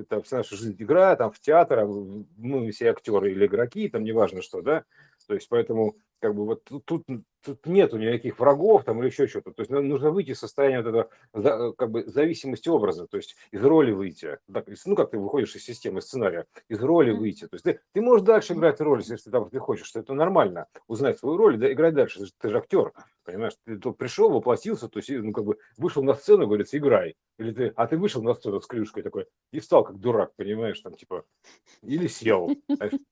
это 0.00 0.20
вся 0.22 0.38
наша 0.38 0.56
жизнь 0.56 0.76
игра, 0.78 1.14
там, 1.16 1.30
в 1.32 1.40
театр, 1.40 1.80
а 1.80 1.86
в- 1.86 2.24
мы 2.36 2.70
все 2.72 2.90
актеры 2.90 3.32
или 3.32 3.46
игроки, 3.46 3.88
там, 3.88 4.04
неважно 4.04 4.42
что, 4.42 4.60
да, 4.62 4.84
то 5.26 5.34
есть, 5.34 5.48
поэтому 5.48 5.96
как 6.20 6.34
бы 6.34 6.44
вот 6.44 6.64
тут, 6.64 6.84
тут, 6.84 7.04
тут 7.44 7.66
нету 7.66 7.98
никаких 7.98 8.38
врагов 8.38 8.84
там 8.84 9.00
или 9.00 9.06
еще 9.06 9.26
что-то. 9.26 9.52
То 9.52 9.62
есть 9.62 9.70
нужно 9.70 10.10
выйти 10.10 10.30
из 10.30 10.38
состояния 10.38 10.82
вот 10.82 10.88
этого 10.88 11.72
как 11.72 11.90
бы 11.90 12.04
зависимости 12.04 12.68
образа, 12.68 13.06
то 13.06 13.16
есть 13.16 13.36
из 13.50 13.62
роли 13.62 13.92
выйти. 13.92 14.38
Так, 14.52 14.66
ну, 14.84 14.96
как 14.96 15.10
ты 15.10 15.18
выходишь 15.18 15.54
из 15.54 15.64
системы 15.64 16.00
сценария, 16.00 16.46
из 16.68 16.82
роли 16.82 17.12
выйти. 17.12 17.46
То 17.46 17.54
есть 17.54 17.64
ты, 17.64 17.80
ты 17.92 18.00
можешь 18.00 18.26
дальше 18.26 18.54
играть 18.54 18.80
роль, 18.80 19.00
если 19.00 19.16
ты, 19.16 19.30
там, 19.30 19.48
ты 19.50 19.58
хочешь, 19.58 19.86
что 19.86 20.00
это 20.00 20.14
нормально, 20.14 20.66
узнать 20.88 21.18
свою 21.18 21.36
роль, 21.36 21.58
да, 21.58 21.72
играть 21.72 21.94
дальше. 21.94 22.20
Ты 22.20 22.26
же, 22.26 22.32
ты 22.38 22.48
же 22.50 22.58
актер, 22.58 22.92
понимаешь? 23.24 23.54
Ты 23.64 23.78
тут 23.78 23.98
пришел, 23.98 24.30
воплотился, 24.30 24.88
то 24.88 24.98
есть, 24.98 25.10
ну, 25.10 25.32
как 25.32 25.44
бы 25.44 25.58
вышел 25.76 26.02
на 26.02 26.14
сцену, 26.14 26.46
говорится, 26.46 26.78
играй. 26.78 27.16
Или 27.38 27.52
ты, 27.52 27.72
а 27.76 27.86
ты 27.86 27.98
вышел 27.98 28.22
на 28.22 28.32
сцену 28.34 28.60
с 28.60 28.66
клюшкой 28.66 29.02
такой 29.02 29.26
и 29.52 29.60
встал 29.60 29.84
как 29.84 29.98
дурак, 29.98 30.32
понимаешь, 30.36 30.80
там, 30.80 30.94
типа, 30.94 31.24
или 31.82 32.06
сел. 32.06 32.50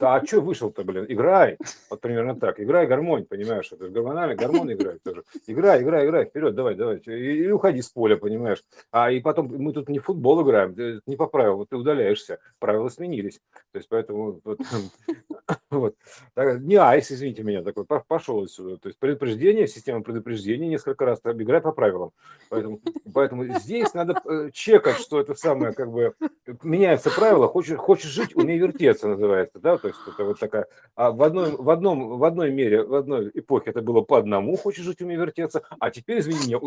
А, 0.01 0.17
а 0.17 0.27
что 0.27 0.41
вышел-то, 0.41 0.83
блин? 0.85 1.05
Играй. 1.09 1.59
Вот 1.91 2.01
примерно 2.01 2.35
так. 2.35 2.59
Играй 2.61 2.87
гармонь, 2.95 3.25
понимаешь? 3.25 3.71
Это 3.73 3.87
же 3.87 3.91
гормональный 3.91 4.37
гормон 4.37 4.73
играет 4.73 5.03
тоже. 5.03 5.25
Играй, 5.47 5.83
играй, 5.83 6.07
играй, 6.07 6.25
вперед, 6.25 6.55
давай, 6.55 6.75
давай. 6.75 6.99
И, 6.99 7.51
уходи 7.51 7.83
с 7.83 7.91
поля, 7.91 8.17
понимаешь? 8.17 8.63
А 8.91 9.11
и 9.11 9.21
потом 9.21 9.49
мы 9.49 9.73
тут 9.73 9.89
не 9.89 9.99
футбол 9.99 10.43
играем, 10.43 10.75
не 11.07 11.17
по 11.17 11.27
правилам, 11.27 11.67
ты 11.67 11.77
удаляешься. 11.77 12.39
Правила 12.59 12.89
сменились. 12.89 13.41
То 13.73 13.79
есть 13.79 13.89
поэтому 13.89 14.41
вот, 14.45 14.61
вот. 15.71 15.95
Не 16.37 16.77
айс, 16.77 17.11
извините 17.11 17.43
меня, 17.43 17.63
такой 17.63 17.85
пошел 17.85 18.43
отсюда. 18.43 18.79
То 18.79 18.89
есть 18.89 18.99
предупреждение, 18.99 19.67
система 19.67 20.03
предупреждения 20.03 20.69
несколько 20.69 21.05
раз, 21.05 21.21
играй 21.25 21.61
по 21.61 21.73
правилам. 21.73 22.13
Поэтому, 22.49 22.81
поэтому 23.13 23.45
здесь 23.59 23.93
надо 23.95 24.21
э, 24.25 24.51
чекать, 24.53 24.99
что 24.99 25.21
это 25.21 25.35
самое, 25.35 25.73
как 25.73 25.91
бы, 25.91 26.15
меняются 26.63 27.11
правила, 27.11 27.49
хочешь, 27.49 27.79
хочешь 27.79 28.11
жить, 28.11 28.37
умей 28.37 28.59
вертеться, 28.59 29.09
называется, 29.09 29.59
да, 29.59 29.79
то 29.79 29.89
есть 29.89 30.01
это 30.07 30.25
вот 30.25 30.39
такая, 30.39 30.67
а 30.95 31.11
в 31.11 31.23
одной, 31.23 31.53
в 31.57 31.71
одном, 31.71 32.19
в 32.19 32.25
одной 32.25 32.51
мере, 32.51 32.84
в 32.87 32.95
одной 32.95 33.31
эпохе 33.35 33.71
это 33.71 33.83
было 33.83 34.01
по 34.01 34.19
одному, 34.19 34.57
хочешь 34.57 34.85
жить, 34.85 35.01
умей 35.03 35.17
вертеться, 35.17 35.63
а 35.79 35.91
теперь, 35.91 36.21
извини 36.21 36.47
меня, 36.47 36.59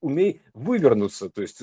умей 0.00 0.42
вывернуться, 0.54 1.30
то 1.30 1.42
есть, 1.42 1.62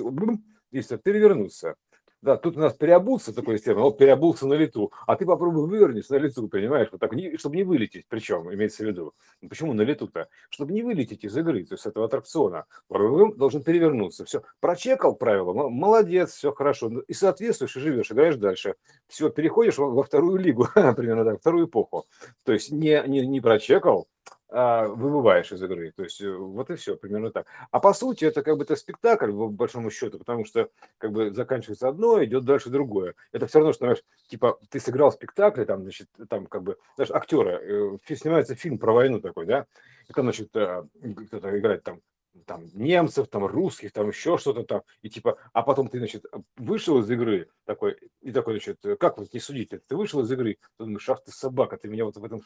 если 0.71 0.97
перевернуться. 0.97 1.75
Да, 2.23 2.37
тут 2.37 2.55
у 2.55 2.59
нас 2.61 2.73
переобуться 2.73 3.35
такой 3.35 3.59
термин, 3.59 3.81
вот 3.81 3.97
переобулся 3.97 4.47
на 4.47 4.53
лету, 4.53 4.93
а 5.07 5.17
ты 5.17 5.25
попробуй 5.25 5.67
вывернись 5.67 6.07
на 6.07 6.15
лету, 6.15 6.47
понимаешь, 6.47 6.87
вот 6.89 7.01
так, 7.01 7.11
не, 7.11 7.35
чтобы 7.35 7.57
не 7.57 7.63
вылететь, 7.63 8.05
причем, 8.07 8.49
имеется 8.53 8.85
в 8.85 8.87
виду. 8.87 9.13
Ну, 9.41 9.49
почему 9.49 9.73
на 9.73 9.81
лету-то? 9.81 10.29
Чтобы 10.49 10.71
не 10.71 10.83
вылететь 10.83 11.25
из 11.25 11.35
игры, 11.35 11.65
то 11.65 11.73
есть 11.73 11.85
этого 11.85 12.05
аттракциона. 12.05 12.63
Должен 12.87 13.61
перевернуться. 13.61 14.23
Все, 14.23 14.41
прочекал 14.61 15.17
правила, 15.17 15.67
молодец, 15.67 16.31
все 16.31 16.53
хорошо. 16.53 16.87
Ну, 16.87 17.01
и 17.01 17.13
соответствуешь, 17.13 17.75
и 17.75 17.81
живешь, 17.81 18.09
играешь 18.09 18.37
дальше. 18.37 18.75
Все, 19.09 19.29
переходишь 19.29 19.77
во, 19.77 19.89
во 19.89 20.03
вторую 20.03 20.37
лигу, 20.37 20.69
примерно 20.95 21.25
так, 21.25 21.41
вторую 21.41 21.67
эпоху. 21.67 22.05
То 22.45 22.53
есть 22.53 22.71
не, 22.71 23.03
не, 23.05 23.27
не 23.27 23.41
прочекал, 23.41 24.07
выбываешь 24.53 25.51
из 25.51 25.63
игры. 25.63 25.91
То 25.95 26.03
есть 26.03 26.21
э, 26.21 26.31
вот 26.31 26.69
и 26.69 26.75
все, 26.75 26.95
примерно 26.95 27.31
так. 27.31 27.47
А 27.71 27.79
по 27.79 27.93
сути 27.93 28.25
это 28.25 28.43
как 28.43 28.57
бы 28.57 28.63
это 28.63 28.75
спектакль, 28.75 29.31
в 29.31 29.51
большому 29.51 29.89
счету, 29.89 30.19
потому 30.19 30.45
что 30.45 30.69
как 30.99 31.11
бы 31.11 31.31
заканчивается 31.31 31.87
одно, 31.87 32.23
идет 32.23 32.45
дальше 32.45 32.69
другое. 32.69 33.15
Это 33.31 33.47
все 33.47 33.59
равно, 33.59 33.73
что, 33.73 33.85
знаешь, 33.85 34.03
типа 34.27 34.59
ты 34.69 34.79
сыграл 34.79 35.11
спектакль, 35.11 35.65
там, 35.65 35.81
значит, 35.81 36.07
там 36.29 36.45
как 36.45 36.61
бы, 36.61 36.77
знаешь, 36.95 37.11
актеры, 37.11 37.97
э, 38.07 38.15
снимается 38.15 38.55
фильм 38.55 38.77
про 38.77 38.93
войну 38.93 39.19
такой, 39.19 39.47
да, 39.47 39.65
и 40.07 40.13
там, 40.13 40.25
значит, 40.25 40.55
э, 40.55 40.83
кто-то 41.27 41.57
играет 41.57 41.83
там 41.83 42.01
там 42.45 42.65
немцев, 42.73 43.27
там 43.27 43.45
русских, 43.45 43.91
там 43.91 44.09
еще 44.09 44.37
что-то 44.37 44.63
там, 44.63 44.81
и 45.01 45.09
типа, 45.09 45.37
а 45.53 45.61
потом 45.61 45.87
ты, 45.87 45.99
значит, 45.99 46.25
вышел 46.57 46.99
из 46.99 47.09
игры 47.09 47.49
такой, 47.65 47.97
и 48.21 48.31
такой, 48.31 48.53
значит, 48.53 48.79
как 48.99 49.17
вот 49.17 49.33
не 49.33 49.39
судить, 49.39 49.69
ты 49.69 49.95
вышел 49.95 50.21
из 50.21 50.31
игры, 50.31 50.57
ты 50.77 50.85
думаешь, 50.85 51.09
ах 51.09 51.23
ты 51.23 51.31
собака, 51.31 51.77
ты 51.77 51.87
меня 51.87 52.05
вот 52.05 52.17
в 52.17 52.23
этом 52.23 52.41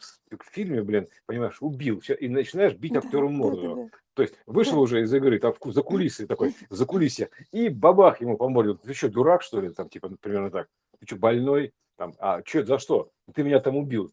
фильме, 0.52 0.82
блин, 0.82 1.08
понимаешь, 1.26 1.58
убил, 1.60 2.02
и 2.18 2.28
начинаешь 2.28 2.74
бить 2.74 2.96
актеру 2.96 3.28
морду. 3.28 3.90
То 4.14 4.22
есть 4.22 4.34
вышел 4.46 4.80
уже 4.80 5.02
из 5.02 5.14
игры, 5.14 5.38
там 5.38 5.54
за 5.64 5.82
кулисы 5.82 6.26
такой, 6.28 6.54
за 6.68 6.86
кулисья, 6.86 7.30
и 7.52 7.68
бабах 7.68 8.20
ему 8.20 8.36
по 8.36 8.48
морде, 8.48 8.74
ты 8.74 8.94
что, 8.94 9.08
дурак, 9.08 9.42
что 9.42 9.60
ли, 9.60 9.70
там, 9.70 9.88
типа, 9.88 10.10
примерно 10.20 10.50
так, 10.50 10.68
ты 10.98 11.06
что, 11.06 11.16
больной, 11.16 11.72
там, 11.96 12.14
а 12.18 12.42
что, 12.44 12.64
за 12.64 12.78
что? 12.78 13.10
Ты 13.34 13.42
меня 13.42 13.60
там 13.60 13.76
убил, 13.76 14.12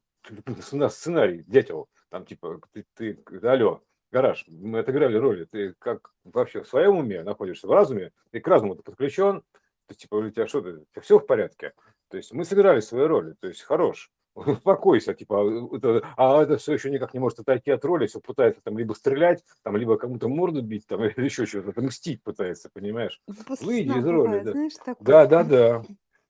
у 0.72 0.76
нас 0.78 0.98
сценарий, 0.98 1.44
дятел, 1.48 1.90
там, 2.10 2.26
типа, 2.26 2.62
ты, 2.72 2.86
ты, 2.96 3.20
алло, 3.44 3.82
гараж, 4.16 4.46
мы 4.48 4.80
отыграли 4.80 5.18
роли, 5.18 5.44
ты 5.44 5.74
как 5.78 6.14
вообще 6.24 6.64
в 6.64 6.68
своем 6.70 6.98
уме 6.98 7.22
находишься, 7.22 7.68
в 7.68 7.72
разуме, 7.72 8.14
ты 8.32 8.40
к 8.40 8.48
разуму 8.48 8.76
ты 8.76 8.82
подключен, 8.82 9.42
то 9.42 9.92
есть, 9.92 10.02
типа, 10.02 10.16
у 10.16 10.30
тебя 10.30 10.48
что-то, 10.48 10.70
у 10.70 10.86
тебя 10.86 11.02
все 11.02 11.20
в 11.20 11.26
порядке. 11.26 11.74
То 12.08 12.16
есть 12.16 12.32
мы 12.32 12.46
сыграли 12.46 12.80
свои 12.80 13.06
роли, 13.06 13.36
то 13.42 13.50
есть 13.50 13.62
хорош, 13.64 14.10
успокойся, 14.36 15.14
типа, 15.14 15.42
а 15.42 15.76
это, 15.76 16.08
а 16.16 16.42
это 16.42 16.56
все 16.56 16.74
еще 16.74 16.90
никак 16.92 17.14
не 17.14 17.20
может 17.20 17.42
отойти 17.42 17.72
от 17.72 17.84
роли, 17.84 18.08
все 18.08 18.22
пытается 18.22 18.62
там 18.64 18.78
либо 18.78 18.94
стрелять, 18.94 19.44
там, 19.64 19.76
либо 19.76 19.98
кому-то 19.98 20.30
морду 20.30 20.62
бить, 20.62 20.88
там, 20.88 21.04
или 21.04 21.26
еще 21.26 21.46
что-то, 21.46 21.82
мстить 21.82 22.24
пытается, 22.24 22.70
понимаешь? 22.74 23.22
Выйди 23.62 24.00
из 24.00 24.06
роли. 24.06 24.40
Да. 24.40 24.52
Знаешь, 24.54 24.74
да, 25.02 25.26
да, 25.28 25.44
да. 25.44 25.84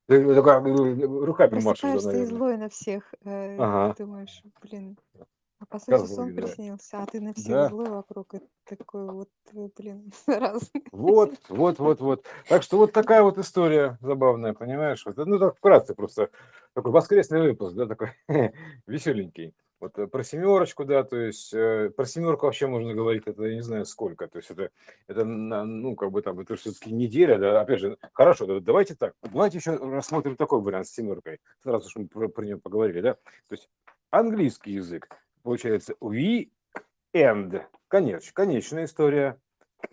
Ты 0.08 0.34
такая, 0.34 0.60
руками 0.60 1.60
машешь. 1.60 2.02
ты 2.02 2.26
злой 2.26 2.56
на 2.56 2.68
всех. 2.68 3.12
Э, 3.24 3.56
ага. 3.58 3.94
Думаешь, 3.98 4.42
блин, 4.60 4.96
а 5.58 5.66
по 5.66 5.78
сути 5.78 6.06
сон 6.06 6.34
да. 6.34 6.42
приснился, 6.42 7.02
а 7.02 7.06
ты 7.06 7.20
на 7.20 7.32
всех 7.32 7.48
Да. 7.48 7.68
злой 7.68 7.88
вокруг. 7.88 8.34
Это 8.34 8.46
такой 8.66 9.10
вот, 9.10 9.30
э, 9.52 9.68
блин, 9.76 10.12
разный. 10.26 10.84
Вот, 10.92 11.34
вот, 11.48 11.78
вот, 11.78 12.00
вот. 12.00 12.26
Так 12.48 12.62
что 12.62 12.76
вот 12.76 12.92
такая 12.92 13.22
вот 13.22 13.38
история 13.38 13.96
забавная, 14.00 14.52
понимаешь? 14.52 15.04
Вот, 15.06 15.16
ну, 15.16 15.38
так 15.38 15.56
вкратце 15.56 15.94
просто. 15.94 16.30
Такой 16.74 16.92
воскресный 16.92 17.40
выпуск, 17.40 17.74
да, 17.74 17.86
такой 17.86 18.10
веселенький. 18.86 19.54
Вот 19.78 19.98
э, 19.98 20.06
про 20.06 20.24
семерочку, 20.24 20.84
да, 20.84 21.04
то 21.04 21.16
есть 21.16 21.52
э, 21.52 21.90
про 21.94 22.06
семерку 22.06 22.46
вообще 22.46 22.66
можно 22.66 22.94
говорить, 22.94 23.24
это 23.26 23.44
я 23.44 23.54
не 23.54 23.62
знаю 23.62 23.84
сколько, 23.84 24.26
то 24.26 24.38
есть 24.38 24.50
это, 24.50 24.70
это 25.06 25.24
ну, 25.24 25.94
как 25.96 26.12
бы 26.12 26.22
там, 26.22 26.40
это 26.40 26.56
все-таки 26.56 26.92
неделя, 26.92 27.38
да, 27.38 27.60
опять 27.60 27.80
же, 27.80 27.98
хорошо, 28.14 28.46
да, 28.46 28.60
давайте 28.60 28.94
так, 28.94 29.12
давайте 29.20 29.58
еще 29.58 29.76
рассмотрим 29.76 30.36
такой 30.36 30.62
вариант 30.62 30.86
с 30.86 30.94
семеркой, 30.94 31.40
сразу 31.62 31.90
же 31.90 32.00
мы 32.00 32.08
про, 32.08 32.28
про 32.28 32.44
нее 32.46 32.56
поговорили, 32.56 33.02
да, 33.02 33.14
то 33.14 33.52
есть 33.52 33.68
английский 34.10 34.72
язык, 34.72 35.08
получается 35.46 35.94
we 36.00 36.50
end, 37.14 37.62
конеч, 37.86 38.32
конечная 38.32 38.86
история, 38.86 39.38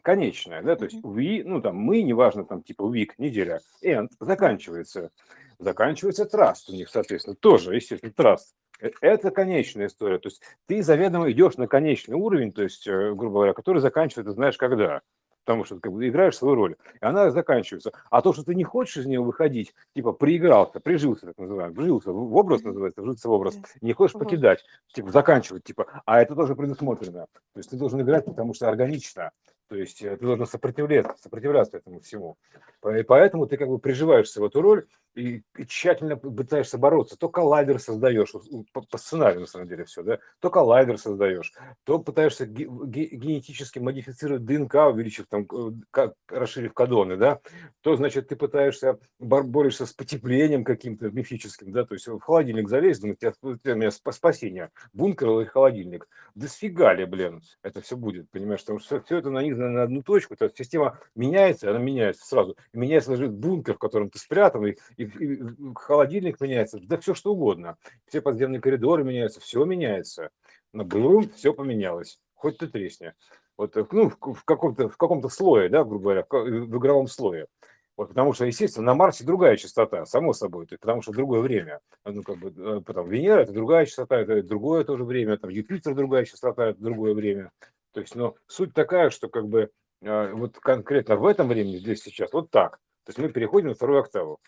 конечная, 0.02 0.64
да, 0.64 0.76
то 0.76 0.86
есть 0.86 0.98
we, 1.04 1.44
ну 1.46 1.62
там 1.62 1.76
мы, 1.76 2.02
неважно, 2.02 2.44
там 2.44 2.64
типа 2.64 2.82
week, 2.82 3.12
неделя, 3.20 3.62
end, 3.84 4.10
заканчивается, 4.20 5.12
заканчивается 5.60 6.24
trust 6.24 6.70
у 6.70 6.74
них, 6.74 6.90
соответственно, 6.90 7.36
тоже, 7.36 7.76
естественно, 7.76 8.12
trust. 8.12 8.56
Э, 8.82 8.90
это 9.02 9.30
конечная 9.30 9.86
история, 9.88 10.18
то 10.18 10.30
есть 10.30 10.42
ты 10.66 10.82
заведомо 10.82 11.32
идешь 11.32 11.58
на 11.58 11.68
конечный 11.68 12.16
уровень, 12.16 12.52
то 12.52 12.64
есть, 12.64 12.88
э, 12.88 13.14
грубо 13.14 13.36
говоря, 13.36 13.54
который 13.54 13.80
заканчивается, 13.80 14.34
знаешь, 14.34 14.58
когда 14.58 15.02
потому 15.46 15.66
что 15.66 15.76
ты 15.76 15.82
как 15.82 15.94
бы 15.94 16.08
играешь 16.08 16.38
свою 16.38 16.56
роль, 16.56 16.76
и 17.02 17.06
она 17.06 17.30
заканчивается. 17.32 17.92
А 18.10 18.22
то, 18.22 18.34
что 18.34 18.44
ты 18.44 18.56
не 18.56 18.64
хочешь 18.64 18.98
из 18.98 19.06
нее 19.06 19.22
выходить, 19.22 19.74
типа 19.96 20.14
приигрался, 20.14 20.80
прижился, 20.80 21.28
так 21.28 21.38
называемый, 21.38 21.76
вжился 21.76 22.12
в 22.12 22.36
образ, 22.36 22.64
называется, 22.64 23.02
вжиться 23.02 23.28
в 23.28 23.32
образ, 23.32 23.58
не 23.82 23.94
хочешь 23.94 24.14
покидать, 24.18 24.64
типа 24.94 25.12
заканчивать, 25.12 25.64
типа, 25.64 26.02
а 26.06 26.22
это 26.22 26.36
тоже 26.36 26.56
предусмотрено. 26.56 27.28
То 27.54 27.58
есть 27.58 27.70
ты 27.70 27.78
должен 27.78 28.02
играть, 28.02 28.26
потому 28.26 28.54
что 28.54 28.70
органично, 28.70 29.32
то 29.68 29.76
есть 29.76 30.02
э, 30.04 30.18
ты 30.18 30.26
должен 30.26 30.46
сопротивляться, 30.46 31.16
сопротивляться 31.22 31.78
этому 31.78 32.00
всему. 32.00 32.38
И 32.86 33.04
поэтому 33.04 33.48
ты 33.48 33.58
как 33.58 33.68
бы 33.68 33.80
приживаешься 33.80 34.42
в 34.42 34.46
эту 34.46 34.62
роль 34.62 34.86
и, 35.16 35.44
и 35.58 35.66
тщательно 35.66 36.18
пытаешься 36.18 36.78
бороться. 36.78 37.18
То 37.18 37.30
коллайдер 37.30 37.80
создаешь, 37.80 38.34
по, 38.72 38.82
по 38.82 38.98
сценарию 38.98 39.42
на 39.42 39.48
самом 39.48 39.68
деле 39.68 39.86
все, 39.86 40.04
да, 40.04 40.20
то 40.40 40.50
коллайдер 40.50 40.98
создаешь, 40.98 41.54
то 41.84 42.00
пытаешься 42.00 42.46
ге, 42.46 42.68
ге, 42.68 43.06
генетически 43.06 43.80
модифицировать 43.80 44.46
ДНК, 44.46 44.76
увеличив 44.92 45.28
там, 45.28 45.48
э, 45.52 45.72
как, 45.92 46.14
расширив 46.28 46.74
кадоны, 46.74 47.18
да, 47.18 47.40
то, 47.82 47.96
значит, 47.96 48.28
ты 48.28 48.36
пытаешься, 48.36 49.00
борешься 49.20 49.86
с 49.86 49.94
потеплением 49.94 50.64
каким-то 50.64 51.10
мифическим, 51.12 51.72
да, 51.72 51.86
то 51.86 51.94
есть 51.94 52.08
в 52.08 52.20
холодильник 52.20 52.70
залезть, 52.70 53.02
думаю, 53.02 53.18
тебя, 53.18 53.34
у 53.44 53.76
меня 53.76 53.92
спасение, 53.92 54.70
бункер 54.94 55.30
или 55.30 55.46
холодильник. 55.46 56.08
Да 56.36 56.48
сфига 56.48 56.94
ли, 56.94 57.06
блин, 57.06 57.42
это 57.62 57.82
все 57.82 57.96
будет, 57.96 58.30
понимаешь, 58.32 58.62
потому 58.62 58.80
что 58.80 59.02
все 59.02 59.18
это 59.18 59.30
нанизано 59.30 59.70
на 59.70 59.84
одну 59.84 60.02
точку, 60.02 60.36
то 60.36 60.46
есть 60.46 60.58
система 60.58 60.98
меняется, 61.16 61.70
она 61.70 61.80
меняется 61.80 62.26
сразу, 62.26 62.58
меняется 62.74 63.12
даже 63.12 63.28
бункер, 63.28 63.76
в 63.76 63.80
котором 63.80 64.10
ты 64.10 64.18
спрятан, 64.18 64.66
и, 64.66 64.76
и, 64.98 65.03
и 65.04 65.42
холодильник 65.76 66.40
меняется, 66.42 66.80
да 66.82 66.98
все 66.98 67.14
что 67.14 67.34
угодно, 67.34 67.78
все 68.08 68.22
подземные 68.22 68.62
коридоры 68.62 69.04
меняются, 69.04 69.40
все 69.40 69.64
меняется, 69.66 70.30
но 70.74 70.84
бум, 70.84 71.30
все 71.30 71.54
поменялось, 71.54 72.20
хоть 72.34 72.58
ты 72.58 72.68
тресни. 72.68 73.14
Вот, 73.58 73.76
ну, 73.92 74.10
в 74.10 74.44
каком-то, 74.46 74.90
в 74.90 74.98
каком-то 74.98 75.30
слое, 75.30 75.70
да, 75.70 75.84
грубо 75.84 76.04
говоря, 76.04 76.26
в 76.30 76.78
игровом 76.78 77.08
слое. 77.08 77.48
Вот, 77.96 78.10
потому 78.10 78.34
что, 78.34 78.46
естественно, 78.46 78.88
на 78.88 78.96
Марсе 78.96 79.24
другая 79.24 79.56
частота, 79.56 80.06
само 80.06 80.34
собой, 80.34 80.66
потому 80.66 81.04
что 81.04 81.12
другое 81.12 81.42
время. 81.42 81.80
Ну, 82.04 82.24
как 82.24 82.38
бы, 82.38 82.52
э, 82.56 82.82
потом 82.82 83.08
Венера– 83.08 83.40
это 83.42 83.52
другая 83.52 83.86
частота, 83.86 84.20
это 84.20 84.42
другое 84.42 84.84
тоже 84.84 85.04
время, 85.04 85.38
там 85.38 85.52
Юпитер– 85.52 85.94
другая 85.96 86.26
частота, 86.26 86.70
это 86.70 86.82
другое 86.82 87.14
время. 87.14 87.52
То 87.92 88.02
есть, 88.02 88.16
но 88.16 88.34
суть 88.48 88.74
такая, 88.74 89.12
что 89.12 89.30
как 89.30 89.48
бы 89.48 89.70
вот 90.02 90.58
конкретно 90.60 91.16
в 91.16 91.26
этом 91.26 91.48
времени, 91.48 91.78
здесь 91.78 92.02
сейчас, 92.02 92.34
вот 92.34 92.50
так. 92.50 92.80
То 93.06 93.10
есть 93.10 93.20
мы 93.20 93.30
переходим 93.30 93.70
на 93.70 93.76
вторую 93.76 94.00
октаву. 94.00 94.40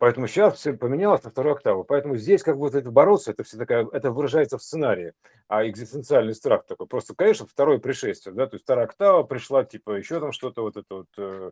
Поэтому 0.00 0.28
сейчас 0.28 0.54
все 0.54 0.72
поменялось 0.72 1.22
на 1.24 1.30
вторую 1.30 1.56
октаву. 1.56 1.84
Поэтому 1.84 2.16
здесь 2.16 2.42
как 2.42 2.56
вот 2.56 2.74
это 2.74 2.90
бороться, 2.90 3.32
это 3.32 3.44
все 3.44 3.58
такая, 3.58 3.86
это 3.92 4.10
выражается 4.10 4.56
в 4.56 4.62
сценарии, 4.62 5.12
а 5.46 5.68
экзистенциальный 5.68 6.34
страх 6.34 6.64
такой. 6.64 6.86
Просто, 6.86 7.14
конечно, 7.14 7.46
второе 7.46 7.76
пришествие, 7.76 8.34
да, 8.34 8.46
то 8.46 8.54
есть 8.54 8.64
вторая 8.64 8.86
октава 8.86 9.24
пришла, 9.24 9.62
типа 9.62 9.90
еще 9.90 10.18
там 10.18 10.32
что-то 10.32 10.62
вот 10.62 10.78
это 10.78 10.94
вот, 10.94 11.06
э, 11.18 11.50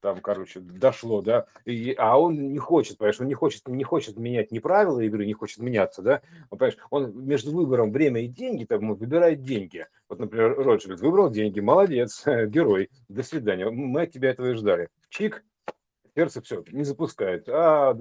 там, 0.00 0.20
короче, 0.20 0.60
дошло, 0.60 1.20
да, 1.20 1.46
и, 1.64 1.92
а 1.98 2.16
он 2.16 2.52
не 2.52 2.60
хочет, 2.60 2.96
понимаешь, 2.96 3.20
он 3.20 3.26
не 3.26 3.34
хочет, 3.34 3.66
не 3.66 3.82
хочет 3.82 4.16
менять 4.16 4.52
ни 4.52 4.60
правила 4.60 5.00
игры, 5.00 5.26
не 5.26 5.32
хочет 5.32 5.58
меняться, 5.58 6.00
да, 6.00 6.22
он, 6.50 6.58
понимаешь, 6.58 6.78
он 6.90 7.26
между 7.26 7.50
выбором 7.50 7.90
время 7.90 8.22
и 8.22 8.28
деньги, 8.28 8.66
там, 8.66 8.88
он 8.88 8.96
выбирает 8.98 9.42
деньги. 9.42 9.84
Вот, 10.08 10.20
например, 10.20 10.54
Роджер 10.56 10.94
выбрал 10.94 11.28
деньги, 11.28 11.58
молодец, 11.58 12.22
герой, 12.46 12.88
до 13.08 13.24
свидания, 13.24 13.68
мы 13.68 14.02
от 14.02 14.12
тебя 14.12 14.30
этого 14.30 14.52
и 14.52 14.54
ждали. 14.54 14.90
Чик, 15.08 15.42
сердце 16.20 16.42
все 16.42 16.64
не 16.70 16.84
запускает. 16.84 17.48
А 17.48 17.96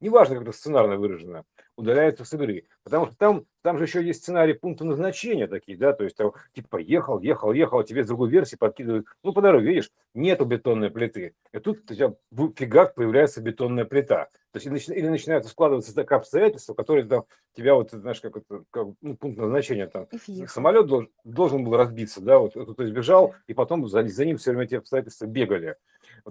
неважно, 0.00 0.36
как 0.36 0.48
это 0.48 0.52
сценарно 0.52 0.96
выражено, 0.96 1.44
удаляется 1.76 2.24
с 2.24 2.34
игры. 2.34 2.64
Потому 2.82 3.06
что 3.06 3.16
там, 3.16 3.44
там 3.62 3.78
же 3.78 3.84
еще 3.84 4.02
есть 4.02 4.22
сценарий 4.22 4.54
пункта 4.54 4.84
назначения 4.84 5.46
такие, 5.46 5.78
да, 5.78 5.92
то 5.92 6.04
есть 6.04 6.16
там, 6.16 6.32
типа 6.52 6.78
ехал, 6.78 7.20
ехал, 7.20 7.52
ехал, 7.52 7.78
а 7.78 7.84
тебе 7.84 8.02
с 8.02 8.08
другой 8.08 8.30
версии 8.30 8.56
подкидывают. 8.56 9.06
Ну, 9.22 9.32
по 9.32 9.40
дороге, 9.40 9.68
видишь, 9.68 9.90
нету 10.14 10.44
бетонной 10.44 10.90
плиты. 10.90 11.34
И 11.52 11.58
тут 11.60 11.90
у 11.90 11.94
тебя 11.94 12.14
фигак 12.56 12.94
появляется 12.94 13.40
бетонная 13.40 13.84
плита. 13.84 14.28
То 14.52 14.58
есть 14.58 14.66
или, 14.66 14.98
или 14.98 15.08
начинают 15.08 15.46
складываться 15.46 15.94
так 15.94 16.10
обстоятельства, 16.10 16.74
которые 16.74 17.04
там 17.04 17.24
тебя 17.54 17.74
вот, 17.74 17.92
знаешь, 17.92 18.20
как, 18.20 18.36
это, 18.36 18.64
как 18.70 18.88
ну, 19.00 19.16
пункт 19.16 19.38
назначения 19.38 19.86
там. 19.86 20.08
Самолет 20.48 20.86
должен, 20.86 21.08
должен 21.22 21.64
был 21.64 21.76
разбиться, 21.76 22.20
да, 22.20 22.38
вот 22.38 22.52
кто-то 22.52 22.84
избежал, 22.84 23.34
и 23.46 23.54
потом 23.54 23.86
за, 23.86 24.06
за 24.08 24.24
ним 24.24 24.38
все 24.38 24.50
время 24.50 24.64
эти 24.64 24.74
обстоятельства 24.74 25.26
бегали. 25.26 25.76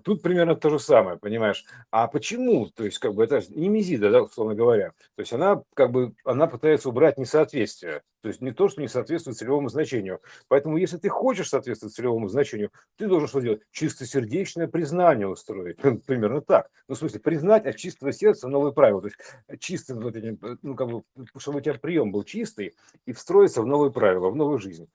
Тут 0.04 0.22
примерно 0.22 0.56
то 0.56 0.70
же 0.70 0.80
самое, 0.80 1.18
понимаешь. 1.18 1.66
А 1.92 2.08
почему? 2.08 2.68
То 2.68 2.86
есть, 2.86 3.00
как 3.00 3.14
бы 3.14 3.24
это 3.24 3.42
не 3.50 3.70
мизида, 3.70 4.12
да, 4.12 4.22
условно 4.24 4.56
говоря. 4.56 4.92
То 5.16 5.22
есть 5.22 5.34
она 5.34 5.64
как 5.74 5.92
бы 5.92 6.14
она 6.24 6.48
пытается 6.48 6.90
убрать 6.90 7.18
несоответствие. 7.18 8.04
То 8.22 8.28
есть 8.28 8.42
не 8.42 8.52
то, 8.52 8.68
что 8.68 8.82
не 8.82 8.88
соответствует 8.88 9.38
целевому 9.38 9.70
значению. 9.70 10.20
Поэтому, 10.50 10.78
если 10.78 10.98
ты 10.98 11.08
хочешь 11.08 11.50
соответствовать 11.50 11.96
целевому 11.96 12.28
значению, 12.28 12.72
ты 12.98 13.08
должен 13.08 13.30
что 13.30 13.40
делать? 13.40 13.62
Чистосердечное 13.72 14.68
признание 14.68 15.28
устроить. 15.28 15.78
Примерно 16.06 16.42
так. 16.42 16.70
Ну, 16.88 16.96
в 16.96 16.98
смысле, 16.98 17.20
признать 17.22 17.66
от 17.66 17.78
чистого 17.78 18.12
сердца 18.12 18.50
новые 18.50 18.74
правила. 18.74 19.02
То 19.02 19.08
есть 19.08 19.90
вот 19.90 20.16
эти, 20.16 20.38
ну, 20.62 20.76
как 20.76 20.90
бы, 20.90 21.04
чтобы 21.38 21.60
у 21.60 21.62
тебя 21.62 21.76
прием 21.76 22.12
был 22.12 22.24
чистый 22.24 22.76
и 23.06 23.14
встроиться 23.14 23.62
в 23.62 23.66
новые 23.66 23.92
правила, 23.92 24.30
в 24.30 24.36
новую 24.36 24.60
жизнь. 24.60 24.90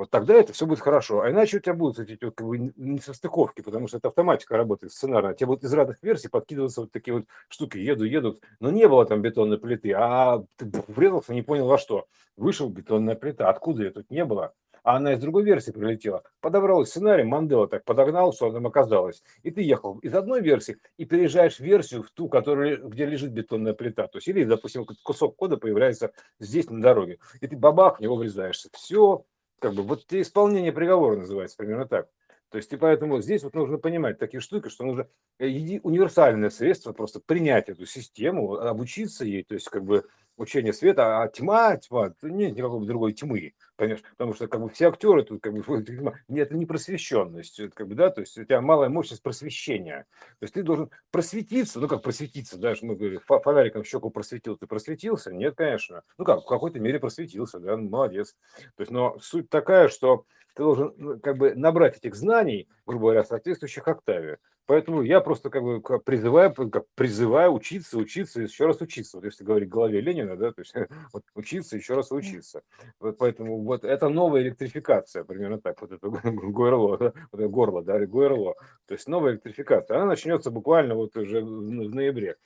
Вот 0.00 0.08
тогда 0.08 0.32
это 0.32 0.54
все 0.54 0.64
будет 0.64 0.80
хорошо. 0.80 1.20
А 1.20 1.30
иначе 1.30 1.58
у 1.58 1.60
тебя 1.60 1.74
будут 1.74 1.98
эти 1.98 2.16
как 2.16 2.40
бы, 2.40 2.72
несостыковки, 2.74 3.60
потому 3.60 3.86
что 3.86 3.98
это 3.98 4.08
автоматика 4.08 4.56
работает 4.56 4.94
сценарно. 4.94 5.34
Тебе 5.34 5.48
будут 5.48 5.64
из 5.64 5.74
разных 5.74 6.02
версий 6.02 6.28
подкидываться 6.28 6.80
вот 6.80 6.90
такие 6.90 7.12
вот 7.12 7.26
штуки, 7.50 7.76
еду, 7.76 8.04
едут. 8.04 8.40
Но 8.60 8.70
не 8.70 8.88
было 8.88 9.04
там 9.04 9.20
бетонной 9.20 9.58
плиты, 9.58 9.92
а 9.92 10.42
ты 10.56 10.72
врезался, 10.88 11.34
не 11.34 11.42
понял 11.42 11.66
во 11.66 11.76
что. 11.76 12.06
Вышел 12.38 12.70
бетонная 12.70 13.14
плита. 13.14 13.50
Откуда 13.50 13.82
ее 13.82 13.90
тут 13.90 14.10
не 14.10 14.24
было? 14.24 14.54
а 14.82 14.96
она 14.96 15.12
из 15.12 15.20
другой 15.20 15.44
версии 15.44 15.72
прилетела. 15.72 16.22
Подобрал 16.40 16.84
сценарий, 16.86 17.24
Мандела 17.24 17.68
так 17.68 17.84
подогнал, 17.84 18.32
что 18.32 18.50
там 18.50 18.66
оказалось. 18.66 19.22
И 19.42 19.50
ты 19.50 19.62
ехал 19.62 19.98
из 19.98 20.14
одной 20.14 20.40
версии 20.40 20.78
и 20.96 21.04
переезжаешь 21.04 21.56
в 21.56 21.60
версию, 21.60 22.02
в 22.02 22.10
ту, 22.10 22.28
которая, 22.28 22.76
где 22.76 23.06
лежит 23.06 23.32
бетонная 23.32 23.74
плита. 23.74 24.06
То 24.06 24.18
есть, 24.18 24.28
или, 24.28 24.44
допустим, 24.44 24.86
кусок 25.02 25.36
кода 25.36 25.56
появляется 25.56 26.12
здесь 26.38 26.68
на 26.70 26.80
дороге. 26.80 27.18
И 27.40 27.46
ты 27.46 27.56
бабах, 27.56 27.98
в 27.98 28.00
него 28.00 28.16
врезаешься. 28.16 28.68
Все, 28.72 29.24
как 29.60 29.74
бы 29.74 29.82
вот 29.82 30.12
исполнение 30.12 30.72
приговора 30.72 31.16
называется 31.16 31.56
примерно 31.56 31.86
так. 31.86 32.08
То 32.50 32.56
есть 32.56 32.72
и 32.72 32.76
поэтому 32.76 33.20
здесь 33.22 33.44
вот 33.44 33.54
нужно 33.54 33.78
понимать 33.78 34.18
такие 34.18 34.40
штуки, 34.40 34.68
что 34.68 34.84
нужно 34.84 35.06
э, 35.38 35.46
универсальное 35.82 36.50
средство 36.50 36.92
просто 36.92 37.20
принять 37.20 37.68
эту 37.68 37.86
систему, 37.86 38.54
обучиться 38.54 39.24
ей, 39.24 39.44
то 39.44 39.54
есть 39.54 39.68
как 39.68 39.84
бы 39.84 40.04
учение 40.36 40.72
света, 40.72 41.22
а 41.22 41.28
тьма, 41.28 41.76
тьма, 41.76 42.12
нет 42.22 42.56
никакой 42.56 42.86
другой 42.86 43.12
тьмы, 43.12 43.54
понимаешь, 43.76 44.02
потому 44.16 44.34
что 44.34 44.48
как 44.48 44.60
бы 44.60 44.68
все 44.70 44.88
актеры 44.88 45.22
тут 45.22 45.42
как 45.42 45.52
бы 45.52 45.62
это 46.28 46.54
не 46.54 46.66
просвещенность, 46.66 47.60
это 47.60 47.74
как 47.74 47.88
бы, 47.88 47.94
да, 47.94 48.10
то 48.10 48.20
есть 48.20 48.38
у 48.38 48.44
тебя 48.44 48.60
малая 48.60 48.88
мощность 48.88 49.22
просвещения, 49.22 50.06
то 50.38 50.44
есть 50.44 50.54
ты 50.54 50.62
должен 50.62 50.90
просветиться, 51.10 51.80
ну 51.80 51.88
как 51.88 52.02
просветиться, 52.02 52.58
да, 52.58 52.74
мы 52.82 52.96
говорим, 52.96 53.20
фонариком 53.26 53.84
щеку 53.84 54.10
просветил, 54.10 54.56
ты 54.56 54.66
просветился? 54.66 55.32
Нет, 55.32 55.54
конечно, 55.56 56.02
ну 56.18 56.24
как, 56.24 56.42
в 56.42 56.46
какой-то 56.46 56.80
мере 56.80 56.98
просветился, 56.98 57.58
да, 57.58 57.76
молодец, 57.76 58.34
то 58.76 58.80
есть, 58.80 58.90
но 58.90 59.18
суть 59.20 59.50
такая, 59.50 59.88
что 59.88 60.24
ты 60.54 60.62
должен 60.62 60.94
ну, 60.96 61.20
как 61.20 61.38
бы 61.38 61.54
набрать 61.54 61.96
этих 61.96 62.14
знаний, 62.14 62.68
грубо 62.86 63.06
говоря, 63.06 63.24
соответствующих 63.24 63.86
октаве. 63.86 64.38
Поэтому 64.70 65.02
я 65.02 65.20
просто 65.20 65.50
как 65.50 65.64
бы 65.64 65.80
призываю, 65.98 66.54
как 66.54 66.84
призываю 66.94 67.52
учиться, 67.54 67.98
учиться, 67.98 68.40
еще 68.40 68.66
раз 68.66 68.80
учиться. 68.80 69.16
Вот 69.16 69.24
если 69.24 69.42
говорить 69.42 69.68
в 69.68 69.72
голове 69.72 70.00
Ленина, 70.00 70.36
да, 70.36 70.52
то 70.52 70.60
есть 70.60 70.72
вот 71.12 71.24
учиться, 71.34 71.76
еще 71.76 71.94
раз 71.94 72.12
учиться. 72.12 72.62
Вот 73.00 73.18
поэтому 73.18 73.64
вот 73.64 73.82
это 73.82 74.08
новая 74.08 74.42
электрификация, 74.42 75.24
примерно 75.24 75.60
так, 75.60 75.80
вот 75.80 75.90
это 75.90 76.08
горло, 76.08 76.98
да, 76.98 77.12
вот 77.32 77.40
это 77.40 77.48
горло, 77.48 77.82
да, 77.82 78.06
горло. 78.06 78.54
То 78.86 78.94
есть 78.94 79.08
новая 79.08 79.32
электрификация. 79.32 79.96
Она 79.96 80.06
начнется 80.06 80.52
буквально 80.52 80.94
вот 80.94 81.16
уже 81.16 81.40
в 81.40 81.92
ноябре. 81.92 82.36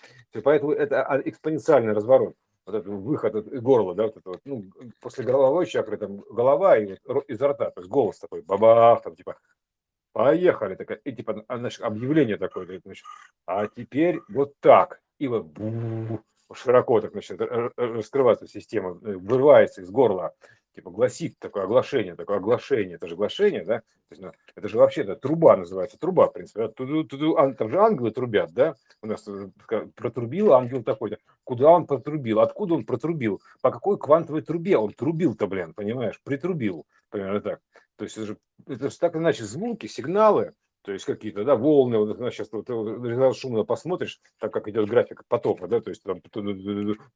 Поэтому 0.43 0.73
это 0.73 1.05
а, 1.05 1.21
экспоненциальный 1.23 1.93
разворот 1.93 2.37
вот 2.65 2.75
этот 2.75 2.89
выход 2.89 3.35
от 3.35 3.63
горла, 3.63 3.95
да, 3.95 4.05
вот 4.05 4.17
это 4.17 4.31
вот, 4.31 4.41
ну, 4.47 4.65
после 5.03 5.25
горловой 5.25 5.67
чакры, 5.67 5.99
там, 5.99 6.21
голова 6.31 6.79
и 6.79 6.97
вот 7.05 7.29
изо 7.29 7.49
рта, 7.49 7.71
то 7.71 7.83
есть 7.83 7.91
голос 7.91 8.19
такой, 8.19 8.41
бабах, 8.41 9.03
там, 9.03 9.15
типа, 9.15 9.37
поехали, 10.15 10.77
такая, 10.77 10.99
и 10.99 11.13
типа, 11.13 11.45
а, 11.49 11.59
значит, 11.59 11.83
объявление 11.83 12.37
такое, 12.37 12.81
значит, 12.85 13.05
а 13.47 13.67
теперь 13.67 14.21
вот 14.29 14.55
так, 14.61 15.01
и 15.19 15.27
вот 15.27 15.49
широко 16.55 17.01
так 17.01 17.15
начинает 17.15 17.73
раскрываться 17.77 18.47
система, 18.47 18.91
э, 19.03 19.17
вырывается 19.17 19.83
из 19.83 19.91
горла, 19.91 20.33
типа 20.77 20.91
гласит 20.91 21.35
такое 21.41 21.65
оглашение, 21.65 22.15
такое 22.15 22.37
оглашение, 22.37 22.95
это 22.95 23.09
же 23.09 23.15
оглашение, 23.15 23.65
да, 23.65 23.83
есть, 24.15 24.23
ну, 24.23 24.33
это 24.55 24.69
же 24.69 24.79
вообще 24.79 25.03
да, 25.03 25.17
труба 25.17 25.57
называется, 25.57 25.99
труба, 25.99 26.29
в 26.29 26.33
принципе, 26.33 26.61
да? 26.61 26.69
туду, 26.69 27.05
туду, 27.05 27.37
там 27.59 27.69
же 27.69 27.79
ангелы 27.79 28.13
трубят, 28.13 28.53
да, 28.53 28.75
у 29.03 29.07
нас 29.07 29.27
э, 29.27 29.49
протрубил 29.97 30.53
ангел 30.53 30.85
такой-то, 30.85 31.19
куда 31.43 31.71
он 31.71 31.87
протрубил, 31.87 32.41
откуда 32.41 32.75
он 32.75 32.85
протрубил, 32.85 33.43
по 33.61 33.71
какой 33.71 33.99
квантовой 33.99 34.43
трубе 34.43 34.79
он 34.79 34.93
трубил-то, 34.93 35.47
блин, 35.47 35.75
понимаешь, 35.75 36.21
притрубил, 36.23 36.87
примерно 37.11 37.41
так, 37.41 37.61
то 37.97 38.05
есть 38.05 38.17
это 38.17 38.27
же, 38.27 38.39
это 38.67 38.91
же 38.91 38.99
так 38.99 39.17
иначе 39.17 39.45
звуки, 39.45 39.87
сигналы, 39.87 40.55
то 40.85 40.93
есть 40.93 41.07
какие-то, 41.07 41.45
да, 41.45 41.57
волны, 41.57 41.97
вот 41.97 42.19
сейчас 42.31 42.51
вот, 42.53 42.69
шумно 43.37 43.65
посмотришь, 43.65 44.21
так 44.39 44.53
как 44.53 44.69
идет 44.69 44.87
график 44.87 45.23
потока, 45.29 45.67
да, 45.67 45.81
то 45.81 45.89
есть 45.89 46.03
там 46.03 46.21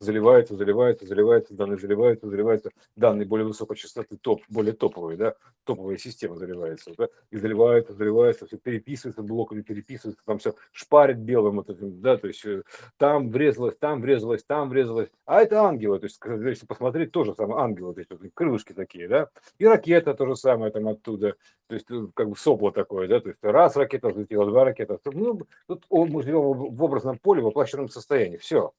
заливается, 0.01 0.57
заливается, 0.57 1.07
заливается, 1.07 1.55
данные 1.55 1.79
заливаются, 1.79 2.29
заливаются, 2.29 2.71
данные 2.97 3.27
более 3.27 3.47
высокой 3.47 3.77
частоты, 3.77 4.16
топ, 4.16 4.41
более 4.49 4.73
топовые, 4.73 5.19
да, 5.19 5.35
топовая 5.64 5.99
система 5.99 6.37
заливается, 6.37 6.93
да, 6.97 7.09
и 7.31 7.37
заливается, 7.37 7.93
заливается, 7.93 8.47
все 8.47 8.57
переписывается 8.57 9.23
блоками, 9.23 9.61
переписывается, 9.61 10.23
там 10.25 10.39
все 10.39 10.55
шпарит 10.73 11.19
белым 11.19 11.57
вот 11.57 11.69
этим, 11.69 12.01
да, 12.01 12.16
то 12.16 12.27
есть 12.27 12.47
э, 12.47 12.62
там 12.97 13.31
врезалось, 13.31 13.77
там 13.77 14.01
врезалось, 14.01 14.45
там 14.45 14.71
врезалось, 14.71 15.11
а 15.27 15.43
это 15.43 15.61
ангелы, 15.61 15.99
то 15.99 16.07
есть 16.07 16.19
если 16.25 16.64
посмотреть, 16.64 17.12
тоже 17.12 17.35
самое 17.35 17.61
ангелы, 17.61 17.93
то 17.93 18.01
есть 18.01 18.11
вот, 18.11 18.21
крылышки 18.33 18.73
такие, 18.73 19.09
да, 19.09 19.29
и 19.59 19.66
ракета 19.66 20.14
то 20.14 20.25
же 20.25 20.37
самое 20.37 20.73
там 20.73 20.89
оттуда, 20.89 21.35
то 21.66 21.75
есть 21.75 21.91
э, 21.91 22.07
как 22.14 22.31
бы 22.31 22.37
сопло 22.37 22.71
такое, 22.71 23.09
да, 23.09 23.21
то 23.21 23.29
есть 23.29 23.41
раз 23.59 23.76
ракета 23.76 24.09
взлетела, 24.09 24.46
два 24.46 24.64
ракета. 24.64 24.98
Ну, 25.04 25.40
тут 25.66 25.84
мы 25.90 26.22
живем 26.22 26.52
в 26.52 26.82
образном 26.82 27.18
поле, 27.18 27.42
в 27.42 27.46
воплощенном 27.46 27.88
состоянии. 27.88 28.36
Все. 28.36 28.72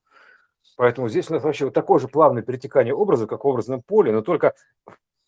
Поэтому 0.77 1.09
здесь 1.09 1.29
у 1.29 1.33
нас 1.33 1.43
вообще 1.43 1.65
вот 1.65 1.73
такое 1.73 1.99
же 1.99 2.07
плавное 2.07 2.41
перетекание 2.41 2.93
образа, 2.93 3.27
как 3.27 3.43
в 3.43 3.47
образном 3.47 3.81
поле, 3.81 4.11
но 4.11 4.21
только 4.21 4.55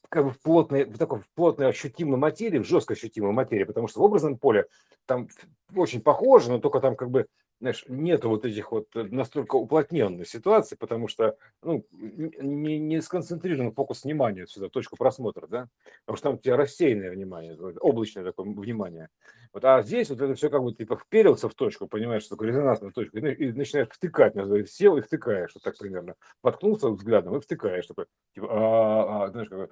как 0.10 0.26
бы 0.26 0.32
в 0.32 0.42
плотной, 0.42 0.84
в 0.84 0.98
такой 0.98 1.20
в 1.20 1.30
плотной 1.36 1.70
ощутимой 1.70 2.18
материи, 2.18 2.60
в 2.60 2.66
жестко 2.66 2.94
ощутимой 2.94 3.32
материи, 3.32 3.64
потому 3.64 3.88
что 3.88 4.02
в 4.02 4.04
образном 4.04 4.38
поле 4.38 4.68
там 5.06 5.30
очень 5.76 6.02
похоже, 6.02 6.52
но 6.52 6.60
только 6.60 6.80
там 6.80 6.96
как 6.96 7.10
бы 7.10 7.28
знаешь, 7.62 7.86
нету 7.88 8.30
вот 8.30 8.44
этих 8.44 8.72
вот 8.72 8.88
э, 8.96 9.04
настолько 9.04 9.56
уплотненной 9.56 10.26
ситуации, 10.26 10.76
потому 10.76 11.08
что 11.08 11.38
ну, 11.62 11.86
не, 11.92 12.80
не 12.80 13.02
сконцентрирован 13.02 13.72
фокус 13.72 14.04
внимания 14.04 14.48
сюда, 14.48 14.68
точку 14.68 14.98
просмотра, 14.98 15.46
да, 15.46 15.68
потому 16.06 16.18
что 16.18 16.24
там 16.30 16.34
у 16.36 16.38
тебя 16.40 16.58
рассеянное 16.58 17.12
внимание, 17.12 17.56
облачное 17.80 18.24
такое 18.24 18.48
внимание. 18.48 19.10
Вот, 19.54 19.64
а 19.64 19.84
здесь 19.84 20.10
вот 20.10 20.22
это 20.22 20.34
все 20.34 20.50
как 20.50 20.64
бы 20.64 20.74
типа 20.74 20.98
вперился 20.98 21.50
в 21.50 21.54
точку, 21.54 21.88
понимаешь, 21.88 22.24
что 22.24 22.36
такое 22.36 22.50
резонансная 22.50 22.92
точка, 22.92 23.20
и, 23.20 23.34
и 23.34 23.52
начинаешь 23.52 23.90
втыкать, 23.92 24.34
называется, 24.34 24.74
сел 24.74 24.98
и 24.98 25.02
втыкаешь, 25.02 25.52
вот 25.54 25.64
так 25.64 25.78
примерно. 25.78 26.16
Воткнулся 26.42 26.90
взглядом 26.90 27.36
и 27.36 27.42
втыкаешь, 27.42 27.86
такой, 27.86 28.06
типа, 28.34 28.48
а, 28.50 29.26
а, 29.26 29.30
знаешь, 29.30 29.50
какой, 29.50 29.68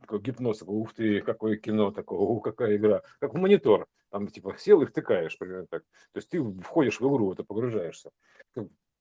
такой 0.00 0.20
гипноз, 0.20 0.58
такой, 0.58 0.76
ух 0.76 0.92
ты, 0.92 1.20
какое 1.20 1.56
кино 1.56 1.90
такое, 1.90 2.18
ух, 2.18 2.42
какая 2.44 2.76
игра, 2.76 3.02
как 3.18 3.34
в 3.34 3.36
монитор, 3.36 3.86
там 4.10 4.28
типа 4.28 4.56
сел 4.58 4.82
и 4.82 4.86
втыкаешь, 4.86 5.36
примерно 5.38 5.66
так. 5.66 5.82
То 6.12 6.18
есть 6.18 6.28
ты 6.28 6.42
входишь 6.62 7.00
в 7.00 7.08
игру, 7.08 7.32
это 7.32 7.44
погружаешься. 7.44 8.10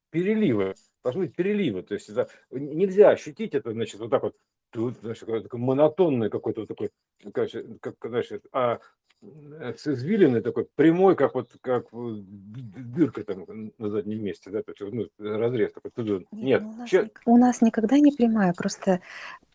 Переливы, 0.09 0.75
должны 1.03 1.25
быть 1.25 1.35
переливы, 1.35 1.81
то 1.81 1.95
есть 1.95 2.09
это 2.09 2.29
нельзя 2.51 3.09
ощутить 3.09 3.55
это, 3.55 3.71
значит, 3.71 3.99
вот 3.99 4.11
так 4.11 4.23
вот, 4.23 4.35
тут, 4.69 4.97
значит, 5.01 5.27
такой 5.27 5.59
монотонный 5.59 6.29
какой-то 6.29 6.61
вот 6.61 6.67
такой, 6.67 6.91
короче, 7.33 7.65
как, 7.81 7.95
значит, 8.03 8.45
а 8.51 8.79
э, 9.59 9.73
с 9.77 9.87
извилиной 9.87 10.41
такой 10.41 10.65
прямой, 10.75 11.15
как 11.15 11.35
вот 11.35 11.51
как 11.61 11.87
дырка 11.91 13.23
там 13.23 13.45
на 13.77 13.89
заднем 13.89 14.23
месте, 14.23 14.49
да, 14.49 14.63
то 14.63 14.71
есть 14.71 14.93
ну, 14.93 15.07
разрез 15.19 15.71
такой. 15.73 15.91
Нет, 15.95 16.27
Нет 16.31 16.61
ну, 16.61 16.69
у, 16.69 16.75
нас, 16.77 16.89
щас... 16.89 17.07
у 17.25 17.37
нас 17.37 17.61
никогда 17.61 17.99
не 17.99 18.11
прямая, 18.11 18.53
просто 18.53 19.01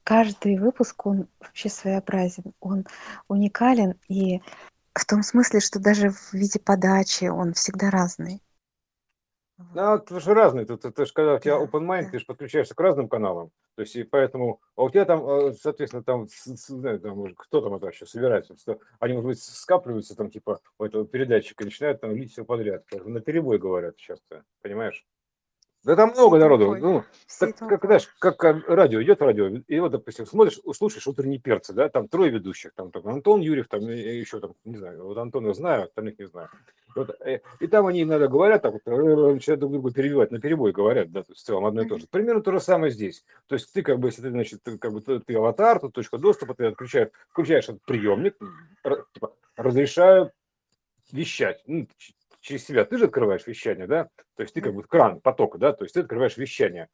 каждый 0.04 0.58
выпуск 0.58 1.06
он 1.06 1.28
вообще 1.40 1.68
своеобразен, 1.68 2.54
он 2.60 2.86
уникален 3.28 3.94
и 4.08 4.40
в 4.94 5.04
том 5.06 5.22
смысле, 5.22 5.60
что 5.60 5.78
даже 5.78 6.10
в 6.10 6.32
виде 6.32 6.58
подачи 6.58 7.26
он 7.26 7.52
всегда 7.52 7.90
разный. 7.90 8.42
Да, 9.74 9.96
это 9.96 10.20
же 10.20 10.34
разные. 10.34 10.66
Тут, 10.66 10.84
это 10.84 11.04
же 11.04 11.12
когда 11.12 11.34
у 11.34 11.38
тебя 11.38 11.61
open 11.61 11.84
mind, 11.84 12.04
да. 12.04 12.11
ты 12.11 12.18
же 12.20 12.26
подключаешься 12.26 12.74
к 12.74 12.80
разным 12.80 13.09
каналам. 13.09 13.50
То 13.74 13.82
есть, 13.82 13.96
и 13.96 14.04
поэтому, 14.04 14.61
а 14.76 14.84
у 14.84 14.90
тебя 14.90 15.04
там, 15.04 15.28
э, 15.28 15.54
соответственно, 15.54 16.04
там, 16.04 16.28
там 17.02 17.34
кто 17.34 17.61
там 17.61 17.74
это 17.74 17.86
вообще 17.86 18.06
собирается? 18.06 18.54
Они, 19.00 19.14
может 19.14 19.26
быть, 19.26 19.42
скапливаются 19.42 20.14
там, 20.14 20.30
типа, 20.30 20.61
у 20.78 20.84
этого 20.84 21.04
передатчика, 21.06 21.64
начинают 21.64 22.00
там 22.00 22.14
лить 22.14 22.32
все 22.32 22.44
подряд. 22.44 22.84
На 23.04 23.20
перебой 23.20 23.59
говорят 23.59 23.96
часто, 23.96 24.44
понимаешь? 24.62 25.04
Да 25.84 25.96
там 25.96 26.11
много 26.11 26.38
народу. 26.38 26.76
Ну, 26.76 27.04
так, 27.38 27.56
как, 27.56 27.84
знаешь, 27.84 28.09
как 28.18 28.42
радио, 28.68 29.02
идет 29.02 29.22
радио, 29.22 29.46
и 29.46 29.80
вот, 29.80 29.92
допустим, 29.92 30.26
смотришь, 30.26 30.61
слушаешь 30.74 31.06
утренние 31.06 31.40
перцы, 31.40 31.72
да, 31.72 31.88
там 31.88 32.09
трое 32.09 32.30
ведущих, 32.30 32.74
там, 32.74 32.90
там 32.90 33.06
Антон 33.09 33.40
Юрьев, 33.40 33.68
там 33.68 33.82
еще 33.82 34.40
там, 34.40 34.54
не 34.64 34.76
знаю, 34.76 35.04
вот 35.04 35.16
Антона 35.18 35.54
знаю, 35.54 35.84
остальных 35.84 36.18
не 36.18 36.26
знаю. 36.26 36.48
Вот, 36.99 37.16
э, 37.20 37.40
и 37.61 37.66
там 37.68 37.86
они 37.86 38.03
иногда 38.03 38.26
говорят, 38.26 38.62
так 38.62 38.72
вот, 38.72 38.82
э, 38.84 39.32
начинают 39.34 39.61
друг 39.61 39.72
друга 39.72 39.92
перебивать, 39.92 40.32
на 40.32 40.40
перебой 40.40 40.72
говорят, 40.72 41.12
да, 41.12 41.22
то 41.22 41.30
есть 41.30 41.42
в 41.42 41.46
целом 41.46 41.66
одно 41.66 41.82
и 41.82 41.88
то 41.88 41.99
же. 41.99 42.07
Примерно 42.11 42.42
то 42.42 42.51
же 42.51 42.61
самое 42.61 42.90
здесь. 42.90 43.24
То 43.46 43.55
есть 43.55 43.72
ты 43.72 43.82
как 43.82 44.01
бы, 44.01 44.09
если 44.09 44.22
ты, 44.22 44.30
значит, 44.30 44.62
ты, 44.64 44.78
как 44.78 44.92
бы, 44.92 45.01
ты, 45.01 45.20
ты 45.20 45.36
аватар, 45.36 45.78
тут 45.78 45.92
точка 45.94 46.18
доступа, 46.18 46.55
ты 46.55 46.66
отключаешь, 46.66 47.11
включаешь 47.30 47.68
этот 47.68 47.82
приемник, 47.84 48.36
типа, 49.14 49.32
разрешаю 49.57 50.32
вещать. 51.12 51.62
Ну, 51.66 51.86
через 52.40 52.66
себя 52.66 52.84
ты 52.84 52.99
же 52.99 53.05
открываешь 53.05 53.46
вещание, 53.46 53.86
да, 53.86 54.09
то 54.36 54.42
есть 54.42 54.55
ты 54.55 54.61
как 54.61 54.74
бы 54.74 54.82
кран 54.82 55.20
потока, 55.20 55.59
да, 55.59 55.72
то 55.72 55.84
есть 55.84 55.94
ты 55.94 56.01
открываешь 56.01 56.36
вещание. 56.36 56.88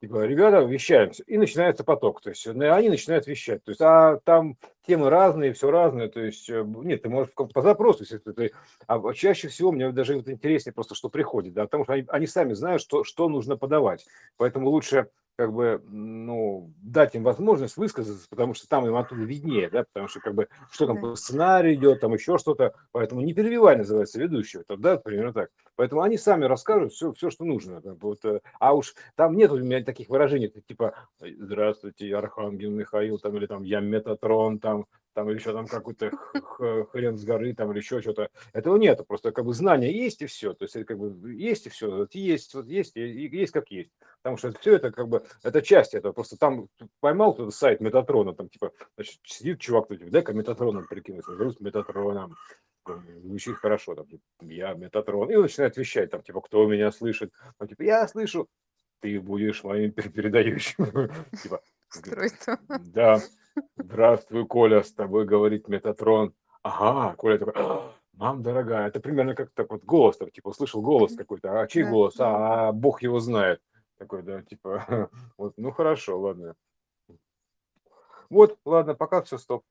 Типа, 0.00 0.24
ребята, 0.24 0.62
вещаемся, 0.62 1.22
и 1.24 1.38
начинается 1.38 1.84
поток, 1.84 2.22
то 2.22 2.30
есть 2.30 2.46
они 2.46 2.88
начинают 2.88 3.26
вещать, 3.26 3.62
то 3.62 3.70
есть, 3.70 3.80
а 3.80 4.18
там 4.24 4.56
темы 4.86 5.10
разные, 5.10 5.52
все 5.52 5.70
разное, 5.70 6.08
то 6.08 6.20
есть, 6.20 6.48
э, 6.50 6.64
нет, 6.64 7.02
ты 7.02 7.08
можешь 7.08 7.32
по 7.34 7.62
запросу, 7.62 8.04
если 8.04 8.18
ты, 8.18 8.52
а 8.86 9.12
чаще 9.14 9.48
всего 9.48 9.72
мне 9.72 9.90
даже 9.92 10.16
вот 10.16 10.28
интереснее 10.28 10.72
просто, 10.72 10.94
что 10.94 11.08
приходит, 11.08 11.54
да, 11.54 11.64
потому 11.64 11.84
что 11.84 11.94
они, 11.94 12.04
они 12.08 12.26
сами 12.26 12.52
знают, 12.52 12.82
что, 12.82 13.04
что 13.04 13.28
нужно 13.28 13.56
подавать, 13.56 14.06
поэтому 14.36 14.68
лучше 14.68 15.08
как 15.36 15.52
бы, 15.52 15.82
ну, 15.88 16.72
дать 16.82 17.14
им 17.14 17.24
возможность 17.24 17.76
высказаться, 17.76 18.28
потому 18.28 18.54
что 18.54 18.68
там 18.68 18.86
им 18.86 18.96
оттуда 18.96 19.22
виднее, 19.22 19.70
да, 19.70 19.84
потому 19.84 20.08
что, 20.08 20.20
как 20.20 20.34
бы, 20.34 20.48
что 20.70 20.86
там 20.86 21.00
по 21.00 21.16
сценарию 21.16 21.74
идет, 21.74 22.00
там 22.00 22.12
еще 22.12 22.38
что-то, 22.38 22.74
поэтому 22.92 23.22
не 23.22 23.32
перебивай, 23.32 23.76
называется, 23.76 24.20
ведущего, 24.20 24.62
то, 24.64 24.76
да, 24.76 24.98
примерно 24.98 25.32
так. 25.32 25.50
Поэтому 25.74 26.02
они 26.02 26.18
сами 26.18 26.44
расскажут 26.44 26.92
все, 26.92 27.12
все 27.12 27.30
что 27.30 27.44
нужно. 27.44 27.80
Вот, 27.82 28.24
э, 28.24 28.40
а 28.60 28.74
уж 28.74 28.94
там 29.16 29.34
нет 29.34 29.50
у 29.50 29.58
меня 29.58 29.82
таких 29.82 30.10
выражений, 30.10 30.48
типа, 30.48 30.94
здравствуйте, 31.18 32.14
Архангел 32.14 32.70
Михаил, 32.70 33.18
там, 33.18 33.36
или 33.36 33.46
там, 33.46 33.62
я 33.62 33.80
Метатрон, 33.80 34.58
там, 34.58 34.71
там 35.14 35.28
или 35.28 35.38
еще 35.38 35.52
там 35.52 35.66
какой-то 35.66 36.10
хрен 36.90 37.16
с 37.16 37.24
горы, 37.24 37.54
там 37.54 37.70
или 37.70 37.78
еще 37.78 38.00
что-то. 38.00 38.30
Этого 38.52 38.76
нет, 38.76 39.06
просто 39.06 39.32
как 39.32 39.44
бы 39.44 39.54
знания 39.54 39.92
есть 39.92 40.22
и 40.22 40.26
все. 40.26 40.54
То 40.54 40.64
есть 40.64 40.76
это 40.76 40.84
как 40.86 40.98
бы 40.98 41.34
есть 41.34 41.66
и 41.66 41.70
все, 41.70 41.90
вот 41.90 42.14
есть, 42.14 42.54
вот 42.54 42.66
есть, 42.66 42.96
и 42.96 43.26
есть 43.26 43.52
как 43.52 43.70
есть. 43.70 43.90
Потому 44.22 44.36
что 44.36 44.52
все 44.58 44.76
это 44.76 44.90
как 44.90 45.08
бы, 45.08 45.22
это 45.42 45.62
часть 45.62 45.94
этого. 45.94 46.12
Просто 46.12 46.36
там 46.36 46.68
поймал 47.00 47.34
кто-то 47.34 47.50
сайт 47.50 47.80
Метатрона, 47.80 48.34
там 48.34 48.48
типа, 48.48 48.72
значит, 48.96 49.20
сидит 49.24 49.60
чувак, 49.60 49.86
кто-то, 49.86 50.10
дай-ка 50.10 50.32
Метатроном 50.32 50.86
прикинуться, 50.86 51.34
груз 51.34 51.60
Метатроном. 51.60 52.36
Звучит 53.20 53.56
хорошо, 53.56 53.94
там, 53.94 54.06
типа, 54.06 54.22
я 54.40 54.74
Метатрон. 54.74 55.30
И 55.30 55.36
он 55.36 55.42
начинает 55.42 55.76
вещать, 55.76 56.10
там, 56.10 56.22
типа, 56.22 56.40
кто 56.40 56.66
меня 56.66 56.90
слышит. 56.90 57.32
Там, 57.58 57.68
типа, 57.68 57.82
я 57.82 58.08
слышу, 58.08 58.48
ты 59.00 59.20
будешь 59.20 59.62
моим 59.62 59.92
передающим. 59.92 61.10
Типа, 61.42 61.60
да, 62.86 63.20
Здравствуй, 63.76 64.46
Коля, 64.46 64.82
с 64.82 64.92
тобой 64.92 65.24
говорит 65.24 65.68
Метатрон. 65.68 66.34
Ага, 66.62 67.14
Коля 67.16 67.38
такой, 67.38 67.54
«А, 67.56 67.92
мам 68.12 68.42
дорогая, 68.42 68.88
это 68.88 69.00
примерно 69.00 69.34
как 69.34 69.50
так 69.50 69.70
вот 69.70 69.84
голос, 69.84 70.16
так, 70.16 70.32
типа, 70.32 70.48
услышал 70.48 70.80
голос 70.82 71.14
какой-то, 71.16 71.60
а 71.60 71.66
чей 71.66 71.84
голос? 71.84 72.18
А, 72.18 72.68
а 72.68 72.72
Бог 72.72 73.02
его 73.02 73.18
знает. 73.20 73.60
Такой, 73.98 74.22
да, 74.22 74.42
типа, 74.42 75.10
вот, 75.38 75.54
ну 75.56 75.72
хорошо, 75.72 76.20
ладно. 76.20 76.54
Вот, 78.30 78.58
ладно, 78.64 78.94
пока 78.94 79.22
все, 79.22 79.38
стоп. 79.38 79.64